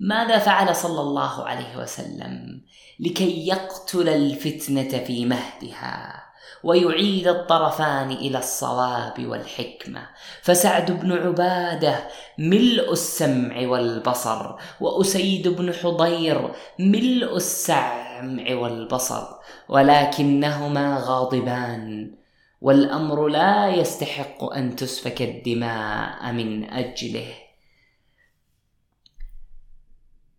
ماذا 0.00 0.38
فعل 0.38 0.76
صلى 0.76 1.00
الله 1.00 1.44
عليه 1.44 1.76
وسلم 1.76 2.64
لكي 3.00 3.48
يقتل 3.48 4.08
الفتنة 4.08 5.04
في 5.04 5.24
مهدها؟ 5.24 6.23
ويعيد 6.64 7.28
الطرفان 7.28 8.10
إلى 8.10 8.38
الصواب 8.38 9.26
والحكمة. 9.26 10.08
فسعد 10.42 10.90
بن 10.90 11.12
عبادة 11.12 12.08
ملء 12.38 12.92
السمع 12.92 13.68
والبصر 13.68 14.54
وأسيد 14.80 15.48
بن 15.48 15.72
حضير 15.72 16.54
ملء 16.78 17.36
السمع 17.36 18.54
والبصر. 18.54 19.26
ولكنهما 19.68 20.98
غاضبان 21.04 22.14
والأمر 22.60 23.28
لا 23.28 23.68
يستحق 23.68 24.44
أن 24.52 24.76
تسفك 24.76 25.22
الدماء 25.22 26.32
من 26.32 26.70
أجله. 26.70 27.34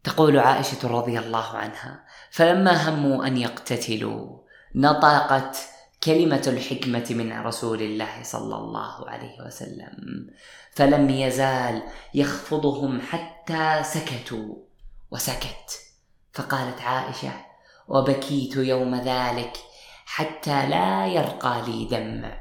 تقول 0.03 0.39
عائشة 0.39 0.87
رضي 0.87 1.19
الله 1.19 1.47
عنها 1.57 2.05
فلما 2.31 2.89
هموا 2.89 3.27
أن 3.27 3.37
يقتتلوا 3.37 4.37
نطقت 4.75 5.57
كلمة 6.05 6.43
الحكمة 6.47 7.05
من 7.09 7.41
رسول 7.41 7.81
الله 7.81 8.23
صلى 8.23 8.55
الله 8.55 9.09
عليه 9.09 9.41
وسلم. 9.45 10.27
فلم 10.71 11.09
يزال 11.09 11.83
يخفضهم 12.13 13.01
حتى 13.01 13.83
سكتوا 13.83 14.55
وسكت. 15.11 15.79
فقالت 16.33 16.81
عائشة 16.81 17.31
وبكيت 17.87 18.55
يوم 18.55 18.95
ذلك 18.95 19.57
حتى 20.05 20.69
لا 20.69 21.07
يرقى 21.07 21.61
لي 21.67 21.85
دمع 21.85 22.39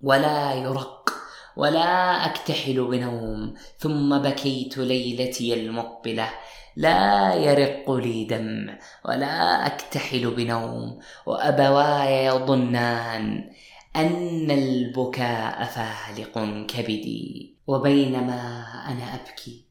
ولا 0.00 0.54
يرق 0.54 1.10
ولا 1.56 2.26
أكتحل 2.26 2.84
بنوم. 2.84 3.54
ثم 3.78 4.18
بكيت 4.18 4.78
ليلتي 4.78 5.54
المقبلة 5.54 6.30
لا 6.76 7.34
يرق 7.34 7.90
لي 7.90 8.24
دمع 8.24 8.78
ولا 9.04 9.66
أكتحل 9.66 10.30
بنوم 10.30 10.98
وأبواي 11.26 12.24
يظنان 12.24 13.50
أن 13.96 14.50
البكاء 14.50 15.64
فالق 15.64 16.66
كبدي 16.66 17.56
وبينما 17.66 18.64
أنا 18.88 19.14
أبكي. 19.14 19.64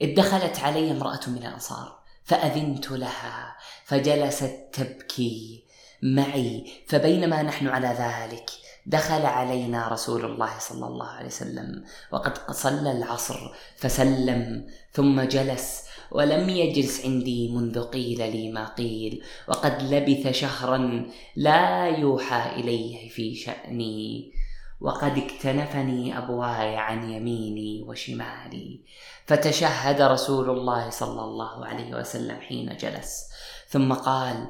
إذ 0.00 0.14
دخلت 0.14 0.60
علي 0.60 0.90
امرأة 0.90 1.20
من 1.26 1.38
الأنصار 1.38 1.98
فأذنت 2.24 2.90
لها 2.90 3.56
فجلست 3.84 4.68
تبكي 4.72 5.64
معي. 6.02 6.72
فبينما 6.88 7.42
نحن 7.42 7.68
على 7.68 7.88
ذلك 7.88 8.50
دخل 8.86 9.26
علينا 9.26 9.88
رسول 9.88 10.24
الله 10.24 10.58
صلى 10.58 10.86
الله 10.86 11.08
عليه 11.08 11.26
وسلم 11.26 11.84
وقد 12.12 12.52
صلى 12.52 12.92
العصر 12.92 13.54
فسلم 13.76 14.66
ثم 14.92 15.20
جلس 15.20 15.83
ولم 16.14 16.48
يجلس 16.48 17.04
عندي 17.04 17.48
منذ 17.48 17.82
قيل 17.82 18.18
لي 18.18 18.52
ما 18.52 18.68
قيل 18.68 19.22
وقد 19.48 19.82
لبث 19.82 20.30
شهرا 20.30 21.06
لا 21.36 21.86
يوحى 21.86 22.60
إليه 22.60 23.08
في 23.08 23.34
شأني. 23.34 24.32
وقد 24.80 25.18
اكتنفني 25.18 26.18
أبواي 26.18 26.76
عن 26.76 27.10
يميني 27.10 27.84
وشمالي. 27.88 28.80
فتشهد 29.26 30.02
رسول 30.02 30.50
الله 30.50 30.90
صلى 30.90 31.20
الله 31.20 31.66
عليه 31.66 31.94
وسلم 31.94 32.36
حين 32.40 32.76
جلس. 32.76 33.30
ثم 33.68 33.92
قال 33.92 34.46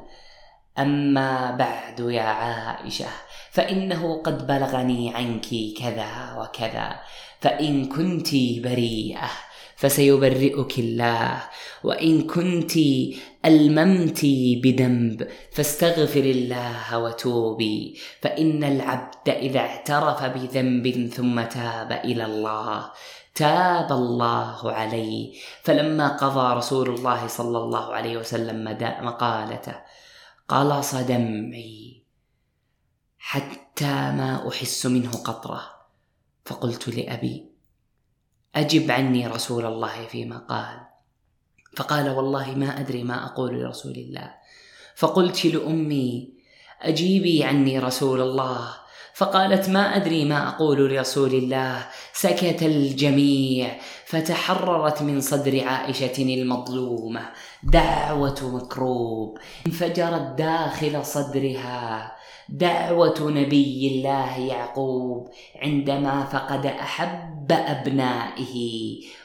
أما 0.79 1.51
بعد 1.51 2.01
يا 2.01 2.23
عائشة 2.23 3.09
فإنه 3.51 4.23
قد 4.23 4.47
بلغني 4.47 5.15
عنك 5.15 5.47
كذا 5.79 6.37
وكذا 6.39 7.01
فإن 7.41 7.89
كنت 7.89 8.31
بريئة 8.65 9.31
فسيبرئك 9.77 10.79
الله. 10.79 11.43
وإن 11.85 12.27
كنت 12.27 12.77
ألممت 13.45 14.21
بذنب 14.63 15.29
فاستغفر 15.53 16.21
الله 16.21 16.99
وتوبي 16.99 17.99
فإن 18.21 18.65
العبد 18.65 19.29
إذا 19.29 19.61
اعترف 19.61 20.25
بذنب 20.25 21.11
ثم 21.15 21.41
تاب 21.41 21.93
إلى 21.93 22.25
الله 22.25 22.91
تاب 23.35 23.93
الله 23.93 24.73
عليه. 24.73 25.35
فلما 25.63 26.09
قضى 26.17 26.57
رسول 26.57 26.95
الله 26.95 27.27
صلى 27.27 27.59
الله 27.59 27.95
عليه 27.95 28.17
وسلم 28.17 28.65
مقالته 29.01 29.75
قلص 30.49 30.95
دمعي 30.95 32.03
حتى 33.19 33.95
ما 34.17 34.49
أحس 34.49 34.87
منه 34.87 35.11
قطره. 35.11 35.63
فقلت 36.45 36.89
لأبي 36.89 37.54
أجب 38.57 38.91
عني 38.91 39.27
رسول 39.27 39.67
الله 39.67 40.07
فيما 40.07 40.39
قال. 40.39 40.81
فقال 41.77 42.11
والله 42.11 42.55
ما 42.55 42.81
أدري 42.81 43.03
ما 43.03 43.27
أقول 43.27 43.61
لرسول 43.61 43.93
الله. 43.93 44.35
فقلت 44.97 45.45
لأمي 45.45 46.35
أجيبي 46.83 47.45
عني 47.45 47.79
رسول 47.79 48.21
الله. 48.21 48.69
فقالت 49.15 49.69
ما 49.69 49.97
أدري 49.97 50.25
ما 50.25 50.49
أقول 50.49 50.95
لرسول 50.95 51.35
الله. 51.35 51.87
سكت 52.13 52.63
الجميع. 52.63 53.79
فتحررت 54.07 55.03
من 55.03 55.21
صدر 55.21 55.65
عائشة 55.65 56.23
المظلومة. 56.23 57.21
دعوة 57.63 58.41
مكروب. 58.43 59.39
انفجرت 59.67 60.35
داخل 60.39 61.05
صدرها. 61.05 62.17
دعوة 62.49 63.31
نبي 63.31 63.89
الله 63.89 64.39
يعقوب. 64.39 65.31
عندما 65.63 66.25
فقد 66.25 66.67
احب 67.45 67.53
أبنائه 67.53 68.57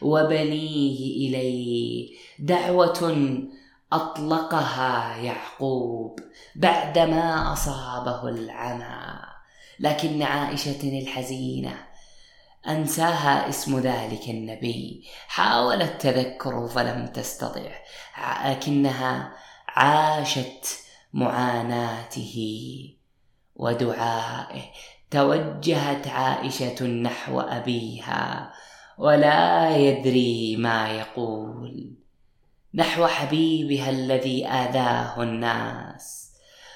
وبنيه 0.01 0.99
إليه. 1.27 2.17
دعوة 2.39 3.47
أطلقها 3.93 5.15
يعقوب 5.17 6.19
بعدما 6.55 7.53
أصابه 7.53 8.29
العمى. 8.29 9.19
لكن 9.79 10.21
عائشة 10.23 10.99
الحزينة 10.99 11.87
أنساها 12.67 13.49
اسم 13.49 13.79
ذلك 13.79 14.29
النبي. 14.29 15.03
حاولت 15.27 16.01
تذكره 16.01 16.67
فلم 16.67 17.07
تستطع 17.07 17.71
لكنها 18.45 19.33
عاشت 19.67 20.65
معاناته 21.13 22.35
ودعائه. 23.55 24.71
توجهت 25.11 26.07
عائشة 26.07 26.83
نحو 26.87 27.39
أبيها 27.39 28.53
ولا 28.97 29.75
يدري 29.77 30.55
ما 30.55 30.89
يقول. 30.89 31.93
نحو 32.73 33.07
حبيبها 33.07 33.89
الذي 33.89 34.47
آذاه 34.47 35.23
الناس 35.23 36.31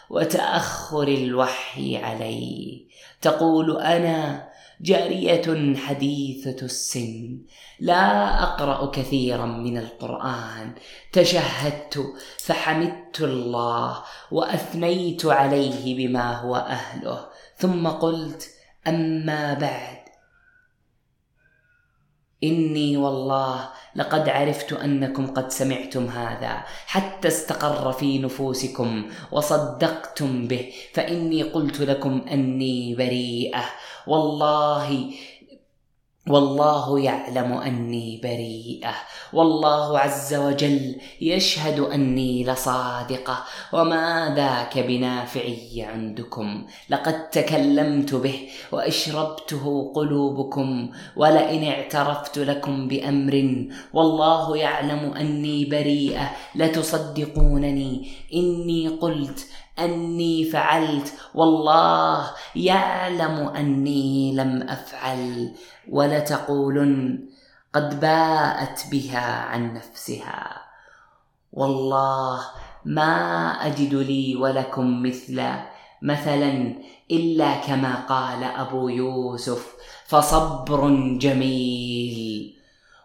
وتأخر 0.10 1.08
الوحي 1.08 1.98
عليه. 1.98 2.88
تقول 3.22 3.82
أنا 3.82 4.50
جارية 4.82 5.76
حديثة 5.76 6.66
السن. 6.66 7.42
لا 7.80 8.44
أقرأ 8.44 8.92
كثيرا 8.92 9.46
من 9.46 9.78
القرآن. 9.78 10.76
تشهدت 11.12 12.14
فحمدت 12.40 13.22
الله 13.22 14.04
وأثنيت 14.32 15.26
عليه 15.26 16.08
بما 16.08 16.38
هو 16.38 16.56
أهله. 16.56 17.33
ثم 17.64 17.88
قلت 17.88 18.50
أما 18.88 19.54
بعد. 19.54 20.04
إني 22.44 22.98
والله 22.98 23.70
لقد 23.96 24.30
عرفت 24.30 24.74
أنكم 24.74 25.28
قد 25.28 25.52
سمعتم 25.52 26.06
هذا 26.08 26.64
حتى 26.86 27.28
استقر 27.28 27.92
في 27.92 28.20
نفوسكم 28.20 29.12
وصدقتم 29.32 30.48
به 30.48 30.74
فإني 30.94 31.44
قلت 31.44 31.80
لكم 31.82 32.26
أني 32.32 32.96
بريئة. 32.96 33.64
والله 34.08 35.14
والله 36.28 37.00
يعلم 37.00 37.54
أني 37.54 38.20
بريئة. 38.24 38.96
والله 39.34 40.00
عز 40.00 40.34
وجل 40.34 40.96
يشهد 41.22 41.80
أني 41.80 42.46
لصادقة. 42.46 43.44
وما 43.74 44.34
ذاك 44.36 44.80
بنافعي 44.80 45.82
عندكم؟ 45.82 46.66
لقد 46.90 47.30
تكلمت 47.30 48.16
به 48.16 48.40
وأشربته 48.72 49.92
قلوبكم 49.96 50.90
ولئن 51.16 51.64
اعترفت 51.64 52.38
لكم 52.40 52.88
بأمر. 52.88 53.68
والله 53.94 54.58
يعلم 54.58 55.14
أني 55.14 55.66
بريئة. 55.66 56.32
لتصدقونني 56.56 58.08
إني 58.34 58.88
قلت 58.88 59.48
أني 59.80 60.44
فعلت 60.46 61.14
والله 61.34 62.32
يعلم 62.56 63.52
أني 63.58 64.36
لم 64.36 64.62
أفعل 64.70 65.56
ولتقولن 65.90 67.26
قد 67.74 68.00
باءت 68.00 68.86
بها 68.92 69.42
عن 69.42 69.74
نفسها. 69.74 70.62
والله 71.54 72.40
ما 72.86 73.12
أجد 73.68 73.94
لي 73.94 74.36
ولكم 74.36 75.04
مثل 75.04 75.42
مثلا 76.02 76.76
إلا 77.12 77.56
كما 77.56 77.96
قال 77.96 78.44
أبو 78.44 78.90
يوسف 78.90 79.74
فصبر 80.06 80.90
جميل 81.18 82.56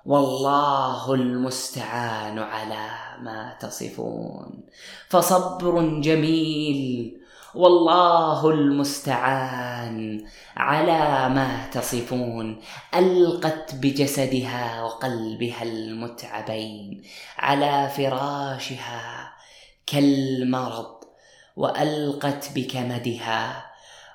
والله 0.06 1.14
المستعان 1.14 2.38
على 2.38 3.07
ما 3.22 3.56
تصفون. 3.60 4.64
فصبر 5.08 6.00
جميل 6.00 7.14
والله 7.54 8.50
المستعان 8.50 10.24
على 10.56 11.28
ما 11.34 11.66
تصفون. 11.72 12.60
ألقت 12.94 13.74
بجسدها 13.74 14.82
وقلبها 14.82 15.62
المتعبين 15.62 17.02
على 17.38 17.88
فراشها 17.96 19.32
كالمرض 19.86 20.98
وألقت 21.56 22.50
بكمدها 22.54 23.66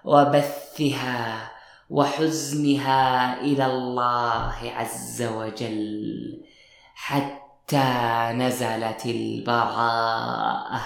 وبثها 0.04 1.52
وحزنها 1.90 3.42
إلى 3.42 3.66
الله 3.66 4.56
عز 4.76 5.22
وجل 5.24 6.42
حتى 6.96 7.43
نزلت 8.34 9.06
البراءة. 9.06 10.82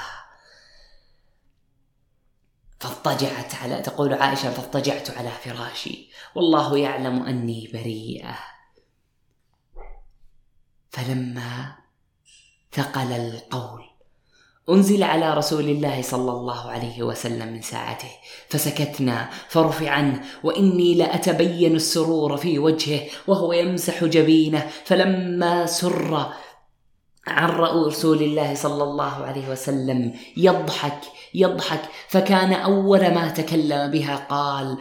فاضطجعت 2.80 3.56
على 3.56 3.82
تقول 3.82 4.14
عائشة 4.14 4.52
فاضطجعت 4.52 5.18
على 5.18 5.30
فراشي. 5.30 6.10
والله 6.36 6.78
يعلم 6.78 7.24
أني 7.24 7.70
بريئة. 7.74 8.38
فلما 10.90 11.76
ثقل 12.72 13.12
القول 13.12 13.84
أنزل 14.70 15.04
على 15.04 15.34
رسول 15.34 15.70
الله 15.70 16.02
صلى 16.02 16.32
الله 16.32 16.72
عليه 16.72 17.04
وسلم 17.04 17.54
من 17.54 17.62
ساعته 17.62 18.10
فسكتنا 18.50 19.30
فرفع 19.50 19.90
عنه 19.90 20.22
وإني 20.44 20.96
لأتبين 20.96 21.76
السرور 21.76 22.38
في 22.38 22.60
وجهه 22.60 23.02
وهو 23.28 23.54
يمسح 23.54 24.04
جبينه 24.04 24.70
فلما 24.86 25.66
سر 25.66 26.34
عن 27.30 27.50
رسول 27.50 28.24
الله 28.24 28.56
صلى 28.56 28.84
الله 28.84 29.14
عليه 29.26 29.50
وسلم. 29.52 30.14
يضحك 30.38 31.00
يضحك. 31.34 31.82
فكان 32.08 32.54
أول 32.54 33.14
ما 33.14 33.30
تكلم 33.30 33.92
بها 33.92 34.16
قال 34.30 34.78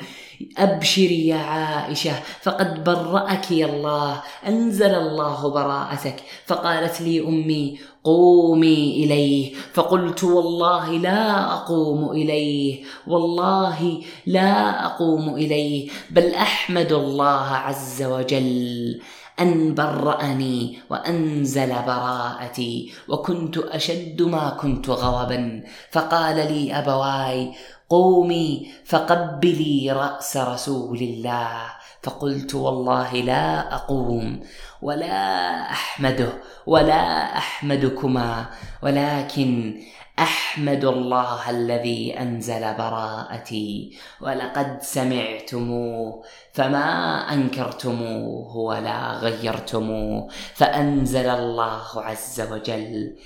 أبشري 0.59 1.27
يا 1.29 1.37
عائشة 1.37 2.13
فقد 2.43 2.85
برأك 2.85 3.51
يا 3.51 3.67
الله 3.67 4.23
أنزل 4.47 4.95
الله 4.95 5.49
براءتك. 5.51 6.17
فقالت 6.47 7.01
لي 7.01 7.21
أمي 7.21 7.79
قومي 8.05 9.05
إليه. 9.05 9.55
فقلت 9.75 10.25
والله 10.25 10.91
لا 10.91 11.53
أقوم 11.53 12.11
إليه 12.11 12.85
والله 13.07 14.03
لا 14.27 14.87
أقوم 14.87 15.35
إليه 15.35 15.91
بل 16.11 16.35
أحمد 16.35 16.93
الله 16.93 17.47
عز 17.67 18.03
وجل. 18.03 19.01
أن 19.41 19.75
برأني 19.75 20.79
وأنزل 20.91 21.69
براءتي 21.87 22.93
وكنت 23.09 23.59
أشد 23.59 24.23
ما 24.23 24.51
كنت 24.51 24.91
غضبا 24.91 25.63
فقال 25.91 26.37
لي 26.37 26.79
أبواي 26.79 27.53
قومي 27.91 28.67
فقبلي 28.85 29.93
رأس 29.93 30.37
رسول 30.37 30.99
الله. 30.99 31.77
فقلت 32.07 32.55
والله 32.55 33.15
لا 33.15 33.75
أقوم 33.75 34.41
ولا 34.83 35.61
أحمده 35.71 36.33
ولا 36.67 37.37
أحمدكما 37.39 38.47
ولكن 38.83 39.81
أحمد 40.19 40.85
الله 40.85 41.51
الذي 41.51 42.19
أنزل 42.19 42.61
براءتي 42.61 43.97
ولقد 44.21 44.83
سمعتموه 44.83 46.23
فما 46.53 46.85
أنكرتموه 47.33 48.57
ولا 48.57 49.13
غيرتموه 49.13 50.29
فأنزل 50.55 51.29
الله 51.29 52.03
عز 52.03 52.41
وجل 52.53 53.17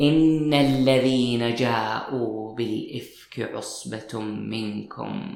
إن 0.00 0.54
الذين 0.54 1.54
جاءوا 1.54 2.54
بالإفك 2.54 3.50
عصبة 3.54 4.20
منكم. 4.20 5.34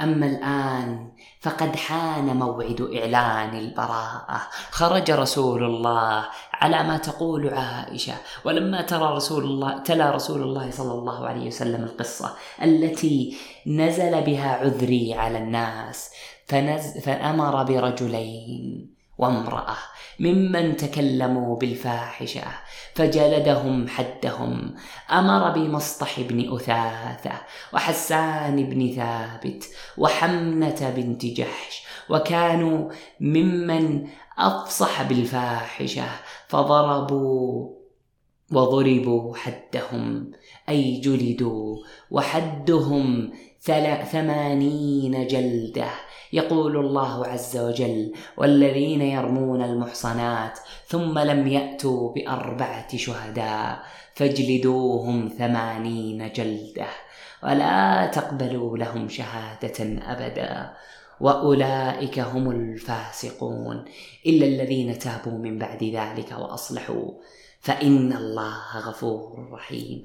أما 0.00 0.26
الآن 0.26 1.12
فقد 1.40 1.76
حان 1.76 2.36
موعد 2.36 2.80
إعلان 2.94 3.58
البراءة. 3.58 4.40
خرج 4.70 5.10
رسول 5.10 5.64
الله 5.64 6.24
على 6.52 6.82
ما 6.82 6.96
تقول 6.96 7.48
عائشة 7.48 8.14
ولما 8.44 8.82
ترى 8.82 9.16
رسول 9.16 9.44
الله 9.44 9.78
تلا 9.78 10.10
رسول 10.10 10.42
الله 10.42 10.70
صلى 10.70 10.92
الله 10.92 11.26
عليه 11.26 11.46
وسلم 11.46 11.84
القصة 11.84 12.34
التي 12.62 13.36
نزل 13.66 14.22
بها 14.22 14.50
عذري 14.56 15.14
على 15.14 15.38
الناس 15.38 16.10
فنز 16.46 16.98
فأمر 16.98 17.62
برجلين. 17.62 18.95
وامرأة 19.18 19.76
ممن 20.20 20.76
تكلموا 20.76 21.56
بالفاحشة 21.56 22.44
فجلدهم 22.94 23.88
حدهم 23.88 24.74
أمر 25.12 25.50
بمصطح 25.50 26.20
بن 26.20 26.54
أثاثة 26.54 27.32
وحسان 27.72 28.70
بن 28.70 28.92
ثابت 28.96 29.64
وحمنة 29.98 30.92
بنت 30.96 31.26
جحش 31.26 31.82
وكانوا 32.10 32.90
ممن 33.20 34.06
أفصح 34.38 35.02
بالفاحشة 35.02 36.06
فضربوا 36.48 37.76
وضربوا 38.52 39.36
حدهم 39.36 40.30
أي 40.68 41.00
جلدوا 41.00 41.76
وحدهم 42.10 43.32
ثمانين 44.12 45.26
جلدة 45.26 45.90
يقول 46.32 46.76
الله 46.76 47.26
عز 47.26 47.56
وجل 47.56 48.12
والذين 48.36 49.02
يرمون 49.02 49.62
المحصنات 49.62 50.58
ثم 50.86 51.18
لم 51.18 51.46
يأتوا 51.46 52.12
بأربعة 52.12 52.96
شهداء 52.96 53.82
فاجلدوهم 54.14 55.28
ثمانين 55.38 56.32
جلدة 56.32 56.86
ولا 57.42 58.06
تقبلوا 58.06 58.78
لهم 58.78 59.08
شهادة 59.08 59.78
أبدا. 60.12 60.72
وأولئك 61.20 62.18
هم 62.18 62.50
الفاسقون 62.50 63.84
إلا 64.26 64.46
الذين 64.46 64.98
تابوا 64.98 65.38
من 65.38 65.58
بعد 65.58 65.84
ذلك 65.84 66.32
وأصلحوا 66.32 67.10
فإن 67.60 68.12
الله 68.12 68.78
غفور 68.78 69.48
رحيم. 69.52 70.02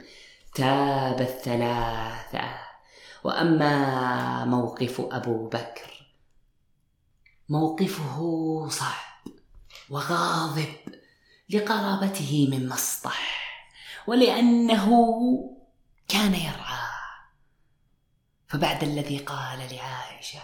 تاب 0.56 1.22
الثلاثة. 1.22 2.44
وأما 3.24 4.46
موقف 4.46 5.02
أبو 5.12 5.48
بكر 5.48 5.91
موقفه 7.52 8.20
صعب 8.70 9.34
وغاضب 9.90 10.74
لقرابته 11.50 12.48
من 12.52 12.70
مسطح 12.70 13.42
ولأنه 14.08 14.90
كان 16.08 16.34
يرعاه. 16.34 16.92
فبعد 18.48 18.84
الذي 18.84 19.18
قال 19.18 19.60
لعائشة 19.60 20.40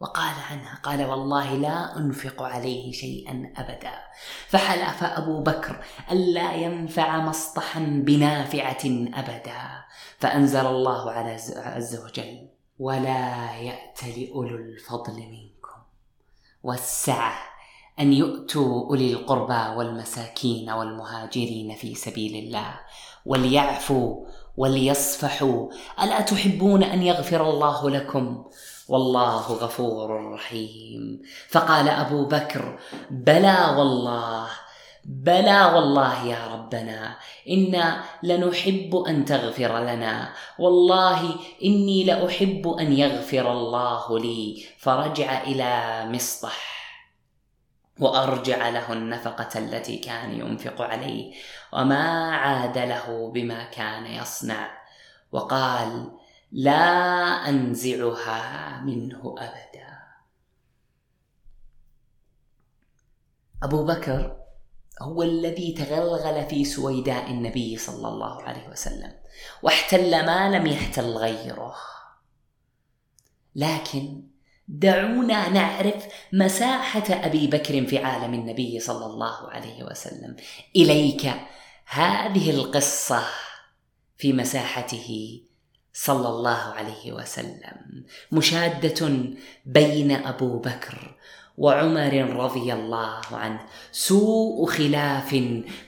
وقال 0.00 0.34
عنها 0.50 0.80
قال 0.82 1.04
والله 1.04 1.54
لا 1.54 1.96
أنفق 1.98 2.42
عليه 2.42 2.92
شيئا 2.92 3.52
أبدا. 3.56 3.98
فحلف 4.48 5.02
أبو 5.02 5.42
بكر 5.42 5.84
الا 6.10 6.54
ينفع 6.54 7.18
مصطحا 7.18 7.80
بنافعة 7.80 8.84
أبدا. 9.14 9.84
فأنزل 10.18 10.66
الله 10.66 11.10
عز 11.56 11.96
وجل 12.04 12.48
ولا 12.78 13.54
يات 13.56 14.04
لاولو 14.04 14.56
الفضل 14.56 15.12
منكم 15.12 15.45
والسعة 16.66 17.34
أن 18.00 18.12
يؤتوا 18.12 18.86
أولي 18.86 19.12
القربى 19.12 19.76
والمساكين 19.76 20.70
والمهاجرين 20.70 21.74
في 21.74 21.94
سبيل 21.94 22.44
الله 22.44 22.80
وليعفوا 23.26 24.26
وليصفحوا. 24.56 25.68
ألا 26.02 26.20
تحبون 26.20 26.82
أن 26.82 27.02
يغفر 27.02 27.50
الله 27.50 27.90
لكم؟ 27.90 28.44
والله 28.88 29.40
غفور 29.40 30.32
رحيم. 30.32 31.22
فقال 31.50 31.88
أبو 31.88 32.24
بكر 32.24 32.78
بلى 33.10 33.74
والله 33.78 34.46
بلى 35.06 35.64
والله 35.64 36.26
يا 36.26 36.46
ربنا 36.46 37.16
أنا 37.48 38.04
لنحب 38.22 38.96
أن 39.08 39.24
تغفر 39.24 39.78
لنا. 39.78 40.34
والله 40.58 41.36
إني 41.64 42.04
لأحب 42.04 42.68
أن 42.80 42.92
يغفر 42.92 43.52
الله 43.52 44.18
لي. 44.18 44.66
فرجع 44.78 45.42
إلى 45.42 46.02
مصطح 46.10 46.76
وأرجع 48.00 48.68
له 48.68 48.92
النفقة 48.92 49.58
التي 49.58 49.96
كان 49.96 50.40
ينفق 50.40 50.82
عليه 50.82 51.34
وما 51.72 52.34
عاد 52.36 52.78
له 52.78 53.30
بما 53.34 53.64
كان 53.64 54.06
يصنع. 54.06 54.70
وقال 55.32 56.10
لا 56.52 56.78
أنزعها 57.48 58.80
منه 58.80 59.34
أبدا. 59.38 59.98
أبو 63.62 63.84
بكر 63.84 64.45
هو 65.02 65.22
الذي 65.22 65.72
تغلغل 65.72 66.46
في 66.46 66.64
سويداء 66.64 67.30
النبي 67.30 67.76
صلى 67.76 68.08
الله 68.08 68.42
عليه 68.42 68.68
وسلم 68.68 69.12
واحتل 69.62 70.26
ما 70.26 70.56
لم 70.56 70.66
يحتل 70.66 71.04
غيره. 71.04 71.74
لكن 73.54 74.22
دعونا 74.68 75.48
نعرف 75.48 76.06
مساحة 76.32 77.04
أبي 77.10 77.46
بكر 77.46 77.86
في 77.86 77.98
عالم 77.98 78.34
النبي 78.34 78.80
صلى 78.80 79.06
الله 79.06 79.50
عليه 79.50 79.84
وسلم. 79.84 80.36
إليك 80.76 81.34
هذه 81.86 82.50
القصة 82.50 83.24
في 84.18 84.32
مساحته 84.32 85.40
صلى 85.92 86.28
الله 86.28 86.58
عليه 86.58 87.12
وسلم. 87.12 88.04
مشادة 88.32 89.10
بين 89.66 90.10
أبو 90.12 90.58
بكر 90.58 91.16
وعمر 91.58 92.14
رضي 92.36 92.72
الله 92.72 93.20
عنه. 93.32 93.60
سوء 93.92 94.66
خلاف 94.66 95.30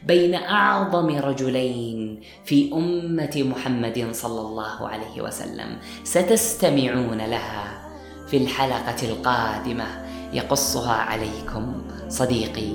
بين 0.07 0.35
أعظم 0.35 1.09
رجلين 1.17 2.21
في 2.45 2.73
أمة 2.73 3.35
محمد 3.37 4.09
صلى 4.13 4.41
الله 4.41 4.89
عليه 4.89 5.23
وسلم. 5.23 5.79
ستستمعون 6.05 7.19
لها 7.19 7.89
في 8.27 8.37
الحلقة 8.37 9.09
القادمة. 9.09 10.09
يقصها 10.33 10.93
عليكم 10.93 11.83
صديقي 12.09 12.73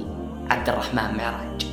عبد 0.50 0.70
الرحمن 0.70 1.18
معراج. 1.18 1.73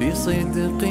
بصدق 0.00 0.82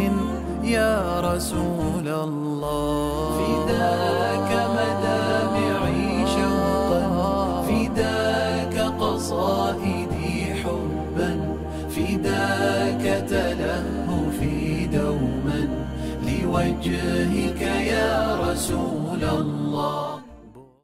يا 0.63 1.19
رسول 1.19 2.07
الله. 2.07 3.39
فداك 3.39 4.51
مدامعي 4.77 6.27
شوقا 6.35 7.61
فداك 7.67 8.75
قصائدي 8.99 10.53
حبا 10.61 11.31
فداك 11.89 13.03
تلهفي 13.29 14.87
دوما 14.87 15.61
لوجهك 16.27 17.61
يا 17.61 18.37
رسول 18.45 19.23
الله. 19.23 20.28